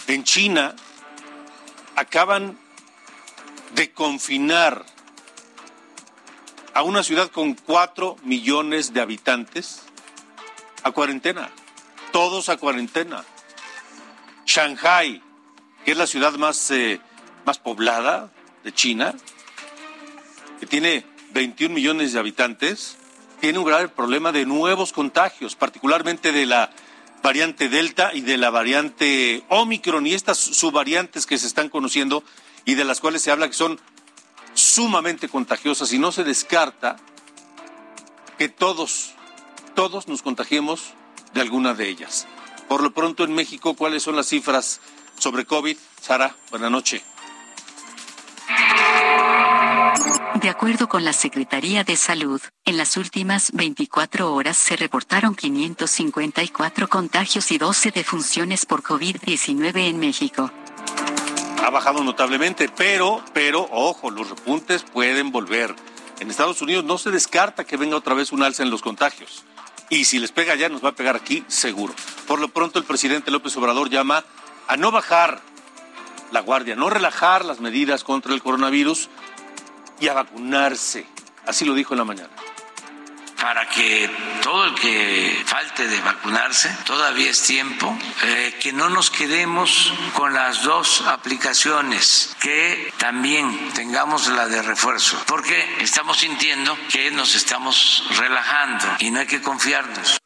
En 0.07 0.24
China 0.24 0.74
acaban 1.97 2.59
de 3.74 3.93
confinar 3.93 4.85
a 6.74 6.83
una 6.83 7.03
ciudad 7.03 7.30
con 7.30 7.55
cuatro 7.55 8.16
millones 8.22 8.93
de 8.93 9.01
habitantes 9.01 9.83
a 10.83 10.91
cuarentena, 10.91 11.51
todos 12.12 12.49
a 12.49 12.57
cuarentena. 12.57 13.24
Shanghai, 14.47 15.22
que 15.85 15.93
es 15.93 15.97
la 15.97 16.07
ciudad 16.07 16.33
más, 16.35 16.70
eh, 16.70 17.01
más 17.45 17.59
poblada 17.59 18.30
de 18.64 18.72
China, 18.72 19.14
que 20.61 20.66
tiene 20.66 21.05
21 21.33 21.74
millones 21.74 22.12
de 22.12 22.18
habitantes, 22.18 22.99
tiene 23.43 23.59
un 23.59 23.64
grave 23.64 23.88
problema 23.88 24.30
de 24.30 24.47
nuevos 24.47 24.93
contagios, 24.93 25.57
particularmente 25.57 26.30
de 26.30 26.47
la 26.47 26.70
variante 27.24 27.68
Delta 27.68 28.12
y 28.14 28.20
de 28.20 28.36
la 28.36 28.51
variante 28.51 29.43
Omicron 29.49 30.07
y 30.07 30.14
estas 30.14 30.38
subvariantes 30.38 31.26
que 31.26 31.36
se 31.36 31.49
están 31.49 31.68
conociendo 31.68 32.22
y 32.64 32.76
de 32.76 32.84
las 32.84 33.01
cuales 33.01 33.20
se 33.20 33.32
habla 33.32 33.49
que 33.49 33.55
son 33.55 33.80
sumamente 34.55 35.28
contagiosas 35.28 35.93
y 35.93 35.99
no 35.99 36.12
se 36.12 36.22
descarta 36.22 36.99
que 38.38 38.49
todos, 38.49 39.14
todos 39.74 40.07
nos 40.07 40.22
contagiemos 40.22 40.95
de 41.34 41.40
alguna 41.40 41.74
de 41.74 41.88
ellas. 41.88 42.28
Por 42.68 42.80
lo 42.80 42.93
pronto 42.93 43.24
en 43.24 43.34
México, 43.34 43.74
¿cuáles 43.74 44.05
son 44.05 44.14
las 44.14 44.28
cifras 44.28 44.80
sobre 45.18 45.47
COVID? 45.47 45.76
Sara, 46.01 46.36
buena 46.53 46.70
noche. 46.70 47.03
De 50.43 50.51
acuerdo 50.51 50.88
con 50.88 51.05
la 51.05 51.12
Secretaría 51.12 51.84
de 51.84 51.95
Salud, 51.95 52.40
en 52.64 52.76
las 52.76 52.97
últimas 52.97 53.53
24 53.53 54.34
horas 54.34 54.57
se 54.57 54.74
reportaron 54.74 55.36
554 55.36 56.88
contagios 56.88 57.53
y 57.53 57.59
12 57.59 57.93
defunciones 57.93 58.66
por 58.66 58.82
COVID-19 58.82 59.88
en 59.88 60.01
México. 60.01 60.51
Ha 61.64 61.70
bajado 61.70 62.03
notablemente, 62.03 62.68
pero, 62.68 63.22
pero, 63.32 63.68
ojo, 63.70 64.11
los 64.11 64.30
repuntes 64.30 64.82
pueden 64.82 65.30
volver. 65.30 65.76
En 66.18 66.28
Estados 66.28 66.61
Unidos 66.61 66.82
no 66.82 66.99
se 66.99 67.12
descarta 67.12 67.62
que 67.62 67.76
venga 67.76 67.97
otra 67.97 68.14
vez 68.14 68.32
un 68.32 68.43
alza 68.43 68.64
en 68.64 68.70
los 68.70 68.82
contagios. 68.82 69.45
Y 69.90 70.07
si 70.07 70.18
les 70.18 70.32
pega 70.32 70.55
allá, 70.55 70.68
nos 70.68 70.84
va 70.84 70.88
a 70.88 70.97
pegar 70.97 71.14
aquí, 71.14 71.45
seguro. 71.47 71.95
Por 72.26 72.40
lo 72.40 72.49
pronto, 72.49 72.80
el 72.80 72.84
presidente 72.84 73.30
López 73.30 73.57
Obrador 73.57 73.90
llama 73.90 74.24
a 74.66 74.76
no 74.76 74.90
bajar 74.90 75.40
la 76.32 76.40
guardia, 76.40 76.74
no 76.74 76.90
relajar 76.90 77.45
las 77.45 77.61
medidas 77.61 78.03
contra 78.03 78.34
el 78.34 78.43
coronavirus 78.43 79.09
y 80.03 80.09
a 80.09 80.14
vacunarse. 80.14 81.07
Así 81.46 81.64
lo 81.64 81.74
dijo 81.74 81.94
en 81.94 81.98
la 81.98 82.05
mañana 82.05 82.30
para 83.40 83.68
que 83.68 84.09
todo 84.40 84.64
el 84.66 84.74
que 84.76 85.42
falte 85.44 85.88
de 85.88 86.00
vacunarse, 86.00 86.70
todavía 86.84 87.28
es 87.28 87.42
tiempo, 87.42 87.92
eh, 88.22 88.55
que 88.61 88.72
no 88.72 88.88
nos 88.88 89.11
quedemos 89.11 89.92
con 90.14 90.32
las 90.32 90.62
dos 90.62 91.03
aplicaciones, 91.09 92.36
que 92.40 92.92
también 92.98 93.72
tengamos 93.74 94.28
la 94.28 94.46
de 94.46 94.62
refuerzo, 94.62 95.20
porque 95.26 95.66
estamos 95.80 96.18
sintiendo 96.18 96.78
que 96.88 97.11
nos 97.11 97.34
estamos 97.34 98.05
relajando 98.16 98.84
y 99.00 99.11
no 99.11 99.18
hay 99.18 99.26
que 99.26 99.42
confiarnos. 99.42 100.20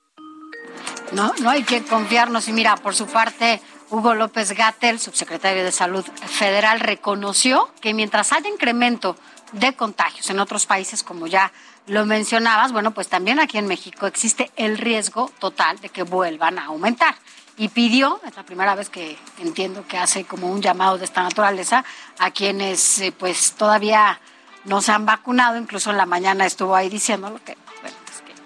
No, 1.13 1.33
no 1.39 1.49
hay 1.49 1.63
que 1.63 1.85
confiarnos 1.85 2.49
y 2.49 2.53
mira, 2.53 2.77
por 2.77 2.95
su 2.95 3.07
parte, 3.07 3.63
Hugo 3.89 4.15
López 4.15 4.53
Gatel, 4.53 5.01
subsecretario 5.01 5.65
de 5.65 5.73
Salud 5.73 6.05
Federal, 6.05 6.81
reconoció 6.81 7.73
que 7.81 7.95
mientras 7.95 8.33
haya 8.33 8.51
incremento 8.51 9.17
de 9.53 9.75
contagios 9.75 10.29
en 10.31 10.41
otros 10.41 10.67
países, 10.67 11.03
como 11.03 11.27
ya 11.27 11.53
lo 11.87 12.05
mencionabas, 12.05 12.73
bueno, 12.73 12.93
pues 12.93 13.09
también 13.09 13.39
aquí 13.39 13.59
en 13.59 13.67
México 13.67 14.07
existe 14.07 14.51
el 14.57 14.79
riesgo 14.79 15.31
total 15.39 15.79
de 15.81 15.89
que 15.89 16.03
vuelvan 16.03 16.59
a 16.59 16.67
aumentar. 16.67 17.15
Y 17.59 17.69
pidió, 17.69 18.21
es 18.27 18.37
la 18.37 18.43
primera 18.43 18.75
vez 18.75 18.91
que 18.91 19.17
entiendo 19.39 19.87
que 19.87 19.97
hace 19.97 20.25
como 20.25 20.49
un 20.49 20.61
llamado 20.61 20.99
de 20.99 21.05
esta 21.05 21.23
naturaleza, 21.23 21.85
a 22.19 22.31
quienes 22.31 22.99
eh, 22.99 23.13
pues 23.13 23.53
todavía 23.53 24.21
no 24.65 24.83
se 24.83 24.93
han 24.93 25.07
vacunado, 25.07 25.57
incluso 25.57 25.91
en 25.91 25.97
la 25.97 26.07
mañana 26.07 26.45
estuvo 26.45 26.75
ahí 26.75 26.89
diciendo 26.89 27.31
lo 27.31 27.43
que 27.43 27.57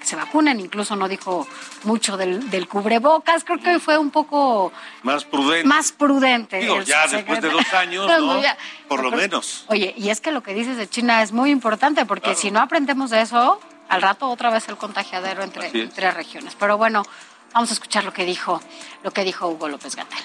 se 0.03 0.17
vacunen, 0.17 0.61
incluso 0.61 0.97
no 0.97 1.09
dijo 1.09 1.47
mucho 1.85 2.17
del, 2.17 2.69
cubrebocas, 2.69 3.45
creo 3.45 3.59
que 3.59 3.79
fue 3.79 3.99
un 3.99 4.11
poco 4.11 4.73
más 5.03 5.25
prudente. 5.25 5.67
Más 5.67 5.93
prudente. 5.93 6.59
Digo, 6.59 6.81
ya 6.83 7.07
después 7.07 7.41
de 7.41 7.51
dos 7.51 7.73
años, 7.73 8.07
¿no? 8.21 8.41
Por 8.89 9.03
lo 9.03 9.11
menos. 9.11 9.65
Oye, 9.69 9.95
y 9.97 10.11
es 10.11 10.21
que 10.21 10.33
lo 10.33 10.43
que 10.43 10.55
dices 10.55 10.77
de 10.77 10.89
China 10.89 11.23
es 11.23 11.33
muy 11.33 11.51
importante, 11.51 12.05
porque 12.07 12.35
si 12.35 12.51
no 12.51 12.61
aprendemos 12.61 13.11
de 13.11 13.23
eso, 13.23 13.61
al 13.89 14.03
rato 14.03 14.29
otra 14.29 14.51
vez 14.51 14.69
el 14.69 14.77
contagiadero 14.77 15.43
entre, 15.43 15.71
entre 15.73 16.11
regiones. 16.11 16.57
Pero 16.59 16.79
bueno, 16.79 17.05
vamos 17.53 17.71
a 17.71 17.75
escuchar 17.75 18.05
lo 18.05 18.13
que 18.13 18.25
dijo, 18.25 18.61
lo 19.03 19.11
que 19.13 19.25
dijo 19.25 19.49
Hugo 19.49 19.69
López 19.69 19.97
Gatel 19.97 20.25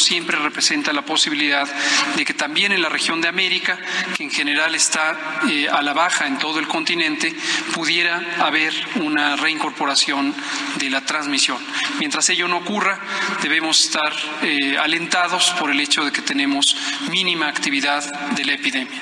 siempre 0.00 0.38
representa 0.38 0.92
la 0.92 1.04
posibilidad 1.04 1.68
de 2.16 2.24
que 2.24 2.34
también 2.34 2.72
en 2.72 2.82
la 2.82 2.88
región 2.88 3.20
de 3.20 3.28
América, 3.28 3.78
que 4.16 4.24
en 4.24 4.30
general 4.30 4.74
está 4.74 5.40
eh, 5.48 5.68
a 5.68 5.82
la 5.82 5.92
baja 5.92 6.26
en 6.26 6.38
todo 6.38 6.58
el 6.58 6.68
continente, 6.68 7.34
pudiera 7.74 8.20
haber 8.40 8.74
una 8.96 9.36
reincorporación 9.36 10.34
de 10.76 10.90
la 10.90 11.02
transmisión. 11.02 11.58
Mientras 11.98 12.28
ello 12.30 12.48
no 12.48 12.58
ocurra, 12.58 12.98
debemos 13.42 13.80
estar 13.84 14.12
eh, 14.42 14.76
alentados 14.78 15.50
por 15.58 15.70
el 15.70 15.80
hecho 15.80 16.04
de 16.04 16.12
que 16.12 16.22
tenemos 16.22 16.76
mínima 17.10 17.48
actividad 17.48 18.04
de 18.32 18.44
la 18.44 18.54
epidemia. 18.54 19.00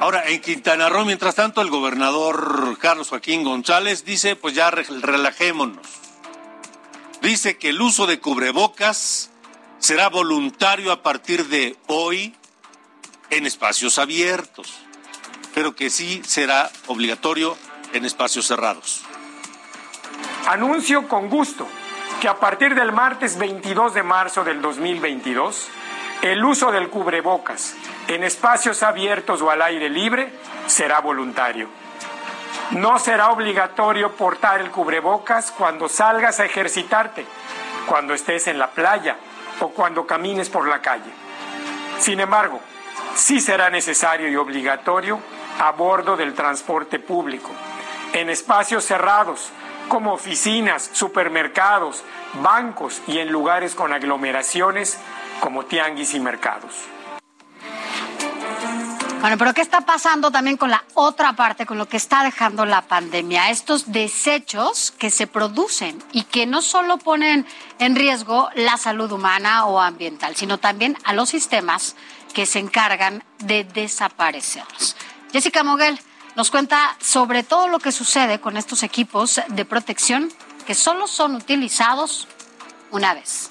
Ahora, 0.00 0.28
en 0.28 0.40
Quintana 0.40 0.88
Roo, 0.88 1.04
mientras 1.04 1.34
tanto, 1.34 1.60
el 1.60 1.70
gobernador 1.70 2.78
Carlos 2.78 3.08
Joaquín 3.08 3.42
González 3.42 4.04
dice, 4.04 4.36
pues 4.36 4.54
ya 4.54 4.70
relajémonos. 4.70 5.86
Dice 7.20 7.58
que 7.58 7.70
el 7.70 7.80
uso 7.80 8.06
de 8.06 8.20
cubrebocas 8.20 9.30
será 9.78 10.08
voluntario 10.08 10.92
a 10.92 11.02
partir 11.02 11.46
de 11.46 11.76
hoy 11.86 12.34
en 13.30 13.46
espacios 13.46 13.98
abiertos, 13.98 14.74
pero 15.54 15.74
que 15.74 15.90
sí 15.90 16.22
será 16.24 16.70
obligatorio 16.86 17.56
en 17.92 18.04
espacios 18.04 18.46
cerrados. 18.46 19.04
Anuncio 20.46 21.08
con 21.08 21.28
gusto 21.28 21.66
que 22.20 22.28
a 22.28 22.38
partir 22.38 22.74
del 22.74 22.92
martes 22.92 23.38
22 23.38 23.94
de 23.94 24.02
marzo 24.02 24.44
del 24.44 24.60
2022, 24.60 25.68
el 26.22 26.44
uso 26.44 26.72
del 26.72 26.88
cubrebocas 26.88 27.74
en 28.08 28.24
espacios 28.24 28.82
abiertos 28.82 29.40
o 29.42 29.50
al 29.50 29.62
aire 29.62 29.88
libre 29.88 30.32
será 30.66 31.00
voluntario. 31.00 31.68
No 32.72 32.98
será 32.98 33.30
obligatorio 33.30 34.16
portar 34.16 34.60
el 34.60 34.70
cubrebocas 34.70 35.52
cuando 35.52 35.88
salgas 35.88 36.40
a 36.40 36.44
ejercitarte, 36.44 37.24
cuando 37.86 38.14
estés 38.14 38.48
en 38.48 38.58
la 38.58 38.70
playa 38.70 39.16
o 39.60 39.70
cuando 39.70 40.06
camines 40.06 40.48
por 40.48 40.68
la 40.68 40.80
calle. 40.80 41.10
Sin 41.98 42.20
embargo, 42.20 42.60
sí 43.14 43.40
será 43.40 43.70
necesario 43.70 44.28
y 44.28 44.36
obligatorio 44.36 45.20
a 45.58 45.72
bordo 45.72 46.16
del 46.16 46.34
transporte 46.34 46.98
público, 46.98 47.50
en 48.12 48.30
espacios 48.30 48.84
cerrados 48.84 49.50
como 49.88 50.12
oficinas, 50.12 50.90
supermercados, 50.92 52.04
bancos 52.42 53.02
y 53.06 53.18
en 53.18 53.32
lugares 53.32 53.74
con 53.74 53.92
aglomeraciones 53.92 54.98
como 55.40 55.64
tianguis 55.64 56.14
y 56.14 56.20
mercados. 56.20 56.74
Bueno, 59.20 59.36
pero 59.36 59.52
¿qué 59.52 59.62
está 59.62 59.80
pasando 59.80 60.30
también 60.30 60.56
con 60.56 60.70
la 60.70 60.84
otra 60.94 61.32
parte, 61.32 61.66
con 61.66 61.76
lo 61.76 61.88
que 61.88 61.96
está 61.96 62.22
dejando 62.22 62.64
la 62.64 62.82
pandemia? 62.82 63.50
Estos 63.50 63.90
desechos 63.90 64.92
que 64.92 65.10
se 65.10 65.26
producen 65.26 66.00
y 66.12 66.22
que 66.22 66.46
no 66.46 66.62
solo 66.62 66.98
ponen 66.98 67.44
en 67.80 67.96
riesgo 67.96 68.48
la 68.54 68.76
salud 68.76 69.10
humana 69.10 69.66
o 69.66 69.80
ambiental, 69.80 70.36
sino 70.36 70.58
también 70.58 70.96
a 71.02 71.14
los 71.14 71.30
sistemas 71.30 71.96
que 72.32 72.46
se 72.46 72.60
encargan 72.60 73.24
de 73.38 73.64
desaparecerlos. 73.64 74.94
Jessica 75.32 75.64
Moguel 75.64 75.98
nos 76.36 76.52
cuenta 76.52 76.96
sobre 77.00 77.42
todo 77.42 77.66
lo 77.66 77.80
que 77.80 77.90
sucede 77.90 78.40
con 78.40 78.56
estos 78.56 78.84
equipos 78.84 79.40
de 79.48 79.64
protección 79.64 80.32
que 80.64 80.74
solo 80.74 81.08
son 81.08 81.34
utilizados 81.34 82.28
una 82.92 83.14
vez. 83.14 83.50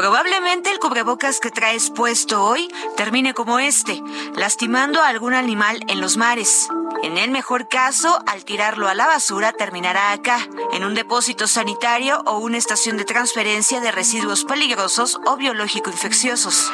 Probablemente 0.00 0.70
el 0.70 0.78
cubrebocas 0.78 1.40
que 1.40 1.50
traes 1.50 1.90
puesto 1.90 2.42
hoy 2.42 2.72
termine 2.96 3.34
como 3.34 3.58
este, 3.58 4.02
lastimando 4.34 5.02
a 5.02 5.08
algún 5.08 5.34
animal 5.34 5.84
en 5.88 6.00
los 6.00 6.16
mares. 6.16 6.70
En 7.02 7.18
el 7.18 7.30
mejor 7.30 7.68
caso, 7.68 8.18
al 8.26 8.46
tirarlo 8.46 8.88
a 8.88 8.94
la 8.94 9.06
basura, 9.06 9.52
terminará 9.52 10.12
acá, 10.12 10.38
en 10.72 10.84
un 10.84 10.94
depósito 10.94 11.46
sanitario 11.46 12.22
o 12.24 12.38
una 12.38 12.56
estación 12.56 12.96
de 12.96 13.04
transferencia 13.04 13.82
de 13.82 13.92
residuos 13.92 14.46
peligrosos 14.46 15.20
o 15.26 15.36
biológico 15.36 15.90
infecciosos. 15.90 16.72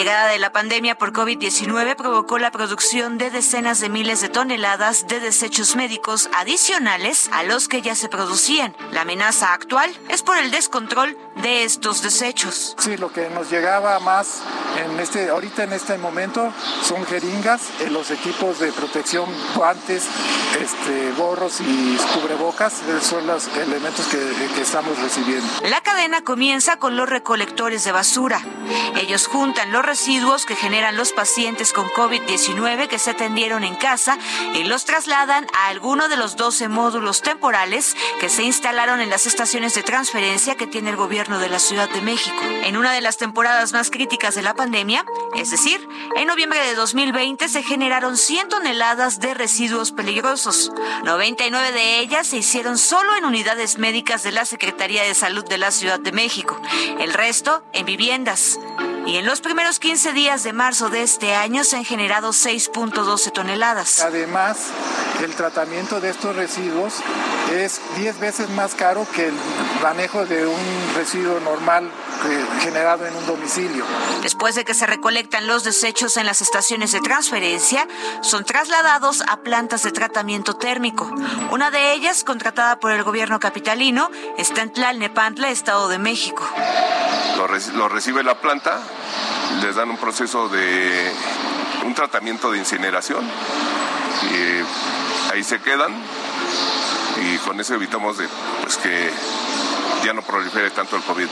Llegada 0.00 0.28
de 0.28 0.38
la 0.38 0.50
pandemia 0.50 0.96
por 0.96 1.12
COVID-19 1.12 1.94
provocó 1.94 2.38
la 2.38 2.50
producción 2.50 3.18
de 3.18 3.30
decenas 3.30 3.80
de 3.80 3.90
miles 3.90 4.22
de 4.22 4.30
toneladas 4.30 5.06
de 5.06 5.20
desechos 5.20 5.76
médicos 5.76 6.30
adicionales 6.34 7.28
a 7.34 7.42
los 7.42 7.68
que 7.68 7.82
ya 7.82 7.94
se 7.94 8.08
producían. 8.08 8.74
La 8.92 9.02
amenaza 9.02 9.52
actual 9.52 9.94
es 10.08 10.22
por 10.22 10.38
el 10.38 10.50
descontrol 10.50 11.18
de 11.42 11.64
estos 11.64 12.00
desechos. 12.00 12.74
Sí, 12.78 12.96
lo 12.96 13.12
que 13.12 13.28
nos 13.28 13.50
llegaba 13.50 14.00
más 14.00 14.40
en 14.82 14.98
este, 14.98 15.28
ahorita 15.28 15.64
en 15.64 15.74
este 15.74 15.98
momento 15.98 16.50
son 16.82 17.04
jeringas, 17.04 17.60
los 17.90 18.10
equipos 18.10 18.58
de 18.58 18.72
protección, 18.72 19.28
guantes, 19.54 20.04
este, 20.58 21.12
gorros 21.18 21.60
y 21.60 21.98
cubrebocas, 22.14 22.80
son 23.02 23.26
los 23.26 23.48
elementos 23.48 24.06
que, 24.06 24.18
que 24.54 24.62
estamos 24.62 24.98
recibiendo. 24.98 25.46
La 25.68 25.82
cadena 26.00 26.24
comienza 26.24 26.78
con 26.78 26.96
los 26.96 27.10
recolectores 27.10 27.84
de 27.84 27.92
basura. 27.92 28.40
Ellos 28.96 29.26
juntan 29.26 29.70
los 29.70 29.84
residuos 29.84 30.46
que 30.46 30.56
generan 30.56 30.96
los 30.96 31.12
pacientes 31.12 31.74
con 31.74 31.90
COVID-19 31.90 32.88
que 32.88 32.98
se 32.98 33.10
atendieron 33.10 33.64
en 33.64 33.74
casa 33.74 34.16
y 34.54 34.64
los 34.64 34.86
trasladan 34.86 35.46
a 35.54 35.66
alguno 35.66 36.08
de 36.08 36.16
los 36.16 36.36
12 36.36 36.68
módulos 36.68 37.20
temporales 37.20 37.96
que 38.18 38.30
se 38.30 38.44
instalaron 38.44 39.02
en 39.02 39.10
las 39.10 39.26
estaciones 39.26 39.74
de 39.74 39.82
transferencia 39.82 40.54
que 40.54 40.66
tiene 40.66 40.88
el 40.88 40.96
gobierno 40.96 41.38
de 41.38 41.50
la 41.50 41.58
Ciudad 41.58 41.90
de 41.90 42.00
México. 42.00 42.40
En 42.64 42.78
una 42.78 42.92
de 42.92 43.02
las 43.02 43.18
temporadas 43.18 43.74
más 43.74 43.90
críticas 43.90 44.34
de 44.34 44.42
la 44.42 44.54
pandemia, 44.54 45.04
es 45.36 45.50
decir, 45.50 45.86
en 46.16 46.28
noviembre 46.28 46.64
de 46.64 46.76
2020 46.76 47.46
se 47.46 47.62
generaron 47.62 48.16
100 48.16 48.48
toneladas 48.48 49.20
de 49.20 49.34
residuos 49.34 49.92
peligrosos. 49.92 50.72
99 51.04 51.72
de 51.72 51.98
ellas 51.98 52.26
se 52.26 52.38
hicieron 52.38 52.78
solo 52.78 53.16
en 53.16 53.26
unidades 53.26 53.76
médicas 53.76 54.22
de 54.22 54.32
la 54.32 54.46
Secretaría 54.46 55.02
de 55.02 55.14
Salud 55.14 55.44
de 55.44 55.58
la 55.58 55.70
Ciudad 55.70 55.89
de 55.98 56.12
México. 56.12 56.60
El 57.00 57.12
resto 57.12 57.62
en 57.72 57.86
viviendas. 57.86 58.58
Y 59.06 59.16
en 59.16 59.26
los 59.26 59.40
primeros 59.40 59.78
15 59.80 60.12
días 60.12 60.42
de 60.44 60.52
marzo 60.52 60.88
de 60.88 61.02
este 61.02 61.34
año 61.34 61.64
se 61.64 61.76
han 61.76 61.84
generado 61.84 62.30
6.12 62.30 63.32
toneladas. 63.32 64.00
Además, 64.02 64.58
el 65.22 65.34
tratamiento 65.34 66.00
de 66.00 66.10
estos 66.10 66.36
residuos 66.36 66.94
es 67.52 67.80
10 67.96 68.20
veces 68.20 68.48
más 68.50 68.74
caro 68.74 69.06
que 69.14 69.28
el 69.28 69.34
manejo 69.82 70.26
de 70.26 70.46
un 70.46 70.92
residuo 70.94 71.40
normal 71.40 71.90
eh, 72.26 72.46
generado 72.60 73.06
en 73.06 73.16
un 73.16 73.26
domicilio. 73.26 73.84
Después 74.22 74.54
de 74.54 74.64
que 74.64 74.74
se 74.74 74.86
recolectan 74.86 75.46
los 75.48 75.64
desechos 75.64 76.16
en 76.16 76.26
las 76.26 76.40
estaciones 76.42 76.92
de 76.92 77.00
transferencia, 77.00 77.88
son 78.20 78.44
trasladados 78.44 79.22
a 79.28 79.38
plantas 79.38 79.82
de 79.82 79.90
tratamiento 79.90 80.54
térmico. 80.54 81.10
Una 81.50 81.70
de 81.72 81.94
ellas, 81.94 82.22
contratada 82.22 82.78
por 82.78 82.92
el 82.92 83.02
gobierno 83.02 83.40
capitalino, 83.40 84.10
está 84.38 84.62
en 84.62 84.72
Tlalnepantla, 84.72 85.50
Estado 85.50 85.88
de 85.88 85.98
México. 85.98 86.46
Lo, 87.36 87.48
reci- 87.48 87.72
lo 87.72 87.88
recibe 87.88 88.22
la 88.22 88.38
planta, 88.38 88.80
les 89.62 89.74
dan 89.74 89.90
un 89.90 89.96
proceso 89.96 90.48
de 90.48 91.12
un 91.84 91.94
tratamiento 91.94 92.50
de 92.50 92.58
incineración 92.58 93.24
y 94.30 95.32
ahí 95.32 95.44
se 95.44 95.60
quedan 95.60 95.92
y 97.22 97.36
con 97.38 97.60
eso 97.60 97.74
evitamos 97.74 98.18
de, 98.18 98.28
pues 98.62 98.76
que 98.78 99.10
ya 100.04 100.12
no 100.12 100.22
prolifere 100.22 100.70
tanto 100.70 100.96
el 100.96 101.02
COVID. 101.02 101.28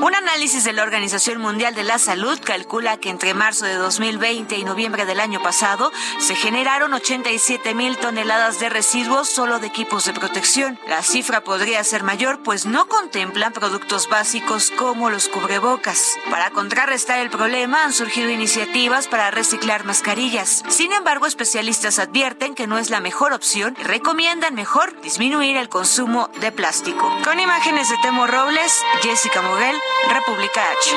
Un 0.00 0.14
análisis 0.14 0.64
de 0.64 0.72
la 0.72 0.82
Organización 0.82 1.40
Mundial 1.40 1.74
de 1.74 1.84
la 1.84 1.98
Salud 1.98 2.38
calcula 2.42 2.96
que 2.98 3.10
entre 3.10 3.34
marzo 3.34 3.64
de 3.64 3.74
2020 3.74 4.56
y 4.56 4.64
noviembre 4.64 5.06
del 5.06 5.20
año 5.20 5.40
pasado 5.42 5.92
se 6.18 6.34
generaron 6.34 6.92
87 6.92 7.74
mil 7.74 7.96
toneladas 7.96 8.60
de 8.60 8.68
residuos 8.68 9.28
solo 9.28 9.58
de 9.60 9.66
equipos 9.66 10.04
de 10.04 10.12
protección. 10.12 10.78
La 10.88 11.02
cifra 11.02 11.42
podría 11.42 11.82
ser 11.84 12.02
mayor 12.02 12.42
pues 12.42 12.66
no 12.66 12.86
contemplan 12.86 13.52
productos 13.52 14.08
básicos 14.08 14.70
como 14.70 15.10
los 15.10 15.28
cubrebocas. 15.28 16.14
Para 16.30 16.50
contrarrestar 16.50 17.20
el 17.20 17.30
problema 17.30 17.84
han 17.84 17.92
surgido 17.92 18.30
iniciativas 18.30 19.08
para 19.08 19.30
reciclar 19.30 19.84
mascarillas. 19.84 20.62
Sin 20.68 20.92
embargo, 20.92 21.26
especialistas 21.26 21.98
advierten 21.98 22.54
que 22.54 22.66
no 22.66 22.78
es 22.78 22.90
la 22.90 23.00
mejor 23.00 23.32
opción 23.32 23.76
y 23.78 23.82
recomiendan 23.82 24.54
mejor 24.54 25.00
disminuir 25.00 25.56
el 25.56 25.68
consumo 25.68 26.30
de 26.40 26.52
plástico. 26.52 27.10
Con 27.24 27.40
imágenes 27.40 27.88
de 27.88 27.96
Temo 28.04 28.26
Robles, 28.26 28.82
Jessica 29.02 29.40
Moguel, 29.40 29.74
República 30.10 30.60
H. 30.72 30.90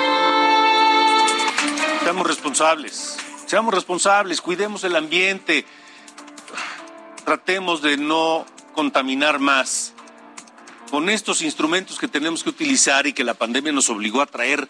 Seamos 2.03 2.27
responsables, 2.27 3.17
seamos 3.45 3.73
responsables, 3.73 4.41
cuidemos 4.41 4.83
el 4.83 4.93
ambiente, 4.93 5.65
tratemos 7.23 7.81
de 7.81 7.95
no 7.95 8.45
contaminar 8.73 9.39
más. 9.39 9.93
Con 10.91 11.07
estos 11.07 11.41
instrumentos 11.43 11.97
que 11.97 12.09
tenemos 12.09 12.43
que 12.43 12.49
utilizar 12.49 13.07
y 13.07 13.13
que 13.13 13.23
la 13.23 13.35
pandemia 13.35 13.71
nos 13.71 13.89
obligó 13.89 14.21
a 14.21 14.25
traer 14.25 14.67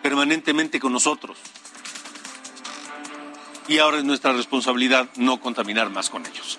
permanentemente 0.00 0.78
con 0.78 0.92
nosotros. 0.92 1.38
Y 3.66 3.78
ahora 3.78 3.98
es 3.98 4.04
nuestra 4.04 4.32
responsabilidad 4.32 5.08
no 5.16 5.40
contaminar 5.40 5.90
más 5.90 6.08
con 6.08 6.24
ellos. 6.24 6.56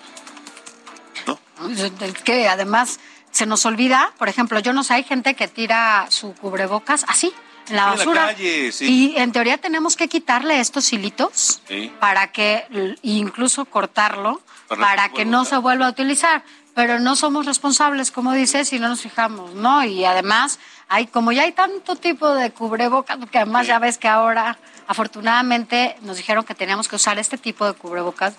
Es 1.70 2.22
que 2.22 2.48
además 2.48 3.00
se 3.36 3.44
nos 3.44 3.66
olvida, 3.66 4.12
por 4.18 4.28
ejemplo, 4.30 4.58
yo 4.60 4.72
no 4.72 4.82
sé, 4.82 4.94
hay 4.94 5.04
gente 5.04 5.34
que 5.34 5.46
tira 5.46 6.06
su 6.08 6.32
cubrebocas 6.34 7.04
así, 7.06 7.32
en 7.68 7.76
la 7.76 7.82
En 7.82 7.88
la 7.90 7.96
basura. 7.96 8.26
calle, 8.28 8.72
sí. 8.72 8.84
Y 9.12 9.18
en 9.18 9.30
teoría 9.32 9.58
tenemos 9.58 9.94
que 9.96 10.08
quitarle 10.08 10.58
estos 10.60 10.90
hilitos 10.92 11.60
Sí. 11.68 11.92
para 12.00 12.32
que, 12.32 12.64
incluso 13.02 13.66
cortarlo, 13.66 14.40
Para 14.68 14.80
para, 14.80 15.08
que 15.10 15.24
no 15.26 15.44
se 15.44 15.58
vuelva 15.58 15.86
a 15.86 15.90
utilizar. 15.90 16.42
Pero 16.74 16.98
no 16.98 17.14
somos 17.16 17.44
responsables, 17.46 18.10
como 18.10 18.32
dices, 18.32 18.68
si 18.68 18.78
no 18.78 18.88
nos 18.88 19.00
fijamos, 19.02 19.54
¿no? 19.54 19.82
Y 19.84 20.04
además, 20.04 20.58
hay 20.88 21.06
como 21.06 21.32
ya 21.32 21.42
hay 21.42 21.52
tanto 21.52 21.96
tipo 21.96 22.28
de 22.34 22.50
cubrebocas, 22.52 23.18
que 23.30 23.38
además 23.38 23.66
ya 23.66 23.78
ves 23.78 23.96
que 23.98 24.08
ahora, 24.08 24.58
afortunadamente, 24.86 25.96
nos 26.02 26.16
dijeron 26.16 26.44
que 26.44 26.54
teníamos 26.54 26.88
que 26.88 26.96
usar 26.96 27.18
este 27.18 27.38
tipo 27.38 27.66
de 27.66 27.72
cubrebocas 27.74 28.34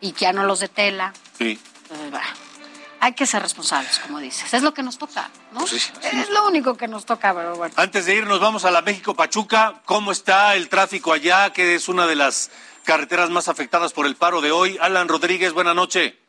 y 0.00 0.12
que 0.12 0.24
ya 0.26 0.32
no 0.32 0.44
los 0.44 0.60
de 0.60 0.68
tela. 0.68 1.12
Sí. 1.38 1.58
Entonces, 1.82 2.10
bah, 2.10 2.22
hay 3.04 3.12
que 3.12 3.26
ser 3.26 3.42
responsables, 3.42 3.98
como 3.98 4.18
dices. 4.18 4.54
Es 4.54 4.62
lo 4.62 4.72
que 4.72 4.82
nos 4.82 4.96
toca, 4.96 5.30
¿no? 5.52 5.66
Sí, 5.66 5.76
así 5.76 6.20
es 6.20 6.30
lo 6.30 6.46
único 6.46 6.74
que 6.74 6.88
nos 6.88 7.04
toca, 7.04 7.34
pero 7.34 7.54
bueno. 7.54 7.74
Antes 7.76 8.06
de 8.06 8.14
irnos, 8.14 8.40
vamos 8.40 8.64
a 8.64 8.70
la 8.70 8.80
México 8.80 9.14
Pachuca. 9.14 9.82
¿Cómo 9.84 10.10
está 10.10 10.54
el 10.54 10.70
tráfico 10.70 11.12
allá? 11.12 11.52
Que 11.52 11.74
es 11.74 11.90
una 11.90 12.06
de 12.06 12.16
las 12.16 12.50
carreteras 12.82 13.28
más 13.28 13.48
afectadas 13.48 13.92
por 13.92 14.06
el 14.06 14.16
paro 14.16 14.40
de 14.40 14.52
hoy. 14.52 14.78
Alan 14.80 15.08
Rodríguez, 15.08 15.52
buena 15.52 15.74
noche. 15.74 16.23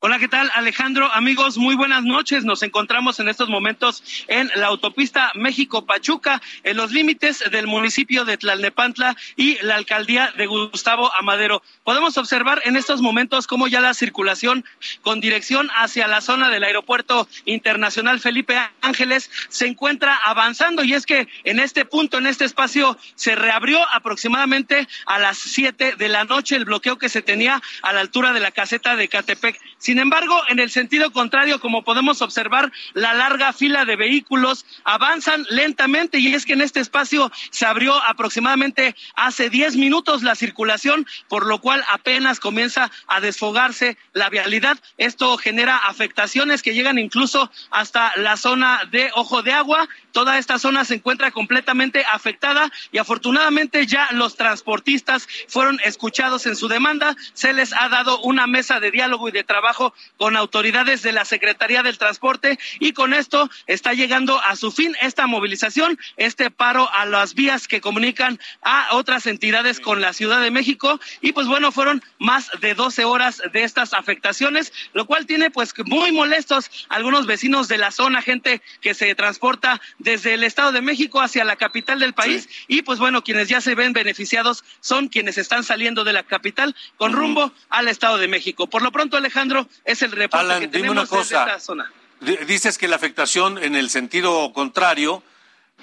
Hola, 0.00 0.20
¿qué 0.20 0.28
tal 0.28 0.48
Alejandro? 0.54 1.10
Amigos, 1.12 1.58
muy 1.58 1.74
buenas 1.74 2.04
noches. 2.04 2.44
Nos 2.44 2.62
encontramos 2.62 3.18
en 3.18 3.28
estos 3.28 3.48
momentos 3.48 4.04
en 4.28 4.48
la 4.54 4.68
autopista 4.68 5.32
México-Pachuca, 5.34 6.40
en 6.62 6.76
los 6.76 6.92
límites 6.92 7.42
del 7.50 7.66
municipio 7.66 8.24
de 8.24 8.36
Tlalnepantla 8.36 9.16
y 9.34 9.58
la 9.60 9.74
alcaldía 9.74 10.32
de 10.36 10.46
Gustavo 10.46 11.12
Amadero. 11.16 11.64
Podemos 11.82 12.16
observar 12.16 12.62
en 12.64 12.76
estos 12.76 13.02
momentos 13.02 13.48
cómo 13.48 13.66
ya 13.66 13.80
la 13.80 13.92
circulación 13.92 14.64
con 15.02 15.20
dirección 15.20 15.68
hacia 15.74 16.06
la 16.06 16.20
zona 16.20 16.48
del 16.48 16.62
aeropuerto 16.62 17.26
internacional 17.44 18.20
Felipe 18.20 18.56
Ángeles 18.82 19.32
se 19.48 19.66
encuentra 19.66 20.14
avanzando 20.14 20.84
y 20.84 20.94
es 20.94 21.06
que 21.06 21.26
en 21.42 21.58
este 21.58 21.84
punto, 21.84 22.18
en 22.18 22.28
este 22.28 22.44
espacio, 22.44 22.96
se 23.16 23.34
reabrió 23.34 23.80
aproximadamente 23.92 24.86
a 25.06 25.18
las 25.18 25.38
siete 25.38 25.96
de 25.96 26.08
la 26.08 26.22
noche 26.22 26.54
el 26.54 26.66
bloqueo 26.66 26.98
que 26.98 27.08
se 27.08 27.20
tenía 27.20 27.60
a 27.82 27.92
la 27.92 27.98
altura 27.98 28.32
de 28.32 28.38
la 28.38 28.52
caseta 28.52 28.94
de 28.94 29.08
Catepec. 29.08 29.60
Sin 29.88 29.98
embargo, 29.98 30.38
en 30.50 30.58
el 30.58 30.68
sentido 30.68 31.10
contrario, 31.12 31.60
como 31.60 31.82
podemos 31.82 32.20
observar, 32.20 32.70
la 32.92 33.14
larga 33.14 33.54
fila 33.54 33.86
de 33.86 33.96
vehículos 33.96 34.66
avanzan 34.84 35.46
lentamente 35.48 36.18
y 36.18 36.34
es 36.34 36.44
que 36.44 36.52
en 36.52 36.60
este 36.60 36.80
espacio 36.80 37.32
se 37.50 37.64
abrió 37.64 37.94
aproximadamente 38.04 38.94
hace 39.14 39.48
10 39.48 39.76
minutos 39.76 40.22
la 40.22 40.34
circulación, 40.34 41.06
por 41.26 41.46
lo 41.46 41.62
cual 41.62 41.82
apenas 41.88 42.38
comienza 42.38 42.90
a 43.06 43.20
desfogarse 43.22 43.96
la 44.12 44.28
vialidad. 44.28 44.76
Esto 44.98 45.38
genera 45.38 45.78
afectaciones 45.78 46.62
que 46.62 46.74
llegan 46.74 46.98
incluso 46.98 47.50
hasta 47.70 48.12
la 48.16 48.36
zona 48.36 48.82
de 48.90 49.10
Ojo 49.14 49.40
de 49.40 49.54
Agua. 49.54 49.88
Toda 50.12 50.36
esta 50.36 50.58
zona 50.58 50.84
se 50.84 50.96
encuentra 50.96 51.30
completamente 51.30 52.04
afectada 52.04 52.70
y 52.92 52.98
afortunadamente 52.98 53.86
ya 53.86 54.08
los 54.10 54.36
transportistas 54.36 55.26
fueron 55.48 55.80
escuchados 55.82 56.44
en 56.44 56.56
su 56.56 56.68
demanda. 56.68 57.16
Se 57.32 57.54
les 57.54 57.72
ha 57.72 57.88
dado 57.88 58.20
una 58.20 58.46
mesa 58.46 58.80
de 58.80 58.90
diálogo 58.90 59.30
y 59.30 59.32
de 59.32 59.44
trabajo 59.44 59.77
con 60.16 60.36
autoridades 60.36 61.02
de 61.02 61.12
la 61.12 61.24
Secretaría 61.24 61.82
del 61.82 61.98
Transporte 61.98 62.58
y 62.80 62.92
con 62.92 63.14
esto 63.14 63.50
está 63.66 63.92
llegando 63.94 64.40
a 64.40 64.56
su 64.56 64.70
fin 64.72 64.96
esta 65.00 65.26
movilización, 65.26 65.98
este 66.16 66.50
paro 66.50 66.90
a 66.92 67.06
las 67.06 67.34
vías 67.34 67.68
que 67.68 67.80
comunican 67.80 68.38
a 68.62 68.88
otras 68.92 69.26
entidades 69.26 69.80
con 69.80 70.00
la 70.00 70.12
Ciudad 70.12 70.40
de 70.40 70.50
México. 70.50 71.00
Y 71.20 71.32
pues 71.32 71.46
bueno, 71.46 71.72
fueron 71.72 72.02
más 72.18 72.50
de 72.60 72.74
12 72.74 73.04
horas 73.04 73.42
de 73.52 73.62
estas 73.62 73.94
afectaciones, 73.94 74.72
lo 74.92 75.06
cual 75.06 75.26
tiene 75.26 75.50
pues 75.50 75.72
muy 75.84 76.12
molestos 76.12 76.70
algunos 76.88 77.26
vecinos 77.26 77.68
de 77.68 77.78
la 77.78 77.90
zona, 77.90 78.22
gente 78.22 78.62
que 78.80 78.94
se 78.94 79.14
transporta 79.14 79.80
desde 79.98 80.34
el 80.34 80.44
Estado 80.44 80.72
de 80.72 80.80
México 80.80 81.20
hacia 81.20 81.44
la 81.44 81.56
capital 81.56 81.98
del 82.00 82.14
país. 82.14 82.48
Y 82.66 82.82
pues 82.82 82.98
bueno, 82.98 83.22
quienes 83.22 83.48
ya 83.48 83.60
se 83.60 83.74
ven 83.74 83.92
beneficiados 83.92 84.64
son 84.80 85.08
quienes 85.08 85.38
están 85.38 85.64
saliendo 85.64 86.04
de 86.04 86.12
la 86.12 86.22
capital 86.22 86.74
con 86.96 87.12
rumbo 87.12 87.52
al 87.68 87.88
Estado 87.88 88.18
de 88.18 88.28
México. 88.28 88.68
Por 88.68 88.82
lo 88.82 88.92
pronto, 88.92 89.16
Alejandro, 89.16 89.67
es 89.84 90.02
el 90.02 90.12
reporte 90.12 90.44
Alan, 90.44 90.60
que 90.60 90.78
dime 90.78 90.90
una 90.90 91.02
desde 91.02 91.16
cosa. 91.16 91.44
esta 91.46 91.60
zona. 91.60 91.92
Dices 92.20 92.78
que 92.78 92.88
la 92.88 92.96
afectación 92.96 93.58
en 93.62 93.76
el 93.76 93.90
sentido 93.90 94.52
contrario 94.52 95.22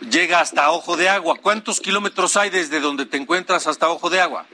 llega 0.09 0.41
hasta 0.41 0.69
Ojo 0.71 0.97
de 0.97 1.07
Agua. 1.07 1.37
¿Cuántos 1.41 1.79
kilómetros 1.79 2.35
hay 2.35 2.49
desde 2.49 2.79
donde 2.79 3.05
te 3.05 3.17
encuentras 3.17 3.67
hasta 3.67 3.89
Ojo 3.89 4.09
de 4.09 4.19
Agua? 4.19 4.45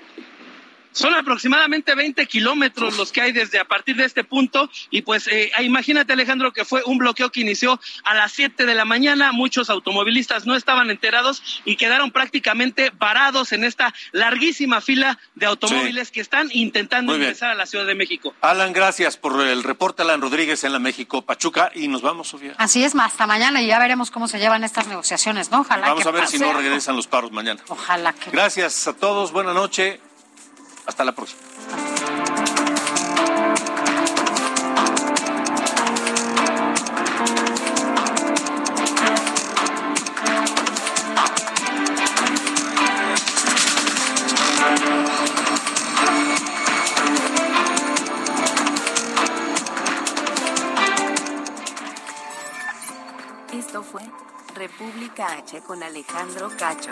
Son 0.91 1.13
aproximadamente 1.13 1.95
20 1.95 2.25
kilómetros 2.27 2.97
los 2.97 3.11
que 3.11 3.21
hay 3.21 3.31
desde 3.31 3.59
a 3.59 3.65
partir 3.65 3.95
de 3.95 4.05
este 4.05 4.23
punto 4.23 4.69
y 4.89 5.01
pues 5.01 5.27
eh, 5.27 5.51
imagínate 5.61 6.13
Alejandro 6.13 6.51
que 6.51 6.65
fue 6.65 6.83
un 6.85 6.97
bloqueo 6.97 7.31
que 7.31 7.41
inició 7.41 7.79
a 8.03 8.13
las 8.13 8.31
7 8.33 8.65
de 8.65 8.75
la 8.75 8.85
mañana, 8.85 9.31
muchos 9.31 9.69
automovilistas 9.69 10.45
no 10.45 10.55
estaban 10.55 10.89
enterados 10.89 11.61
y 11.65 11.75
quedaron 11.75 12.11
prácticamente 12.11 12.91
varados 12.97 13.51
en 13.51 13.63
esta 13.63 13.93
larguísima 14.11 14.81
fila 14.81 15.19
de 15.35 15.45
automóviles 15.45 16.11
que 16.11 16.21
están 16.21 16.49
intentando 16.51 17.15
ingresar 17.15 17.51
a 17.51 17.55
la 17.55 17.65
Ciudad 17.65 17.85
de 17.85 17.95
México. 17.95 18.33
Alan, 18.41 18.73
gracias 18.73 19.17
por 19.17 19.41
el 19.41 19.63
reporte, 19.63 20.01
Alan 20.01 20.21
Rodríguez 20.21 20.63
en 20.63 20.73
la 20.73 20.79
México 20.79 21.21
Pachuca. 21.21 21.71
Y 21.73 21.87
nos 21.87 22.01
vamos, 22.01 22.29
Sofía. 22.29 22.53
Así 22.57 22.83
es, 22.83 22.95
hasta 22.95 23.27
mañana 23.27 23.61
y 23.61 23.67
ya 23.67 23.79
veremos 23.79 24.11
cómo 24.11 24.27
se 24.27 24.39
llevan 24.39 24.63
estas 24.63 24.87
negociaciones, 24.87 25.51
¿no? 25.51 25.61
Ojalá 25.61 25.87
Vamos 25.87 26.03
que 26.03 26.09
a 26.09 26.11
ver 26.11 26.21
pase 26.23 26.37
si 26.37 26.43
no 26.43 26.53
regresan 26.53 26.95
los 26.95 27.07
paros 27.07 27.31
mañana. 27.31 27.61
Ojalá 27.67 28.13
que. 28.13 28.31
Gracias 28.31 28.87
a 28.87 28.93
todos, 28.93 29.31
buena 29.31 29.53
noche. 29.53 29.99
Hasta 30.91 31.05
la 31.05 31.13
próxima. 31.13 31.39
Esto 53.53 53.81
fue 53.81 54.01
República 54.55 55.37
H 55.37 55.61
con 55.61 55.81
Alejandro 55.83 56.49
Cacho. 56.57 56.91